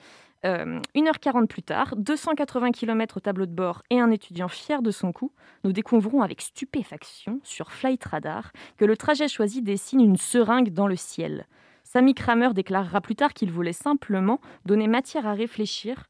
Euh, 0.46 0.80
1h40 0.94 1.46
plus 1.46 1.62
tard, 1.62 1.94
280 1.96 2.72
km 2.72 3.18
au 3.18 3.20
tableau 3.20 3.44
de 3.44 3.52
bord 3.52 3.82
et 3.90 4.00
un 4.00 4.10
étudiant 4.10 4.48
fier 4.48 4.80
de 4.80 4.90
son 4.90 5.12
coup, 5.12 5.32
nous 5.64 5.72
découvrons 5.72 6.22
avec 6.22 6.40
stupéfaction 6.40 7.40
sur 7.42 7.70
Flight 7.72 8.02
Radar 8.04 8.52
que 8.78 8.86
le 8.86 8.96
trajet 8.96 9.28
choisi 9.28 9.60
dessine 9.60 10.00
une 10.00 10.16
seringue 10.16 10.70
dans 10.70 10.86
le 10.86 10.96
ciel. 10.96 11.46
Samy 11.84 12.14
Kramer 12.14 12.54
déclarera 12.54 13.00
plus 13.00 13.16
tard 13.16 13.34
qu'il 13.34 13.50
voulait 13.50 13.72
simplement 13.72 14.40
donner 14.64 14.88
matière 14.88 15.26
à 15.26 15.34
réfléchir 15.34 16.06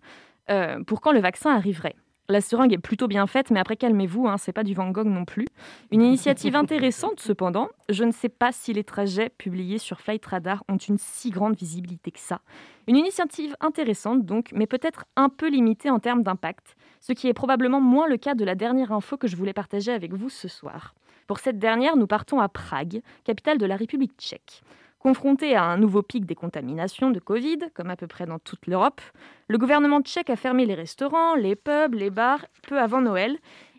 euh, 0.51 0.83
pour 0.85 1.01
quand 1.01 1.13
le 1.13 1.21
vaccin 1.21 1.55
arriverait. 1.55 1.97
La 2.31 2.41
seringue 2.41 2.73
est 2.73 2.79
plutôt 2.79 3.09
bien 3.09 3.27
faite, 3.27 3.51
mais 3.51 3.59
après 3.59 3.75
calmez-vous, 3.75 4.29
hein, 4.29 4.37
c'est 4.39 4.53
pas 4.53 4.63
du 4.63 4.73
Van 4.73 4.89
Gogh 4.91 5.09
non 5.09 5.25
plus. 5.25 5.47
Une 5.91 6.01
initiative 6.01 6.55
intéressante 6.57 7.19
cependant. 7.19 7.69
Je 7.89 8.05
ne 8.05 8.13
sais 8.13 8.29
pas 8.29 8.53
si 8.53 8.73
les 8.73 8.85
trajets 8.85 9.31
publiés 9.31 9.79
sur 9.79 10.01
Flight 10.01 10.25
Radar 10.25 10.63
ont 10.69 10.77
une 10.77 10.97
si 10.97 11.31
grande 11.31 11.57
visibilité 11.57 12.13
que 12.13 12.21
ça. 12.21 12.41
Une 12.87 12.97
initiative 12.97 13.57
intéressante 13.61 14.25
donc, 14.25 14.51
mais 14.53 14.69
peut-être 14.69 15.07
un 15.17 15.29
peu 15.29 15.49
limitée 15.51 15.91
en 15.91 15.99
termes 15.99 16.23
d'impact, 16.23 16.77
ce 17.01 17.13
qui 17.13 17.27
est 17.27 17.35
probablement 17.35 17.81
moins 17.81 18.07
le 18.07 18.17
cas 18.17 18.35
de 18.37 18.45
la 18.45 18.55
dernière 18.55 18.93
info 18.93 19.17
que 19.17 19.27
je 19.27 19.35
voulais 19.35 19.53
partager 19.53 19.91
avec 19.91 20.13
vous 20.13 20.29
ce 20.29 20.47
soir. 20.47 20.95
Pour 21.27 21.41
cette 21.41 21.59
dernière, 21.59 21.97
nous 21.97 22.07
partons 22.07 22.39
à 22.39 22.49
Prague, 22.49 23.03
capitale 23.25 23.59
de 23.59 23.67
la 23.67 23.75
République 23.75 24.15
tchèque. 24.19 24.63
Confronté 25.01 25.57
à 25.57 25.65
un 25.65 25.79
nouveau 25.79 26.03
pic 26.03 26.27
des 26.27 26.35
contaminations 26.35 27.11
de 27.11 27.19
Covid, 27.19 27.57
comme 27.73 27.89
à 27.89 27.97
peu 27.97 28.07
près 28.07 28.27
dans 28.27 28.39
toute 28.39 28.67
l'Europe, 28.67 29.01
le 29.49 29.57
gouvernement 29.57 30.03
tchèque 30.03 30.29
a 30.29 30.37
fermé 30.37 30.67
les 30.67 30.75
restaurants, 30.75 31.35
les 31.37 31.57
pubs, 31.57 31.95
les 31.95 32.11
bars 32.11 32.45
peu 32.69 32.79
avant 32.79 33.01
Noël 33.01 33.39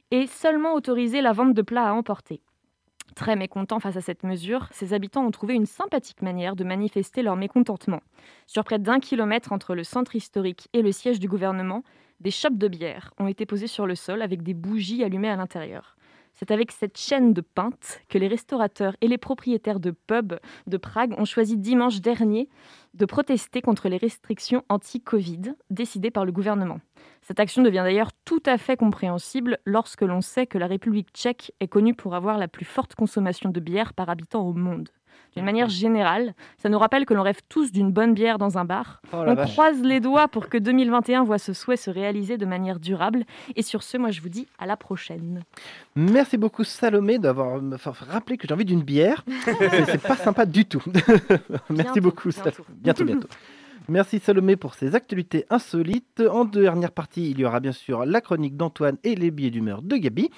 et 0.09 0.26
seulement 0.26 0.74
autorisé 0.74 1.22
la 1.22 1.32
vente 1.32 1.53
de 1.53 1.61
plats 1.61 1.89
à 1.89 1.93
emporter. 1.93 2.41
Très 3.15 3.36
mécontents 3.36 3.80
face 3.80 3.97
à 3.97 4.01
cette 4.01 4.24
mesure, 4.24 4.67
ses 4.72 4.93
habitants 4.95 5.24
ont 5.24 5.30
trouvé 5.30 5.53
une 5.53 5.67
sympathique 5.67 6.24
manière 6.24 6.55
de 6.55 6.63
manifester 6.63 7.22
leur 7.22 7.36
mécontentement. 7.36 8.01
Sur 8.47 8.63
près 8.63 8.80
d'un 8.80 8.99
kilomètre 8.99 9.51
entre 9.51 9.76
le 9.76 9.84
centre 9.84 10.15
historique 10.15 10.69
et 10.74 10.82
le 10.82 10.91
siège 10.91 11.19
du 11.19 11.28
gouvernement, 11.28 11.84
des 12.19 12.32
chopes 12.32 12.57
de 12.57 12.67
bière 12.67 13.13
ont 13.19 13.28
été 13.28 13.45
posées 13.45 13.67
sur 13.67 13.86
le 13.86 13.93
sol 13.93 14.24
avec 14.24 14.41
des 14.41 14.55
bougies 14.55 15.03
allumées 15.03 15.30
à 15.30 15.36
l'intérieur. 15.36 15.97
C'est 16.42 16.50
avec 16.50 16.72
cette 16.72 16.98
chaîne 16.98 17.34
de 17.34 17.42
pintes 17.42 18.02
que 18.10 18.18
les 18.18 18.28
restaurateurs 18.28 18.96
et 19.02 19.08
les 19.08 19.20
propriétaires 19.20 19.80
de 19.80 19.92
pubs 19.92 20.39
de 20.66 20.78
Prague 20.78 21.14
ont 21.20 21.26
choisi 21.26 21.56
dimanche 21.56 22.02
dernier 22.02 22.50
de 22.96 23.06
protester 23.06 23.62
contre 23.62 23.89
les 23.89 23.98
restrictions 23.98 24.64
anti-Covid 24.68 25.54
décidées 25.70 26.10
par 26.10 26.26
le 26.26 26.32
gouvernement. 26.32 26.80
Cette 27.22 27.39
action 27.39 27.62
devient 27.62 27.84
d'ailleurs 27.84 28.12
tout 28.26 28.42
à 28.48 28.58
fait 28.58 28.76
compréhensible 28.76 29.60
lorsque 29.66 30.02
l'on 30.02 30.22
sait 30.22 30.48
que 30.48 30.58
la 30.58 30.66
République 30.66 31.10
tchèque 31.14 31.54
est 31.60 31.68
connue 31.68 31.94
pour 31.94 32.16
avoir 32.16 32.39
la 32.39 32.48
plus 32.48 32.66
forte 32.66 32.96
consommation 32.96 33.52
de 33.52 33.60
bière 33.60 33.94
par 33.94 34.10
habitant 34.10 34.42
au 34.42 34.54
monde. 34.54 34.89
D'une 35.36 35.45
manière 35.45 35.70
générale, 35.70 36.34
ça 36.57 36.68
nous 36.68 36.78
rappelle 36.78 37.05
que 37.05 37.14
l'on 37.14 37.24
rêve 37.24 37.39
tous 37.47 37.72
d'une 37.72 37.91
bonne 37.91 38.14
bière 38.14 38.38
dans 38.38 38.57
un 38.57 38.66
bar. 38.66 39.01
Oh 39.14 39.18
on 39.26 39.34
vache. 39.34 39.53
croise 39.53 39.82
les 39.82 40.01
doigts 40.01 40.28
pour 40.28 40.49
que 40.49 40.57
2021 40.57 41.24
voit 41.24 41.38
ce 41.38 41.53
souhait 41.53 41.78
se 41.78 41.89
réaliser 41.89 42.38
de 42.38 42.45
manière 42.45 42.80
durable. 42.80 43.24
Et 43.55 43.62
sur 43.62 43.82
ce, 43.82 43.97
moi 43.97 44.12
je 44.12 44.20
vous 44.22 44.28
dis 44.28 44.47
à 44.59 44.66
la 44.66 44.76
prochaine. 44.76 45.43
Merci 45.95 46.38
beaucoup 46.38 46.66
Salomé 46.66 47.18
d'avoir 47.18 47.62
rappeler 48.09 48.38
que 48.38 48.45
j'ai 48.45 48.53
envie 48.53 48.66
d'une 48.66 48.84
bière. 48.84 49.24
C'est 49.86 50.01
pas 50.01 50.18
sympa 50.18 50.45
du 50.45 50.66
tout. 50.66 50.84
Merci 51.70 51.70
Bientôt, 51.70 52.01
beaucoup. 52.01 52.30
bientôt. 52.30 52.49
Salomé. 52.51 52.66
bientôt, 52.82 53.05
bientôt. 53.05 53.28
Merci 53.88 54.20
Salomé 54.20 54.55
pour 54.57 54.74
ces 54.76 54.95
actualités 54.95 55.45
insolites. 55.49 56.22
En 56.30 56.45
dernière 56.45 56.91
partie, 56.91 57.32
il 57.32 57.39
y 57.39 57.45
aura 57.45 57.59
bien 57.59 57.72
sûr 57.72 58.05
la 58.05 58.22
chronique 58.22 58.57
d'Antoine 58.57 58.97
et 59.03 59.16
les 59.16 59.32
billets 59.32 59.49
d'humeur 59.49 59.82
de 59.82 59.95
Gabi. 59.95 60.30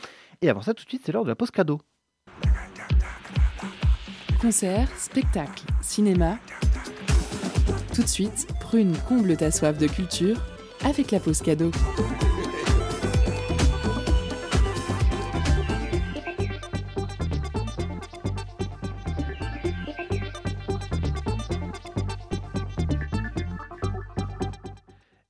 Et 0.41 0.49
avant 0.49 0.61
ça, 0.61 0.73
tout 0.73 0.83
de 0.83 0.89
suite, 0.89 1.01
c'est 1.05 1.11
l'heure 1.11 1.23
de 1.23 1.29
la 1.29 1.35
pause 1.35 1.51
cadeau. 1.51 1.79
Concerts, 4.43 4.89
spectacles, 4.99 5.63
cinéma. 5.81 6.37
Tout 7.95 8.03
de 8.03 8.07
suite, 8.07 8.45
Prune 8.59 8.93
comble 9.07 9.37
ta 9.37 9.51
soif 9.51 9.77
de 9.77 9.87
culture 9.87 10.35
avec 10.83 11.11
la 11.11 11.21
pause 11.21 11.41
cadeau. 11.41 11.71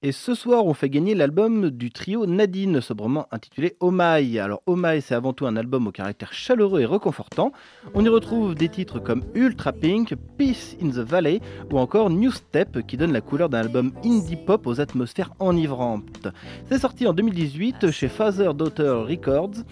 Et 0.05 0.11
ce 0.11 0.35
soir, 0.35 0.65
on 0.65 0.73
fait 0.73 0.89
gagner 0.89 1.15
l'album 1.15 1.69
du 1.69 1.89
trio 1.89 2.25
Nadine, 2.25 2.81
sobrement 2.81 3.25
intitulé 3.31 3.77
My. 3.81 4.37
Alors, 4.37 4.61
My, 4.67 5.01
c'est 5.01 5.15
avant 5.15 5.31
tout 5.31 5.45
un 5.45 5.55
album 5.55 5.87
au 5.87 5.93
caractère 5.93 6.33
chaleureux 6.33 6.81
et 6.81 6.85
réconfortant. 6.85 7.53
On 7.93 8.03
y 8.03 8.09
retrouve 8.09 8.53
des 8.53 8.67
titres 8.67 8.99
comme 8.99 9.23
Ultra 9.33 9.71
Pink, 9.71 10.13
Peace 10.37 10.75
in 10.83 10.89
the 10.89 11.07
Valley 11.07 11.39
ou 11.71 11.79
encore 11.79 12.09
New 12.09 12.31
Step 12.31 12.85
qui 12.85 12.97
donne 12.97 13.13
la 13.13 13.21
couleur 13.21 13.47
d'un 13.47 13.59
album 13.59 13.93
indie 14.03 14.35
pop 14.35 14.67
aux 14.67 14.81
atmosphères 14.81 15.31
enivrantes. 15.39 16.27
C'est 16.69 16.79
sorti 16.79 17.07
en 17.07 17.13
2018 17.13 17.89
chez 17.91 18.09
Father 18.09 18.53
Daughter 18.53 19.05
Records. 19.07 19.63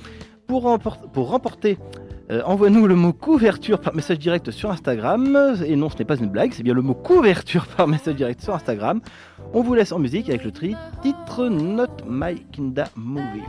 Pour 0.48 0.64
remporter 1.30 1.78
euh, 2.32 2.42
Envoie-nous 2.46 2.88
le 2.88 2.96
mot 2.96 3.14
couverture 3.14 3.80
par 3.80 3.94
message 3.94 4.20
direct 4.20 4.52
sur 4.52 4.72
Instagram. 4.72 5.56
Et 5.66 5.76
non, 5.76 5.90
ce 5.90 5.98
n'est 5.98 6.06
pas 6.06 6.18
une 6.18 6.30
blague, 6.30 6.54
c'est 6.54 6.64
bien 6.64 6.74
le 6.74 6.82
mot 6.82 6.94
couverture 6.94 7.68
par 7.68 7.88
message 7.88 8.16
direct 8.16 8.42
sur 8.42 8.54
Instagram. 8.54 9.02
On 9.54 9.62
vous 9.62 9.74
laisse 9.74 9.92
en 9.92 10.00
musique 10.00 10.30
avec 10.30 10.44
le 10.44 10.52
tri 10.52 10.76
titre 11.02 11.48
Not 11.48 12.06
My 12.08 12.42
Kinda 12.52 12.86
Movie. 12.96 13.44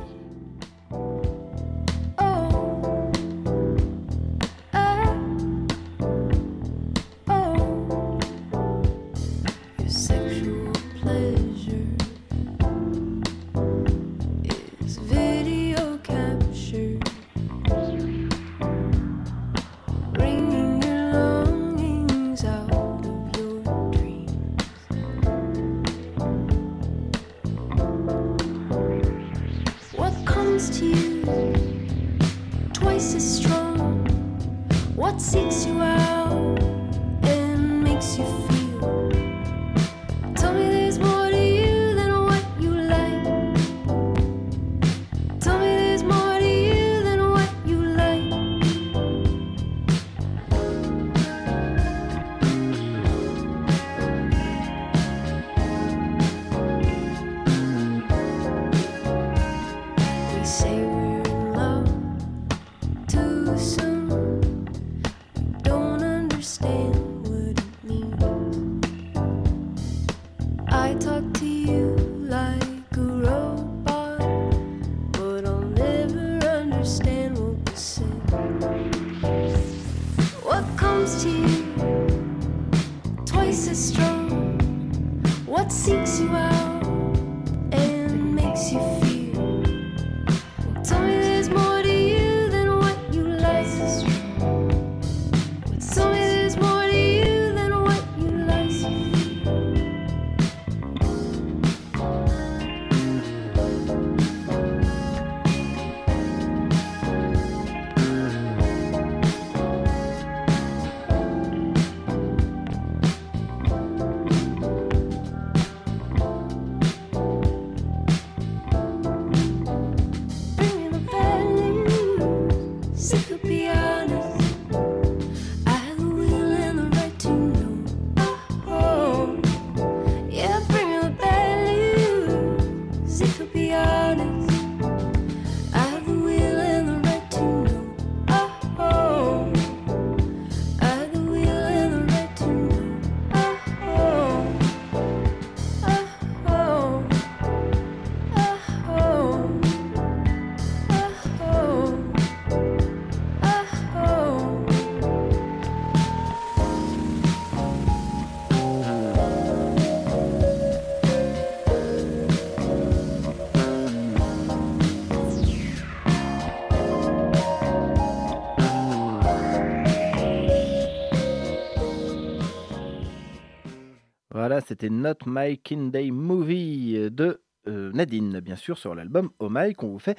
C'était 174.73 174.89
Not 174.89 175.27
My 175.27 175.59
Kinday 175.59 176.11
Movie 176.11 177.11
de 177.11 177.43
euh, 177.69 177.93
Nadine, 177.93 178.41
bien 178.41 178.57
sûr, 178.57 178.79
sur 178.79 178.95
l'album 178.95 179.29
Oh 179.39 179.49
My 179.51 179.75
qu'on 179.75 179.89
vous 179.89 179.99
fait 179.99 180.17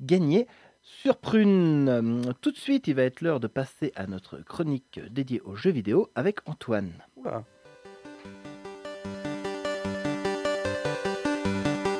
gagner 0.00 0.46
sur 0.80 1.18
Prune. 1.18 1.86
Hum, 1.86 2.22
Tout 2.40 2.50
de 2.50 2.56
suite, 2.56 2.88
il 2.88 2.94
va 2.94 3.02
être 3.02 3.20
l'heure 3.20 3.40
de 3.40 3.46
passer 3.46 3.92
à 3.96 4.06
notre 4.06 4.38
chronique 4.38 5.00
dédiée 5.10 5.42
aux 5.42 5.54
jeux 5.54 5.70
vidéo 5.70 6.08
avec 6.14 6.38
Antoine. 6.46 6.92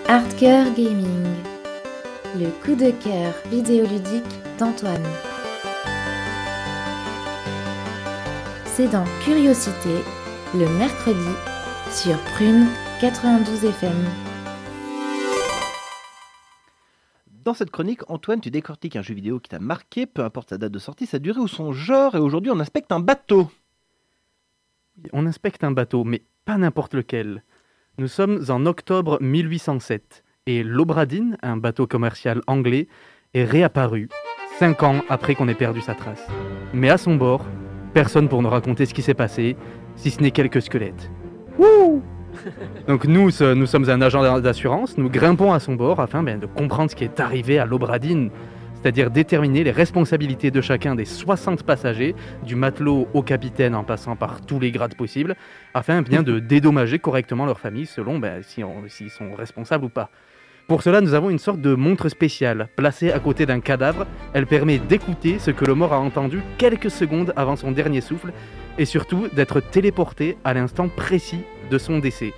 Hardcore 0.08 0.72
Gaming. 0.74 1.26
Le 2.34 2.48
coup 2.64 2.76
de 2.76 2.92
cœur 2.92 3.34
vidéoludique 3.50 4.24
d'Antoine. 4.58 5.04
C'est 8.64 8.88
dans 8.88 9.04
Curiosité, 9.22 9.98
le 10.54 10.66
mercredi, 10.78 11.36
sur 11.90 12.16
Prune 12.18 12.66
92 13.00 13.64
FM. 13.64 13.92
Dans 17.44 17.54
cette 17.54 17.70
chronique, 17.70 18.08
Antoine, 18.08 18.40
tu 18.40 18.50
décortiques 18.50 18.94
un 18.94 19.02
jeu 19.02 19.14
vidéo 19.14 19.40
qui 19.40 19.48
t'a 19.48 19.58
marqué, 19.58 20.06
peu 20.06 20.22
importe 20.22 20.50
sa 20.50 20.58
date 20.58 20.70
de 20.70 20.78
sortie, 20.78 21.06
sa 21.06 21.18
durée 21.18 21.40
ou 21.40 21.48
son 21.48 21.72
genre, 21.72 22.14
et 22.14 22.20
aujourd'hui 22.20 22.52
on 22.52 22.60
inspecte 22.60 22.92
un 22.92 23.00
bateau. 23.00 23.50
On 25.12 25.26
inspecte 25.26 25.64
un 25.64 25.72
bateau, 25.72 26.04
mais 26.04 26.22
pas 26.44 26.58
n'importe 26.58 26.94
lequel. 26.94 27.42
Nous 27.98 28.08
sommes 28.08 28.44
en 28.50 28.66
octobre 28.66 29.18
1807 29.20 30.22
et 30.46 30.62
l'Obradine, 30.62 31.38
un 31.42 31.56
bateau 31.56 31.88
commercial 31.88 32.40
anglais, 32.46 32.86
est 33.34 33.44
réapparu 33.44 34.08
cinq 34.58 34.82
ans 34.84 35.00
après 35.08 35.34
qu'on 35.34 35.48
ait 35.48 35.54
perdu 35.54 35.80
sa 35.80 35.94
trace. 35.94 36.24
Mais 36.72 36.90
à 36.90 36.98
son 36.98 37.16
bord, 37.16 37.44
personne 37.94 38.28
pour 38.28 38.42
nous 38.42 38.50
raconter 38.50 38.86
ce 38.86 38.94
qui 38.94 39.02
s'est 39.02 39.14
passé, 39.14 39.56
si 39.96 40.10
ce 40.10 40.20
n'est 40.20 40.30
quelques 40.30 40.62
squelettes. 40.62 41.10
Donc 42.86 43.04
nous, 43.04 43.30
nous 43.40 43.66
sommes 43.66 43.90
un 43.90 44.00
agent 44.00 44.40
d'assurance, 44.40 44.96
nous 44.96 45.10
grimpons 45.10 45.52
à 45.52 45.60
son 45.60 45.74
bord 45.74 46.00
afin 46.00 46.22
ben, 46.22 46.38
de 46.38 46.46
comprendre 46.46 46.90
ce 46.90 46.96
qui 46.96 47.04
est 47.04 47.20
arrivé 47.20 47.58
à 47.58 47.66
l'Obradine, 47.66 48.30
c'est-à-dire 48.80 49.10
déterminer 49.10 49.64
les 49.64 49.70
responsabilités 49.70 50.50
de 50.50 50.60
chacun 50.60 50.94
des 50.94 51.04
60 51.04 51.64
passagers, 51.64 52.14
du 52.44 52.56
matelot 52.56 53.08
au 53.12 53.22
capitaine 53.22 53.74
en 53.74 53.84
passant 53.84 54.16
par 54.16 54.40
tous 54.40 54.58
les 54.58 54.70
grades 54.70 54.94
possibles, 54.94 55.36
afin 55.74 56.02
bien 56.02 56.22
de 56.22 56.38
dédommager 56.38 56.98
correctement 56.98 57.46
leur 57.46 57.60
famille 57.60 57.86
selon 57.86 58.18
ben, 58.18 58.42
si 58.42 58.62
s'ils 58.88 59.10
sont 59.10 59.34
responsables 59.34 59.84
ou 59.84 59.90
pas. 59.90 60.10
Pour 60.70 60.82
cela, 60.82 61.00
nous 61.00 61.14
avons 61.14 61.30
une 61.30 61.40
sorte 61.40 61.60
de 61.60 61.74
montre 61.74 62.08
spéciale 62.08 62.68
placée 62.76 63.10
à 63.10 63.18
côté 63.18 63.44
d'un 63.44 63.58
cadavre. 63.58 64.06
Elle 64.34 64.46
permet 64.46 64.78
d'écouter 64.78 65.40
ce 65.40 65.50
que 65.50 65.64
le 65.64 65.74
mort 65.74 65.92
a 65.92 65.98
entendu 65.98 66.42
quelques 66.58 66.92
secondes 66.92 67.32
avant 67.34 67.56
son 67.56 67.72
dernier 67.72 68.00
souffle 68.00 68.32
et 68.78 68.84
surtout 68.84 69.28
d'être 69.34 69.60
téléporté 69.60 70.36
à 70.44 70.54
l'instant 70.54 70.88
précis 70.88 71.40
de 71.70 71.78
son 71.78 71.98
décès. 71.98 72.32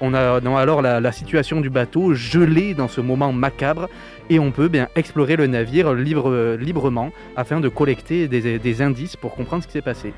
On 0.00 0.14
a 0.14 0.40
alors 0.56 0.80
la, 0.80 1.12
situation 1.12 1.60
du 1.60 1.70
bateau 1.70 2.14
gelée 2.14 2.74
dans 2.74 2.86
ce 2.86 3.00
moment 3.00 3.32
macabre 3.32 3.88
et 4.30 4.38
on 4.38 4.52
peut 4.52 4.68
bien 4.68 4.88
explorer 4.94 5.34
le 5.34 5.48
navire 5.48 5.92
libre- 5.92 6.56
librement 6.56 7.10
afin 7.36 7.58
de 7.58 7.68
collecter 7.68 8.28
des, 8.28 8.60
des 8.60 8.82
indices 8.82 9.16
pour 9.16 9.34
comprendre 9.34 9.64
ce 9.64 9.66
qui 9.66 9.72
s'est 9.72 9.82
passé. 9.82 10.12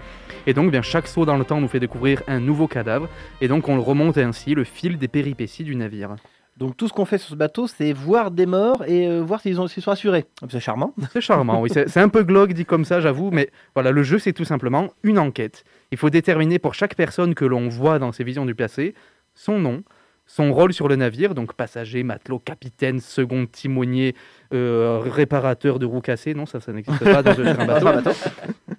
Et 0.46 0.52
donc 0.52 0.70
bien 0.70 0.82
chaque 0.82 1.06
saut 1.06 1.24
dans 1.24 1.38
le 1.38 1.44
temps 1.44 1.60
nous 1.60 1.68
fait 1.68 1.80
découvrir 1.80 2.22
un 2.28 2.40
nouveau 2.40 2.66
cadavre 2.66 3.08
et 3.40 3.48
donc 3.48 3.68
on 3.68 3.80
remonte 3.80 4.18
ainsi 4.18 4.54
le 4.54 4.64
fil 4.64 4.98
des 4.98 5.08
péripéties 5.08 5.64
du 5.64 5.76
navire. 5.76 6.16
Donc 6.60 6.76
tout 6.76 6.86
ce 6.88 6.92
qu'on 6.92 7.06
fait 7.06 7.16
sur 7.18 7.30
ce 7.30 7.34
bateau, 7.34 7.66
c'est 7.66 7.92
voir 7.94 8.30
des 8.30 8.44
morts 8.46 8.84
et 8.86 9.08
euh, 9.08 9.20
voir 9.22 9.40
s'ils 9.40 9.58
ont- 9.60 9.66
s'ils 9.66 9.82
sont 9.82 9.90
assurés. 9.90 10.26
C'est 10.50 10.60
charmant. 10.60 10.94
C'est 11.12 11.20
charmant, 11.22 11.60
oui. 11.62 11.70
C'est 11.72 11.88
c'est 11.88 12.00
un 12.00 12.08
peu 12.10 12.22
glauque 12.22 12.52
dit 12.52 12.66
comme 12.66 12.84
ça, 12.84 13.00
j'avoue, 13.00 13.30
mais 13.32 13.50
voilà, 13.74 13.90
le 13.92 14.02
jeu, 14.02 14.18
c'est 14.18 14.34
tout 14.34 14.44
simplement 14.44 14.90
une 15.02 15.18
enquête. 15.18 15.64
Il 15.90 15.96
faut 15.98 16.10
déterminer 16.10 16.58
pour 16.58 16.74
chaque 16.74 16.94
personne 16.94 17.34
que 17.34 17.46
l'on 17.46 17.68
voit 17.68 17.98
dans 17.98 18.12
ses 18.12 18.24
visions 18.24 18.44
du 18.46 18.54
passé 18.54 18.94
son 19.34 19.58
nom, 19.58 19.82
son 20.26 20.52
rôle 20.52 20.72
sur 20.72 20.86
le 20.86 20.96
navire, 20.96 21.34
donc 21.34 21.54
passager, 21.54 22.02
matelot, 22.02 22.38
capitaine, 22.38 23.00
second 23.00 23.46
timonier, 23.46 24.14
euh, 24.52 25.00
réparateur 25.02 25.78
de 25.78 25.86
roues 25.86 26.02
cassées. 26.02 26.34
Non, 26.34 26.46
ça, 26.46 26.60
ça 26.60 26.72
n'existe 26.72 27.02
pas 27.02 27.22
dans 27.22 27.30
un 27.46 27.64
bateau. 27.66 28.10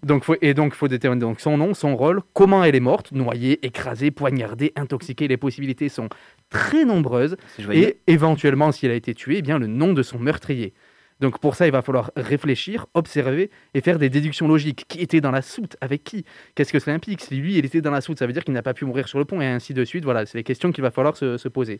Donc, 0.03 0.23
faut, 0.23 0.35
et 0.41 0.53
donc, 0.53 0.73
il 0.73 0.77
faut 0.77 0.87
déterminer 0.87 1.21
donc, 1.21 1.39
son 1.39 1.57
nom, 1.57 1.73
son 1.73 1.95
rôle, 1.95 2.21
comment 2.33 2.63
elle 2.63 2.75
est 2.75 2.79
morte, 2.79 3.11
noyée, 3.11 3.65
écrasée, 3.65 4.11
poignardée, 4.11 4.73
intoxiquée. 4.75 5.27
Les 5.27 5.37
possibilités 5.37 5.89
sont 5.89 6.09
très 6.49 6.85
nombreuses. 6.85 7.37
Et 7.71 7.97
éventuellement, 8.07 8.71
si 8.71 8.85
elle 8.85 8.91
a 8.91 8.95
été 8.95 9.13
tuée, 9.13 9.37
eh 9.37 9.41
bien, 9.41 9.59
le 9.59 9.67
nom 9.67 9.93
de 9.93 10.03
son 10.03 10.19
meurtrier. 10.19 10.73
Donc 11.19 11.39
pour 11.39 11.53
ça, 11.53 11.67
il 11.67 11.71
va 11.71 11.83
falloir 11.83 12.11
réfléchir, 12.15 12.87
observer 12.95 13.51
et 13.75 13.81
faire 13.81 13.99
des 13.99 14.09
déductions 14.09 14.47
logiques. 14.47 14.85
Qui 14.87 15.01
était 15.01 15.21
dans 15.21 15.29
la 15.29 15.43
soute? 15.43 15.77
Avec 15.79 16.03
qui? 16.03 16.25
Qu'est-ce 16.55 16.73
que 16.73 16.79
cela 16.79 16.95
implique? 16.95 17.21
Si 17.21 17.35
lui, 17.35 17.59
il 17.59 17.63
était 17.63 17.79
dans 17.79 17.91
la 17.91 18.01
soute, 18.01 18.17
ça 18.17 18.25
veut 18.25 18.33
dire 18.33 18.43
qu'il 18.43 18.55
n'a 18.55 18.63
pas 18.63 18.73
pu 18.73 18.85
mourir 18.85 19.07
sur 19.07 19.19
le 19.19 19.25
pont 19.25 19.39
et 19.39 19.45
ainsi 19.45 19.75
de 19.75 19.85
suite. 19.85 20.03
Voilà, 20.03 20.25
c'est 20.25 20.39
les 20.39 20.43
questions 20.43 20.71
qu'il 20.71 20.81
va 20.81 20.89
falloir 20.89 21.15
se, 21.15 21.37
se 21.37 21.47
poser. 21.47 21.79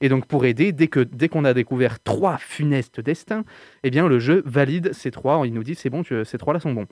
Et 0.00 0.08
donc 0.08 0.26
pour 0.26 0.44
aider, 0.44 0.72
dès 0.72 0.88
que 0.88 0.98
dès 0.98 1.28
qu'on 1.28 1.44
a 1.44 1.54
découvert 1.54 2.00
trois 2.02 2.38
funestes 2.38 3.00
destins, 3.00 3.44
eh 3.84 3.90
bien 3.90 4.08
le 4.08 4.18
jeu 4.18 4.42
valide 4.44 4.92
ces 4.92 5.12
trois. 5.12 5.46
Il 5.46 5.54
nous 5.54 5.62
dit 5.62 5.76
c'est 5.76 5.90
bon, 5.90 6.02
tu- 6.02 6.24
ces 6.24 6.38
trois-là 6.38 6.58
sont 6.58 6.72
bons. 6.72 6.88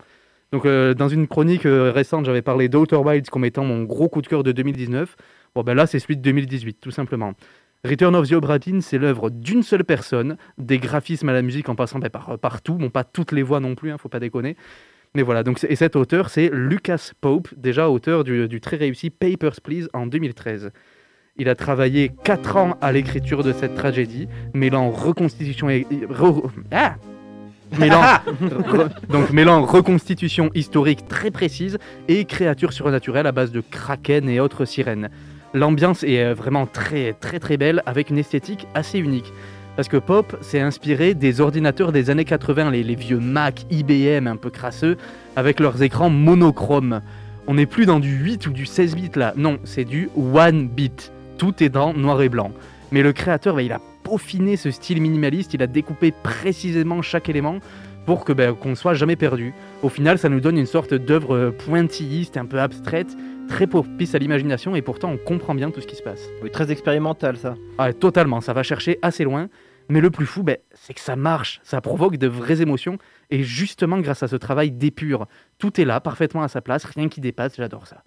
Donc 0.52 0.64
euh, 0.64 0.94
dans 0.94 1.08
une 1.08 1.26
chronique 1.26 1.66
euh, 1.66 1.92
récente, 1.92 2.24
j'avais 2.24 2.42
parlé 2.42 2.68
d'Outer 2.68 2.96
Wilds 2.96 3.28
comme 3.30 3.44
étant 3.44 3.64
mon 3.64 3.82
gros 3.84 4.08
coup 4.08 4.22
de 4.22 4.26
cœur 4.26 4.42
de 4.42 4.52
2019. 4.52 5.16
Bon 5.54 5.62
ben 5.62 5.74
là, 5.74 5.86
c'est 5.86 5.98
celui 5.98 6.16
de 6.16 6.22
2018, 6.22 6.78
tout 6.80 6.90
simplement. 6.90 7.34
Return 7.84 8.14
of 8.16 8.28
the 8.28 8.32
Obra 8.32 8.58
c'est 8.80 8.98
l'œuvre 8.98 9.30
d'une 9.30 9.62
seule 9.62 9.84
personne, 9.84 10.36
des 10.56 10.78
graphismes 10.78 11.28
à 11.28 11.32
la 11.32 11.42
musique 11.42 11.68
en 11.68 11.74
passant 11.76 11.98
ben, 11.98 12.10
par, 12.10 12.38
partout, 12.38 12.74
bon 12.74 12.90
pas 12.90 13.04
toutes 13.04 13.32
les 13.32 13.42
voix 13.42 13.60
non 13.60 13.74
plus, 13.74 13.92
hein, 13.92 13.98
faut 13.98 14.08
pas 14.08 14.20
déconner. 14.20 14.56
Mais 15.14 15.22
voilà, 15.22 15.42
donc, 15.42 15.64
et 15.64 15.76
cet 15.76 15.96
auteur, 15.96 16.28
c'est 16.28 16.50
Lucas 16.52 17.12
Pope, 17.20 17.48
déjà 17.56 17.88
auteur 17.88 18.24
du, 18.24 18.48
du 18.48 18.60
très 18.60 18.76
réussi 18.76 19.10
Papers, 19.10 19.60
Please 19.62 19.88
en 19.94 20.06
2013. 20.06 20.70
Il 21.36 21.48
a 21.48 21.54
travaillé 21.54 22.10
4 22.24 22.56
ans 22.56 22.78
à 22.80 22.90
l'écriture 22.90 23.44
de 23.44 23.52
cette 23.52 23.74
tragédie, 23.74 24.28
mêlant 24.54 24.90
reconstitution 24.90 25.70
et... 25.70 25.86
ah 26.72 26.96
Mêlant, 27.78 28.00
re- 28.00 28.88
donc 29.10 29.30
mêlant 29.30 29.64
reconstitution 29.64 30.50
historique 30.54 31.06
très 31.08 31.30
précise 31.30 31.78
et 32.08 32.24
créatures 32.24 32.72
surnaturelles 32.72 33.26
à 33.26 33.32
base 33.32 33.52
de 33.52 33.60
kraken 33.60 34.28
et 34.28 34.40
autres 34.40 34.64
sirènes. 34.64 35.10
L'ambiance 35.54 36.02
est 36.02 36.22
euh, 36.24 36.34
vraiment 36.34 36.66
très 36.66 37.14
très 37.14 37.38
très 37.38 37.56
belle 37.56 37.82
avec 37.86 38.10
une 38.10 38.18
esthétique 38.18 38.66
assez 38.74 38.98
unique. 38.98 39.32
Parce 39.76 39.88
que 39.88 39.96
Pop 39.96 40.36
s'est 40.40 40.60
inspiré 40.60 41.14
des 41.14 41.40
ordinateurs 41.40 41.92
des 41.92 42.10
années 42.10 42.24
80, 42.24 42.70
les, 42.72 42.82
les 42.82 42.96
vieux 42.96 43.20
Mac, 43.20 43.64
IBM 43.70 44.26
un 44.26 44.36
peu 44.36 44.50
crasseux, 44.50 44.96
avec 45.36 45.60
leurs 45.60 45.82
écrans 45.82 46.10
monochromes. 46.10 47.00
On 47.46 47.54
n'est 47.54 47.66
plus 47.66 47.86
dans 47.86 48.00
du 48.00 48.10
8 48.10 48.46
ou 48.48 48.50
du 48.50 48.66
16 48.66 48.96
bits 48.96 49.10
là, 49.14 49.34
non, 49.36 49.58
c'est 49.64 49.84
du 49.84 50.10
1 50.16 50.64
bit. 50.64 51.12
Tout 51.38 51.62
est 51.62 51.68
dans 51.68 51.94
noir 51.94 52.20
et 52.22 52.28
blanc. 52.28 52.50
Mais 52.90 53.02
le 53.02 53.12
créateur, 53.12 53.54
bah, 53.54 53.62
il 53.62 53.72
a 53.72 53.80
peaufiné 54.02 54.56
ce 54.56 54.70
style 54.70 55.02
minimaliste, 55.02 55.52
il 55.54 55.62
a 55.62 55.66
découpé 55.66 56.12
précisément 56.22 57.02
chaque 57.02 57.28
élément 57.28 57.58
pour 58.06 58.24
que 58.24 58.32
ben, 58.32 58.54
qu'on 58.54 58.70
ne 58.70 58.74
soit 58.74 58.94
jamais 58.94 59.16
perdu. 59.16 59.52
Au 59.82 59.90
final, 59.90 60.18
ça 60.18 60.30
nous 60.30 60.40
donne 60.40 60.56
une 60.56 60.66
sorte 60.66 60.94
d'œuvre 60.94 61.36
euh, 61.36 61.50
pointilliste, 61.50 62.38
un 62.38 62.46
peu 62.46 62.58
abstraite, 62.58 63.14
très 63.48 63.66
propice 63.66 64.14
à 64.14 64.18
l'imagination, 64.18 64.74
et 64.74 64.80
pourtant 64.80 65.10
on 65.10 65.18
comprend 65.18 65.54
bien 65.54 65.70
tout 65.70 65.82
ce 65.82 65.86
qui 65.86 65.96
se 65.96 66.02
passe. 66.02 66.26
Oui, 66.42 66.50
très 66.50 66.70
expérimental 66.70 67.36
ça. 67.36 67.54
Ah, 67.76 67.92
totalement, 67.92 68.40
ça 68.40 68.54
va 68.54 68.62
chercher 68.62 68.98
assez 69.02 69.24
loin. 69.24 69.48
Mais 69.90 70.00
le 70.00 70.10
plus 70.10 70.26
fou, 70.26 70.42
ben, 70.42 70.56
c'est 70.74 70.94
que 70.94 71.00
ça 71.00 71.16
marche, 71.16 71.60
ça 71.62 71.80
provoque 71.80 72.16
de 72.16 72.26
vraies 72.26 72.60
émotions, 72.60 72.98
et 73.30 73.42
justement 73.42 73.98
grâce 73.98 74.22
à 74.22 74.28
ce 74.28 74.36
travail 74.36 74.70
d'épure, 74.70 75.26
tout 75.58 75.80
est 75.80 75.86
là, 75.86 76.00
parfaitement 76.00 76.42
à 76.42 76.48
sa 76.48 76.60
place, 76.60 76.84
rien 76.84 77.08
qui 77.08 77.20
dépasse, 77.20 77.56
j'adore 77.56 77.86
ça. 77.86 78.02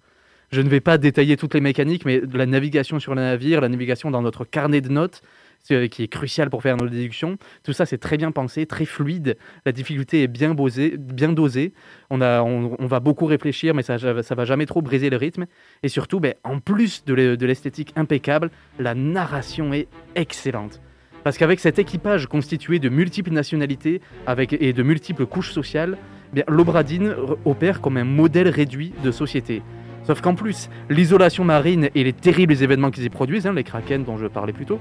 Je 0.52 0.60
ne 0.60 0.68
vais 0.68 0.80
pas 0.80 0.98
détailler 0.98 1.38
toutes 1.38 1.54
les 1.54 1.62
mécaniques, 1.62 2.04
mais 2.04 2.20
la 2.34 2.44
navigation 2.44 3.00
sur 3.00 3.14
le 3.14 3.22
navire, 3.22 3.62
la 3.62 3.70
navigation 3.70 4.10
dans 4.10 4.20
notre 4.20 4.44
carnet 4.44 4.82
de 4.82 4.90
notes, 4.90 5.22
c'est- 5.60 5.88
qui 5.88 6.02
est 6.02 6.08
crucial 6.08 6.50
pour 6.50 6.60
faire 6.60 6.76
nos 6.76 6.86
déductions. 6.88 7.38
Tout 7.64 7.72
ça, 7.72 7.86
c'est 7.86 7.96
très 7.96 8.18
bien 8.18 8.32
pensé, 8.32 8.66
très 8.66 8.84
fluide. 8.84 9.38
La 9.64 9.72
difficulté 9.72 10.24
est 10.24 10.28
bien, 10.28 10.52
dosée. 10.54 11.72
On, 12.10 12.18
va 12.18 13.00
beaucoup 13.00 13.24
réfléchir, 13.24 13.72
mais 13.74 13.82
ça 13.82 13.94
ne 13.96 14.34
va 14.34 14.44
jamais 14.44 14.66
trop 14.66 14.82
briser 14.82 15.08
le 15.08 15.16
rythme. 15.16 15.46
Et 15.82 15.88
surtout, 15.88 16.20
ben, 16.20 16.34
en 16.44 16.58
plus 16.58 17.02
de 17.06 17.14
l'e- 17.14 17.36
de 17.38 17.46
l'esthétique 17.46 17.94
impeccable, 17.96 18.50
la 18.78 18.94
narration 18.94 19.72
est 19.72 19.88
excellente. 20.16 20.82
Parce 21.24 21.38
qu'avec 21.38 21.60
cet 21.60 21.78
équipage 21.78 22.26
constitué 22.26 22.78
de 22.78 22.90
multiples 22.90 23.30
nationalités 23.30 24.02
avec, 24.26 24.52
et 24.52 24.74
de 24.74 24.82
multiples 24.82 25.24
couches 25.24 25.52
sociales, 25.52 25.96
bien, 26.34 26.44
l'Obradine 26.46 27.14
opère 27.46 27.80
comme 27.80 27.96
un 27.96 28.04
modèle 28.04 28.48
réduit 28.48 28.92
de 29.02 29.10
société. 29.12 29.62
Sauf 30.04 30.20
qu'en 30.20 30.34
plus, 30.34 30.68
l'isolation 30.90 31.44
marine 31.44 31.88
et 31.94 32.02
les 32.04 32.12
terribles 32.12 32.54
événements 32.60 32.90
qui 32.90 33.00
s'y 33.02 33.08
produisent, 33.08 33.46
hein, 33.46 33.52
les 33.52 33.62
kraken 33.64 34.02
dont 34.04 34.16
je 34.16 34.26
parlais 34.26 34.52
plus 34.52 34.66
tôt, 34.66 34.80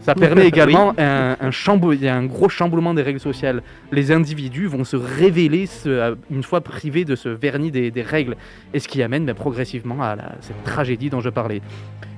ça 0.00 0.14
permet 0.14 0.40
Oui. 0.42 0.48
également 0.48 0.94
un, 0.98 1.36
un, 1.40 1.50
y 1.94 2.08
gros 2.24 2.48
chamboulement 2.48 2.92
des 2.94 3.02
règles 3.02 3.20
sociales. 3.20 3.62
Les 3.92 4.10
individus 4.10 4.66
vont 4.66 4.82
se 4.84 4.96
révéler 4.96 5.66
ce- 5.66 6.16
une 6.30 6.42
fois 6.42 6.60
privés 6.62 7.04
de 7.04 7.14
ce 7.14 7.28
vernis 7.28 7.70
des, 7.70 7.90
des 7.90 8.02
règles, 8.02 8.36
et 8.74 8.80
ce 8.80 8.88
qui 8.88 9.02
amène 9.02 9.26
ben, 9.26 9.34
progressivement 9.34 10.02
à 10.02 10.16
la- 10.16 10.32
cette 10.40 10.64
tragédie 10.64 11.10
dont 11.10 11.20
je 11.20 11.28
parlais. 11.30 11.60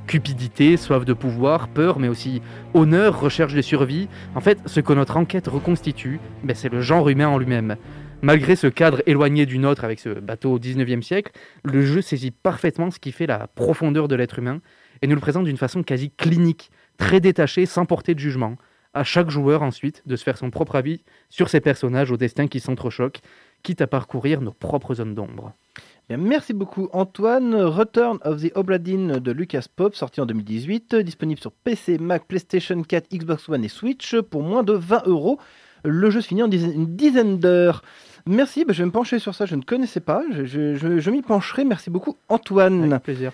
Cupidité, 0.07 0.76
soif 0.76 1.05
de 1.05 1.12
pouvoir, 1.14 1.68
peur, 1.68 1.98
mais 1.98 2.09
aussi 2.09 2.40
honneur, 2.74 3.18
recherche 3.20 3.55
de 3.55 3.62
survie. 3.62 4.09
En 4.34 4.40
fait, 4.40 4.59
ce 4.66 4.80
que 4.80 4.92
notre 4.92 5.16
enquête 5.16 5.48
reconstitue, 5.48 6.20
ben, 6.42 6.55
c'est 6.55 6.70
le 6.72 6.80
genre 6.82 7.09
humain 7.09 7.28
en 7.28 7.38
lui-même. 7.38 7.76
Malgré 8.25 8.57
ce 8.57 8.68
cadre 8.68 9.03
éloigné 9.05 9.45
du 9.45 9.59
nôtre 9.59 9.85
avec 9.85 10.01
ce 10.01 10.09
bateau 10.09 10.55
au 10.55 10.59
19e 10.59 11.03
siècle, 11.03 11.31
le 11.62 11.83
jeu 11.85 12.01
saisit 12.01 12.31
parfaitement 12.31 12.91
ce 12.91 12.99
qui 12.99 13.12
fait 13.12 13.27
la 13.27 13.49
profondeur 13.49 14.09
de 14.09 14.14
l'être 14.14 14.39
humain 14.39 14.62
et 15.03 15.07
nous 15.07 15.14
le 15.14 15.20
présente 15.20 15.45
d'une 15.45 15.59
façon 15.59 15.83
quasi 15.83 16.11
clinique, 16.11 16.70
très 16.97 17.20
détachée, 17.20 17.66
sans 17.66 17.85
porter 17.85 18.14
de 18.14 18.18
jugement. 18.18 18.57
À 18.95 19.05
chaque 19.05 19.29
joueur 19.29 19.62
ensuite 19.62 20.03
de 20.07 20.16
se 20.16 20.25
faire 20.25 20.39
son 20.39 20.49
propre 20.49 20.77
avis 20.77 21.05
sur 21.29 21.51
ces 21.51 21.61
personnages 21.61 22.11
au 22.11 22.16
destin 22.16 22.47
qui 22.47 22.61
s'entrechoquent, 22.61 23.20
quitte 23.62 23.83
à 23.83 23.87
parcourir 23.87 24.41
nos 24.41 24.53
propres 24.53 24.95
zones 24.95 25.14
d'ombre. 25.14 25.53
Merci 26.09 26.55
beaucoup 26.55 26.89
Antoine. 26.95 27.55
Return 27.55 28.20
of 28.25 28.41
the 28.41 28.53
Obra 28.55 28.79
Dinn 28.79 29.18
de 29.18 29.33
Lucas 29.33 29.66
Pop, 29.77 29.95
sorti 29.95 30.22
en 30.22 30.27
2018, 30.27 30.95
euh, 30.95 31.03
disponible 31.03 31.41
sur 31.43 31.53
PC, 31.53 31.99
Mac, 31.99 32.27
PlayStation 32.27 32.83
4, 32.83 33.14
Xbox 33.14 33.51
One 33.51 33.66
et 33.66 33.68
Switch 33.68 34.16
pour 34.16 34.43
moins 34.43 34.62
de 34.62 34.72
20 34.72 35.03
euros. 35.09 35.39
Le 35.85 36.09
jeu 36.09 36.22
se 36.22 36.29
finit 36.29 36.43
en 36.43 36.51
une 36.51 36.97
dizaine 36.97 37.39
d'heures. 37.39 37.83
Merci, 38.27 38.64
bah, 38.64 38.72
je 38.72 38.79
vais 38.83 38.87
me 38.87 38.91
pencher 38.91 39.18
sur 39.18 39.35
ça, 39.35 39.45
je 39.47 39.55
ne 39.55 39.62
connaissais 39.62 40.01
pas, 40.01 40.22
je, 40.33 40.45
je- 40.45 40.75
je- 40.77 40.99
je 40.99 41.11
m'y 41.11 41.20
pencherai. 41.22 41.64
Merci 41.64 41.91
beaucoup 41.91 42.16
Antoine. 42.29 42.85
Avec 42.91 43.03
plaisir. 43.05 43.33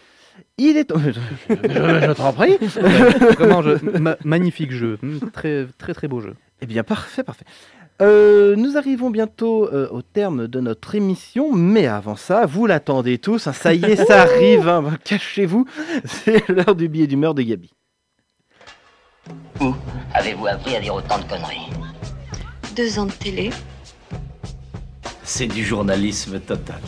Il 0.58 0.76
est... 0.76 0.90
je, 0.98 2.12
t'en 2.14 2.32
prie. 2.32 2.56
Vraiment, 3.38 3.62
ma- 4.00 4.16
magnifique 4.24 4.72
jeu. 4.72 4.98
Mm, 5.02 5.18
Très, 5.32 5.66
très, 5.78 5.94
très 5.94 6.08
beau 6.08 6.20
jeu. 6.20 6.34
Eh 6.60 6.66
bien, 6.66 6.82
parfait, 6.82 7.22
parfait. 7.22 7.44
Euh, 8.02 8.56
nous 8.56 8.78
arrivons 8.78 9.10
bientôt 9.10 9.68
euh, 9.72 9.86
au 9.90 10.00
terme 10.00 10.48
de 10.48 10.58
notre 10.60 10.94
émission, 10.94 11.52
mais 11.52 11.86
avant 11.86 12.16
ça, 12.16 12.46
vous 12.46 12.66
l'attendez 12.66 13.18
tous, 13.18 13.46
hein, 13.46 13.52
ça 13.52 13.74
y 13.74 13.84
est, 13.84 13.96
ça 13.96 14.22
arrive, 14.22 14.66
hein, 14.68 14.96
cachez-vous, 15.04 15.66
c'est 16.06 16.48
l'heure 16.48 16.74
du 16.74 16.88
billet 16.88 17.06
d'humeur 17.06 17.34
de 17.34 17.42
Gabi. 17.42 17.70
Où 19.60 19.74
avez-vous 20.14 20.46
appris 20.46 20.76
à 20.76 20.80
dire 20.80 20.94
autant 20.94 21.18
de 21.18 21.24
conneries? 21.24 21.68
Deux 22.74 22.98
ans 22.98 23.04
de 23.06 23.12
télé. 23.12 23.50
C'est 25.32 25.46
du 25.46 25.64
journalisme 25.64 26.40
total. 26.40 26.80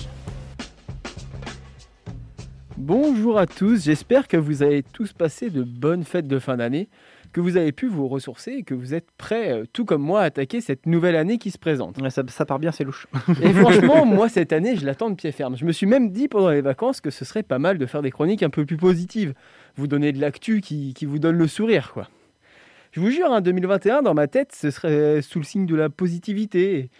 Bonjour 2.77 3.39
à 3.39 3.47
tous, 3.47 3.85
j'espère 3.85 4.27
que 4.27 4.37
vous 4.37 4.65
avez 4.65 4.83
tous 4.83 5.13
passé 5.13 5.49
de 5.49 5.63
bonnes 5.63 6.03
fêtes 6.03 6.27
de 6.27 6.41
fin 6.41 6.57
d'année, 6.57 6.89
que 7.33 7.41
vous 7.41 7.57
avez 7.57 7.71
pu 7.71 7.87
vous 7.87 8.09
ressourcer 8.09 8.51
et 8.51 8.63
que 8.65 8.75
vous 8.75 8.95
êtes 8.95 9.07
prêts, 9.17 9.53
euh, 9.53 9.65
tout 9.73 9.85
comme 9.85 10.03
moi, 10.03 10.23
à 10.23 10.25
attaquer 10.25 10.61
cette 10.61 10.87
nouvelle 10.87 11.15
année 11.15 11.39
qui 11.39 11.53
se 11.53 11.57
présente. 11.57 11.97
ça, 12.11 12.45
part 12.45 12.59
bien, 12.59 12.73
c'est 12.73 12.83
louche. 12.83 13.07
Et 13.41 13.53
franchement, 13.53 14.05
moi, 14.05 14.29
cette 14.29 14.53
année, 14.53 14.77
je 14.77 14.85
l'attends 14.85 15.09
de 15.09 15.15
pied 15.15 15.31
ferme. 15.31 15.57
Je 15.57 15.65
me 15.65 15.71
suis 15.71 15.87
même 15.87 16.11
dit 16.11 16.27
pendant 16.27 16.51
les 16.51 16.63
vacances 16.63 17.01
que 17.01 17.11
ce 17.11 17.25
serait 17.25 17.45
pas 17.45 17.61
mal 17.61 17.79
de 17.79 17.87
faire 17.87 18.03
des 18.03 18.11
chroniques 18.11 18.43
un 18.43 18.51
peu 18.51 18.67
plus 18.67 18.77
positives, 18.77 19.35
vous 19.77 19.87
donner 19.87 20.11
de 20.11 20.21
l'actu 20.21 20.61
qui, 20.61 20.95
qui 20.95 21.07
vous 21.07 21.21
donne 21.21 21.37
le 21.39 21.47
sourire, 21.47 21.93
quoi. 21.95 22.09
Je 22.91 23.01
vous 23.01 23.11
jure, 23.11 23.33
hein, 23.33 23.41
2021, 23.41 24.03
dans 24.03 24.15
ma 24.15 24.27
tête, 24.27 24.53
ce 24.53 24.73
serait 24.73 25.23
sous 25.23 25.39
le 25.39 25.45
signe 25.45 25.65
de 25.65 25.77
la 25.77 25.89
positivité. 25.89 26.91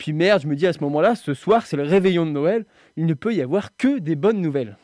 Puis 0.00 0.14
merde, 0.14 0.40
je 0.40 0.46
me 0.46 0.56
dis 0.56 0.66
à 0.66 0.72
ce 0.72 0.80
moment-là, 0.80 1.14
ce 1.14 1.34
soir, 1.34 1.66
c'est 1.66 1.76
le 1.76 1.82
réveillon 1.82 2.24
de 2.24 2.30
Noël, 2.30 2.64
il 2.96 3.04
ne 3.04 3.12
peut 3.12 3.34
y 3.34 3.42
avoir 3.42 3.76
que 3.76 3.98
des 3.98 4.16
bonnes 4.16 4.40
nouvelles. 4.40 4.78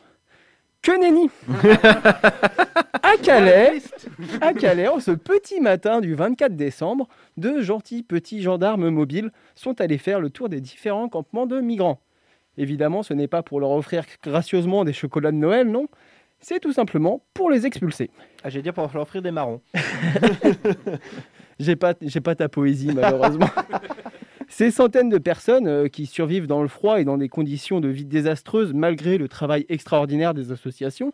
Que 0.83 0.91
nenni 0.91 1.31
À 3.01 3.17
Calais, 3.23 3.81
à 4.41 4.53
Calais, 4.53 4.87
en 4.87 4.99
ce 4.99 5.09
petit 5.09 5.59
matin 5.59 6.01
du 6.01 6.13
24 6.13 6.55
décembre, 6.55 7.07
deux 7.35 7.63
gentils 7.63 8.03
petits 8.03 8.43
gendarmes 8.43 8.89
mobiles 8.89 9.31
sont 9.55 9.81
allés 9.81 9.97
faire 9.97 10.19
le 10.19 10.29
tour 10.29 10.49
des 10.49 10.61
différents 10.61 11.09
campements 11.09 11.47
de 11.47 11.61
migrants. 11.61 11.99
Évidemment, 12.59 13.01
ce 13.01 13.15
n'est 13.15 13.27
pas 13.27 13.41
pour 13.41 13.59
leur 13.59 13.71
offrir 13.71 14.03
gracieusement 14.21 14.85
des 14.85 14.93
chocolats 14.93 15.31
de 15.31 15.37
Noël, 15.37 15.67
non. 15.67 15.87
C'est 16.39 16.59
tout 16.59 16.73
simplement 16.73 17.23
pour 17.33 17.49
les 17.49 17.65
expulser. 17.65 18.11
Ah, 18.43 18.49
j'ai 18.49 18.61
dit 18.61 18.71
pour 18.71 18.87
leur 18.93 19.01
offrir 19.01 19.23
des 19.23 19.31
marrons. 19.31 19.61
J'ai 21.59 21.75
pas, 21.75 21.95
j'ai 22.01 22.21
pas 22.21 22.35
ta 22.35 22.49
poésie, 22.49 22.91
malheureusement. 22.93 23.49
Ces 24.49 24.71
centaines 24.71 25.09
de 25.09 25.17
personnes 25.17 25.67
euh, 25.67 25.87
qui 25.89 26.05
survivent 26.05 26.47
dans 26.47 26.61
le 26.61 26.69
froid 26.69 27.01
et 27.01 27.03
dans 27.03 27.17
des 27.17 27.27
conditions 27.27 27.81
de 27.81 27.89
vie 27.89 28.05
désastreuses 28.05 28.73
malgré 28.73 29.17
le 29.17 29.27
travail 29.27 29.65
extraordinaire 29.67 30.33
des 30.33 30.53
associations, 30.53 31.13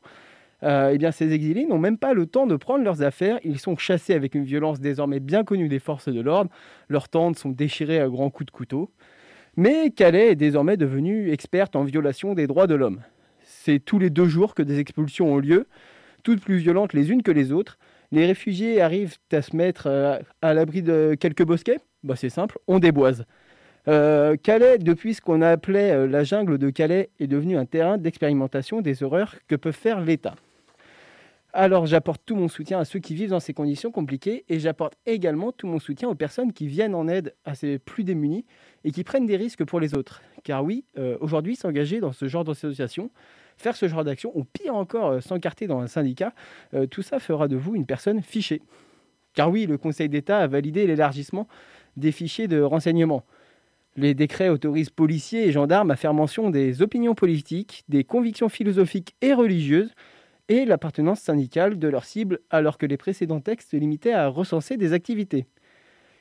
euh, 0.61 0.95
eh 0.97 1.11
ces 1.11 1.33
exilés 1.33 1.65
n'ont 1.65 1.79
même 1.79 1.97
pas 1.97 2.13
le 2.13 2.27
temps 2.27 2.45
de 2.47 2.55
prendre 2.55 2.83
leurs 2.83 3.01
affaires. 3.01 3.39
Ils 3.43 3.59
sont 3.59 3.75
chassés 3.75 4.13
avec 4.13 4.35
une 4.35 4.45
violence 4.45 4.79
désormais 4.79 5.19
bien 5.19 5.43
connue 5.43 5.67
des 5.67 5.79
forces 5.79 6.09
de 6.09 6.21
l'ordre. 6.21 6.51
Leurs 6.89 7.09
tentes 7.09 7.37
sont 7.37 7.49
déchirées 7.49 7.99
à 7.99 8.07
grands 8.07 8.29
coups 8.29 8.45
de 8.45 8.51
couteau. 8.51 8.91
Mais 9.57 9.89
Calais 9.89 10.31
est 10.31 10.35
désormais 10.35 10.77
devenue 10.77 11.31
experte 11.31 11.75
en 11.75 11.83
violation 11.83 12.35
des 12.35 12.47
droits 12.47 12.67
de 12.67 12.75
l'homme. 12.75 13.01
C'est 13.41 13.79
tous 13.79 13.99
les 13.99 14.09
deux 14.09 14.27
jours 14.27 14.55
que 14.55 14.63
des 14.63 14.79
expulsions 14.79 15.33
ont 15.33 15.37
lieu, 15.37 15.67
toutes 16.23 16.41
plus 16.41 16.57
violentes 16.57 16.93
les 16.93 17.11
unes 17.11 17.23
que 17.23 17.31
les 17.31 17.51
autres. 17.51 17.77
Les 18.11 18.25
réfugiés 18.25 18.79
arrivent 18.79 19.17
à 19.31 19.41
se 19.41 19.55
mettre 19.55 19.87
euh, 19.87 20.19
à 20.41 20.53
l'abri 20.53 20.81
de 20.81 21.15
quelques 21.19 21.43
bosquets 21.43 21.79
bah, 22.03 22.15
C'est 22.15 22.29
simple, 22.29 22.59
on 22.67 22.79
déboise. 22.79 23.25
Euh, 23.87 24.37
Calais, 24.37 24.77
depuis 24.77 25.13
ce 25.13 25.21
qu'on 25.21 25.41
appelait 25.41 25.91
euh, 25.91 26.07
la 26.07 26.23
jungle 26.23 26.57
de 26.57 26.69
Calais, 26.69 27.09
est 27.19 27.27
devenu 27.27 27.57
un 27.57 27.65
terrain 27.65 27.97
d'expérimentation 27.97 28.81
des 28.81 29.03
horreurs 29.03 29.35
que 29.47 29.55
peut 29.55 29.73
faire 29.73 29.99
l'État. 29.99 30.35
Alors 31.55 31.85
j'apporte 31.85 32.21
tout 32.25 32.35
mon 32.35 32.47
soutien 32.47 32.79
à 32.79 32.85
ceux 32.85 32.97
qui 32.97 33.13
vivent 33.13 33.29
dans 33.29 33.39
ces 33.39 33.53
conditions 33.53 33.91
compliquées 33.91 34.43
et 34.49 34.57
j'apporte 34.59 34.95
également 35.05 35.51
tout 35.51 35.67
mon 35.67 35.77
soutien 35.77 36.09
aux 36.09 36.15
personnes 36.15 36.51
qui 36.51 36.65
viennent 36.65 36.95
en 36.95 37.07
aide 37.07 37.35
à 37.45 37.53
ces 37.53 37.77
plus 37.77 38.03
démunis 38.03 38.43
et 38.83 38.91
qui 38.91 39.03
prennent 39.03 39.27
des 39.27 39.35
risques 39.35 39.63
pour 39.63 39.79
les 39.79 39.93
autres. 39.93 40.23
Car 40.43 40.63
oui, 40.63 40.85
euh, 40.97 41.17
aujourd'hui, 41.19 41.55
s'engager 41.55 41.99
dans 41.99 42.11
ce 42.11 42.27
genre 42.27 42.43
d'association, 42.43 43.11
faire 43.57 43.75
ce 43.75 43.87
genre 43.87 44.03
d'action, 44.03 44.31
ou 44.33 44.45
pire 44.45 44.75
encore, 44.75 45.21
s'encarter 45.21 45.67
dans 45.67 45.79
un 45.79 45.85
syndicat, 45.85 46.33
tout 46.89 47.03
ça 47.03 47.19
fera 47.19 47.47
de 47.47 47.55
vous 47.55 47.75
une 47.75 47.85
personne 47.85 48.23
fichée. 48.23 48.63
Car 49.35 49.51
oui, 49.51 49.67
le 49.67 49.77
Conseil 49.77 50.09
d'État 50.09 50.39
a 50.39 50.47
validé 50.47 50.87
l'élargissement 50.87 51.47
des 51.97 52.11
fichiers 52.11 52.47
de 52.47 52.61
renseignement. 52.61 53.23
Les 53.95 54.15
décrets 54.15 54.49
autorisent 54.49 54.89
policiers 54.89 55.47
et 55.47 55.51
gendarmes 55.51 55.91
à 55.91 55.95
faire 55.95 56.13
mention 56.13 56.49
des 56.49 56.81
opinions 56.81 57.13
politiques, 57.13 57.83
des 57.89 58.03
convictions 58.03 58.49
philosophiques 58.49 59.15
et 59.21 59.33
religieuses 59.33 59.93
et 60.49 60.65
l'appartenance 60.65 61.19
syndicale 61.19 61.77
de 61.77 61.87
leur 61.87 62.03
cible, 62.03 62.39
alors 62.49 62.77
que 62.77 62.85
les 62.85 62.97
précédents 62.97 63.39
textes 63.39 63.71
se 63.71 63.77
limitaient 63.77 64.13
à 64.13 64.27
recenser 64.27 64.77
des 64.77 64.93
activités. 64.93 65.45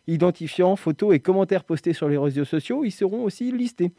Identifiants, 0.07 0.77
photos 0.77 1.15
et 1.15 1.21
commentaires 1.21 1.65
postés 1.65 1.93
sur 1.93 2.09
les 2.09 2.19
réseaux 2.19 2.45
sociaux 2.45 2.85
y 2.85 2.91
seront 2.91 3.25
aussi 3.25 3.51
listés, 3.53 3.93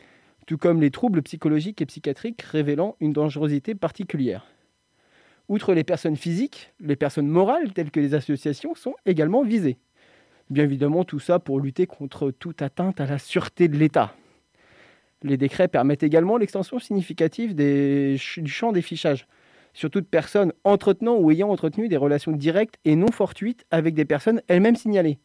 tout 0.45 0.57
comme 0.57 0.81
les 0.81 0.91
troubles 0.91 1.21
psychologiques 1.23 1.81
et 1.81 1.85
psychiatriques 1.85 2.41
révélant 2.41 2.95
une 2.99 3.13
dangerosité 3.13 3.73
particulière. 3.75 4.45
Outre 5.49 5.73
les 5.73 5.83
personnes 5.83 6.15
physiques, 6.15 6.73
les 6.79 6.95
personnes 6.95 7.27
morales 7.27 7.73
telles 7.73 7.91
que 7.91 7.99
les 7.99 8.13
associations 8.13 8.75
sont 8.75 8.95
également 9.05 9.43
visées. 9.43 9.77
Bien 10.49 10.63
évidemment, 10.65 11.03
tout 11.03 11.19
ça 11.19 11.39
pour 11.39 11.59
lutter 11.59 11.87
contre 11.87 12.31
toute 12.31 12.61
atteinte 12.61 12.99
à 13.01 13.05
la 13.05 13.17
sûreté 13.17 13.67
de 13.67 13.77
l'État. 13.77 14.13
Les 15.23 15.37
décrets 15.37 15.67
permettent 15.69 16.03
également 16.03 16.37
l'extension 16.37 16.79
significative 16.79 17.55
des 17.55 18.17
ch- 18.17 18.39
du 18.39 18.51
champ 18.51 18.71
des 18.73 18.81
fichages 18.81 19.25
sur 19.73 19.89
toute 19.89 20.07
personne 20.07 20.51
entretenant 20.65 21.15
ou 21.15 21.31
ayant 21.31 21.49
entretenu 21.49 21.87
des 21.87 21.97
relations 21.97 22.31
directes 22.33 22.75
et 22.85 22.95
non 22.95 23.07
fortuites 23.11 23.65
avec 23.71 23.95
des 23.95 24.05
personnes 24.05 24.41
elles-mêmes 24.47 24.75
signalées. 24.75 25.17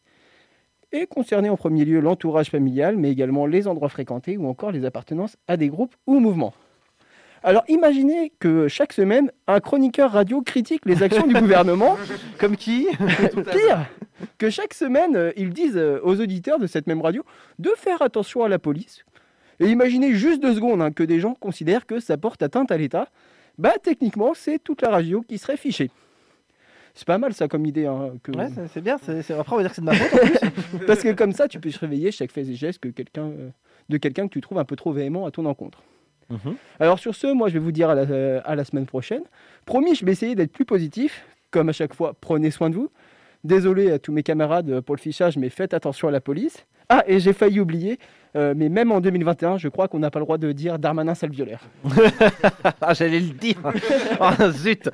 Et 0.91 1.05
concerner 1.05 1.49
en 1.49 1.57
premier 1.57 1.85
lieu 1.85 1.99
l'entourage 1.99 2.49
familial, 2.49 2.97
mais 2.97 3.11
également 3.11 3.45
les 3.45 3.67
endroits 3.67 3.89
fréquentés 3.89 4.37
ou 4.37 4.47
encore 4.47 4.71
les 4.71 4.85
appartenances 4.85 5.35
à 5.47 5.55
des 5.57 5.67
groupes 5.67 5.95
ou 6.07 6.19
mouvements. 6.19 6.53
Alors 7.43 7.63
imaginez 7.67 8.31
que 8.39 8.67
chaque 8.67 8.91
semaine, 8.93 9.31
un 9.47 9.59
chroniqueur 9.59 10.11
radio 10.11 10.41
critique 10.41 10.81
les 10.85 11.03
actions 11.03 11.27
du 11.27 11.33
gouvernement. 11.39 11.95
Comme 12.39 12.57
qui? 12.57 12.87
Pire 13.51 13.85
Que 14.37 14.49
chaque 14.49 14.73
semaine, 14.73 15.15
euh, 15.15 15.31
ils 15.37 15.51
disent 15.51 15.77
euh, 15.77 15.99
aux 16.03 16.19
auditeurs 16.19 16.59
de 16.59 16.67
cette 16.67 16.87
même 16.87 17.01
radio 17.01 17.23
de 17.59 17.69
faire 17.77 18.01
attention 18.01 18.43
à 18.43 18.49
la 18.49 18.59
police. 18.59 19.03
Et 19.59 19.67
imaginez 19.67 20.13
juste 20.13 20.41
deux 20.41 20.53
secondes 20.55 20.81
hein, 20.81 20.91
que 20.91 21.03
des 21.03 21.19
gens 21.19 21.33
considèrent 21.35 21.85
que 21.85 21.99
ça 21.99 22.17
porte 22.17 22.41
atteinte 22.41 22.71
à 22.71 22.77
l'État. 22.77 23.07
Bah 23.57 23.73
techniquement, 23.81 24.33
c'est 24.33 24.57
toute 24.59 24.81
la 24.81 24.89
radio 24.89 25.21
qui 25.21 25.37
serait 25.37 25.57
fichée. 25.57 25.91
C'est 26.95 27.05
pas 27.07 27.17
mal 27.17 27.33
ça 27.33 27.47
comme 27.47 27.65
idée. 27.65 27.85
hein, 27.85 28.13
que... 28.23 28.31
Ouais, 28.31 28.47
c'est- 28.73 28.81
bien, 28.81 28.95
après 28.95 29.53
on 29.53 29.57
va 29.57 29.61
dire 29.63 29.69
que 29.69 29.75
c'est 29.75 29.81
de 29.81 29.85
ma 29.85 29.93
faute 29.93 30.13
en 30.21 30.27
plus. 30.77 30.85
Parce 30.85 31.01
que 31.01 31.11
comme 31.13 31.33
ça, 31.33 31.47
tu 31.47 31.59
peux 31.59 31.69
te 31.69 31.79
réveiller 31.79 32.11
chaque 32.11 32.31
fait 32.31 32.41
et 32.47 32.55
geste 32.55 32.79
que 32.79 32.89
quelqu'un, 32.89 33.27
euh, 33.27 33.49
de 33.89 33.97
quelqu'un 33.97 34.27
que 34.27 34.33
tu 34.33 34.41
trouves 34.41 34.57
un 34.59 34.65
peu 34.65 34.75
trop 34.75 34.91
véhément 34.91 35.25
à 35.25 35.31
ton 35.31 35.45
encontre. 35.45 35.81
Mhm. 36.29 36.55
Alors 36.79 36.99
sur 36.99 37.15
ce, 37.15 37.27
moi 37.27 37.47
je 37.49 37.53
vais 37.53 37.59
vous 37.59 37.71
dire 37.71 37.89
à 37.89 37.95
la, 37.95 38.01
euh, 38.03 38.41
à 38.45 38.55
la 38.55 38.63
semaine 38.63 38.85
prochaine. 38.85 39.23
Promis, 39.65 39.95
je 39.95 40.05
vais 40.05 40.11
essayer 40.11 40.35
d'être 40.35 40.51
plus 40.51 40.65
positif. 40.65 41.25
Comme 41.51 41.69
à 41.69 41.71
chaque 41.73 41.95
fois, 41.95 42.13
prenez 42.21 42.51
soin 42.51 42.69
de 42.69 42.75
vous. 42.75 42.91
Désolé 43.45 43.91
à 43.91 43.99
tous 43.99 44.11
mes 44.11 44.23
camarades 44.23 44.81
pour 44.81 44.95
le 44.95 44.99
fichage, 44.99 45.37
mais 45.37 45.49
faites 45.49 45.73
attention 45.73 46.09
à 46.09 46.11
la 46.11 46.19
police. 46.19 46.65
Ah, 46.89 47.03
et 47.07 47.19
j'ai 47.19 47.33
failli 47.33 47.59
oublier, 47.59 47.99
euh, 48.35 48.53
mais 48.57 48.67
même 48.67 48.91
en 48.91 48.99
2021, 48.99 49.57
je 49.57 49.67
crois 49.67 49.87
qu'on 49.87 49.99
n'a 49.99 50.09
pas 50.09 50.17
le 50.19 50.25
droit 50.25 50.39
de 50.39 50.51
dire 50.51 50.79
Darmanin 50.79 51.13
sale 51.13 51.29
violeur. 51.29 51.59
ah, 52.81 52.93
j'allais 52.95 53.19
le 53.19 53.29
dire. 53.29 53.57
Ah, 54.19 54.35
zut. 54.51 54.89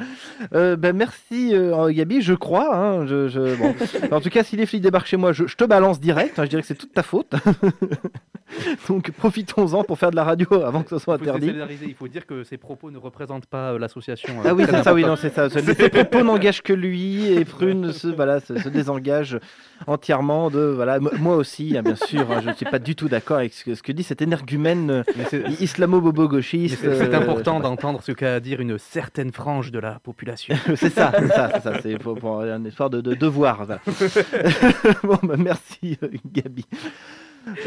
Euh, 0.53 0.75
ben, 0.75 0.93
merci 0.95 1.51
euh, 1.53 1.89
Gabi, 1.93 2.21
je 2.21 2.33
crois. 2.33 2.75
hein, 2.75 3.05
je, 3.05 3.29
je- 3.29 3.55
bon. 3.55 3.73
En 4.15 4.19
tout 4.19 4.29
cas, 4.29 4.43
si 4.43 4.57
les 4.57 4.65
flics 4.65 4.81
débarquent 4.81 5.07
chez 5.07 5.15
moi, 5.17 5.31
je, 5.31 5.47
je 5.47 5.55
te 5.55 5.63
balance 5.63 5.99
direct. 6.01 6.37
hein, 6.37 6.43
je 6.43 6.49
dirais 6.49 6.61
que 6.61 6.67
c'est 6.67 6.75
toute 6.75 6.93
ta 6.93 7.03
faute. 7.03 7.33
Donc 8.87 9.11
profitons-en 9.11 9.83
pour 9.83 9.97
faire 9.97 10.11
de 10.11 10.15
la 10.15 10.23
radio 10.23 10.47
avant 10.63 10.83
que 10.83 10.89
ce 10.91 10.99
soit 10.99 11.17
Il 11.21 11.29
interdit. 11.29 11.51
il 11.87 11.95
faut 11.95 12.07
dire 12.07 12.25
que 12.27 12.43
ces 12.43 12.57
propos 12.57 12.91
ne 12.91 12.97
représentent 12.97 13.47
pas 13.47 13.71
euh, 13.73 13.79
l'association. 13.79 14.35
euh, 14.39 14.43
Ah 14.49 14.53
oui, 14.53 14.65
c'est 14.69 14.83
ça, 14.83 14.93
oui, 14.93 15.03
non, 15.03 15.15
c'est 15.15 15.33
ça. 15.33 15.49
Ses 15.49 15.89
propos 15.89 16.23
n'engagent 16.23 16.61
que 16.61 16.71
lui 16.73 17.25
et 17.33 17.43
Prune 17.43 17.91
se, 17.91 18.07
voilà, 18.07 18.39
se, 18.39 18.57
se 18.59 18.69
désengage 18.69 19.39
entièrement 19.87 20.49
de. 20.51 20.59
Voilà, 20.59 20.99
moi 20.99 21.35
aussi, 21.37 21.75
hein, 21.75 21.81
bien 21.85 21.95
sûr, 21.95 22.31
hein, 22.31 22.41
je 22.43 22.49
ne 22.49 22.55
suis 22.55 22.65
pas 22.65 22.79
du 22.79 22.95
tout 22.95 23.07
d'accord 23.07 23.37
avec 23.37 23.53
ce 23.53 23.63
que, 23.63 23.75
ce 23.75 23.83
que 23.83 23.91
dit 23.91 24.03
cet 24.03 24.21
énergumène 24.21 24.89
euh, 24.91 25.49
islamo-bobo-gauchiste. 25.59 26.79
C'est 26.81 26.87
euh, 26.87 27.17
important 27.17 27.59
d'entendre 27.59 28.01
ce 28.01 28.11
qu'a 28.11 28.35
à 28.35 28.39
dire 28.39 28.59
une 28.59 28.77
certaine 28.77 29.31
frange 29.31 29.71
de 29.71 29.79
la 29.79 29.99
population. 29.99 30.55
c'est 30.75 30.89
ça, 30.89 31.11
c'est 31.17 31.27
ça, 31.27 31.51
c'est 31.53 31.61
ça. 31.61 31.81
C'est 31.81 31.97
pour, 31.97 32.17
pour 32.17 32.41
un 32.41 32.63
espoir 32.65 32.89
de, 32.89 33.01
de 33.01 33.13
devoir. 33.13 33.65
bon, 35.03 35.19
bah, 35.23 35.35
merci, 35.37 35.97
euh, 36.03 36.09
Gabi. 36.31 36.65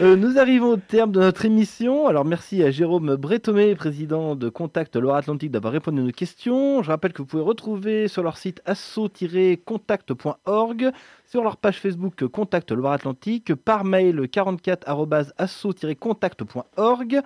Euh, 0.01 0.16
nous 0.16 0.39
arrivons 0.39 0.70
au 0.70 0.76
terme 0.76 1.12
de 1.12 1.20
notre 1.20 1.45
émission. 1.45 2.09
Alors 2.09 2.24
merci 2.24 2.64
à 2.64 2.70
Jérôme 2.70 3.16
Bretomé, 3.16 3.74
président 3.76 4.35
de 4.35 4.49
Contact 4.49 4.97
Loire-Atlantique, 4.97 5.53
d'avoir 5.53 5.72
répondu 5.72 6.01
à 6.01 6.05
nos 6.05 6.11
questions. 6.11 6.83
Je 6.83 6.91
rappelle 6.91 7.12
que 7.12 7.22
vous 7.22 7.26
pouvez 7.26 7.43
retrouver 7.43 8.09
sur 8.09 8.24
leur 8.24 8.39
site 8.39 8.61
asso-contact.org, 8.66 10.91
sur 11.26 11.45
leur 11.45 11.57
page 11.57 11.79
Facebook 11.79 12.26
Contact 12.26 12.72
Loire-Atlantique, 12.72 13.55
par 13.55 13.85
mail 13.85 14.22
44-asso-contact.org 14.22 17.20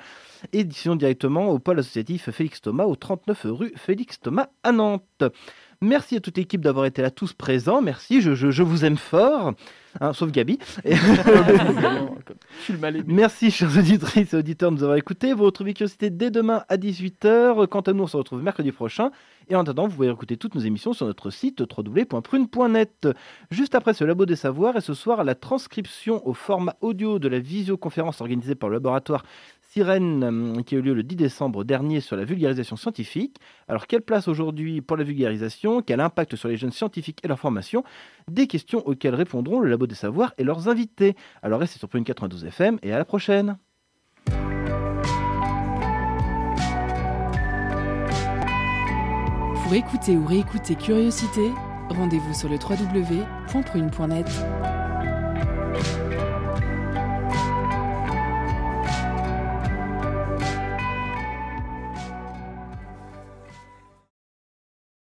et 0.53 0.69
sinon 0.71 0.97
directement 0.97 1.49
au 1.49 1.59
pôle 1.59 1.79
associatif 1.79 2.29
Félix 2.31 2.61
Thomas 2.61 2.85
au 2.85 2.97
39 2.97 3.47
rue 3.47 3.73
Félix 3.77 4.21
Thomas 4.21 4.49
à 4.63 4.73
Nantes. 4.73 5.25
Merci 5.83 6.17
à 6.17 6.21
toute 6.21 6.37
l'équipe 6.39 6.61
d'avoir 6.61 6.87
été 6.87 7.03
là 7.03 7.11
tous 7.11 7.33
présents. 7.33 7.83
Merci, 7.83 8.21
je, 8.23 8.35
je- 8.35 8.51
je 8.51 8.63
vous 8.63 8.85
aime 8.85 8.97
fort, 8.97 9.53
Hein, 10.01 10.15
sauf 10.15 10.31
Gabi. 10.33 10.59
Merci, 13.07 13.51
chers 13.51 13.77
auditrices 13.77 14.33
et 14.33 14.37
auditeurs, 14.37 14.71
de 14.71 14.77
nous 14.77 14.83
avoir 14.85 14.97
écoutés. 14.97 15.35
Vous 15.35 15.45
retrouvez 15.45 15.75
Curiosité 15.75 16.09
dès 16.09 16.31
demain 16.31 16.65
à 16.69 16.77
18h. 16.77 17.67
Quant 17.67 17.81
à 17.81 17.93
nous, 17.93 18.05
on 18.05 18.07
se 18.07 18.17
retrouve 18.17 18.43
mercredi 18.43 18.73
prochain. 18.73 19.11
Et 19.51 19.57
en 19.57 19.61
attendant, 19.61 19.87
vous 19.89 19.97
pouvez 19.97 20.09
écouter 20.09 20.37
toutes 20.39 20.55
nos 20.55 20.61
émissions 20.63 20.93
sur 20.95 21.05
notre 21.07 21.29
site 21.31 21.61
www.prune.net. 21.77 23.09
Juste 23.51 23.75
après 23.75 23.93
ce 23.93 24.05
Labo 24.05 24.25
des 24.25 24.37
Savoirs 24.37 24.77
et 24.77 24.81
ce 24.81 24.95
soir, 24.95 25.25
la 25.25 25.35
transcription 25.35 26.27
au 26.27 26.33
format 26.33 26.77
audio 26.81 27.19
de 27.19 27.29
la 27.29 27.39
visioconférence 27.39 28.21
organisée 28.21 28.55
par 28.55 28.69
le 28.71 28.77
laboratoire 28.77 29.25
Sirène 29.73 30.23
euh, 30.23 30.63
qui 30.63 30.75
a 30.75 30.79
eu 30.79 30.83
lieu 30.83 30.93
le 30.93 31.03
10 31.03 31.17
décembre 31.17 31.65
dernier 31.65 32.01
sur 32.01 32.15
la 32.15 32.25
vulgarisation 32.25 32.77
scientifique. 32.77 33.39
Alors, 33.69 33.87
quelle 33.87 34.03
place 34.03 34.29
aujourd'hui 34.29 34.83
pour 34.83 34.99
la 34.99 35.05
vulgarisation? 35.05 35.81
Quel 35.81 36.01
impact 36.01 36.37
sur 36.37 36.51
les 36.51 36.59
jeunes 36.59 36.73
scientifiques 36.73 37.21
et 37.25 37.29
leur 37.29 37.39
formation? 37.39 37.83
Des 38.31 38.47
questions 38.47 38.87
auxquelles 38.87 39.15
répondront 39.15 39.61
le 39.61 39.71
Labo 39.71 39.87
des 39.87 39.95
Savoirs 39.95 40.35
et 40.37 40.45
leurs 40.45 40.69
invités. 40.69 41.17
Alors, 41.43 41.59
restez 41.59 41.79
sur 41.79 41.89
Prune 41.89 42.05
92 42.05 42.45
FM 42.45 42.79
et 42.83 42.93
à 42.93 42.99
la 42.99 43.07
prochaine. 43.07 43.57
Pour 49.63 49.73
écouter 49.73 50.19
ou 50.19 50.27
réécouter 50.27 50.75
Curiosité, 50.75 51.51
rendez-vous 51.89 52.35
sur 52.35 52.51
le 52.51 52.57
www.prune.net. 52.57 54.29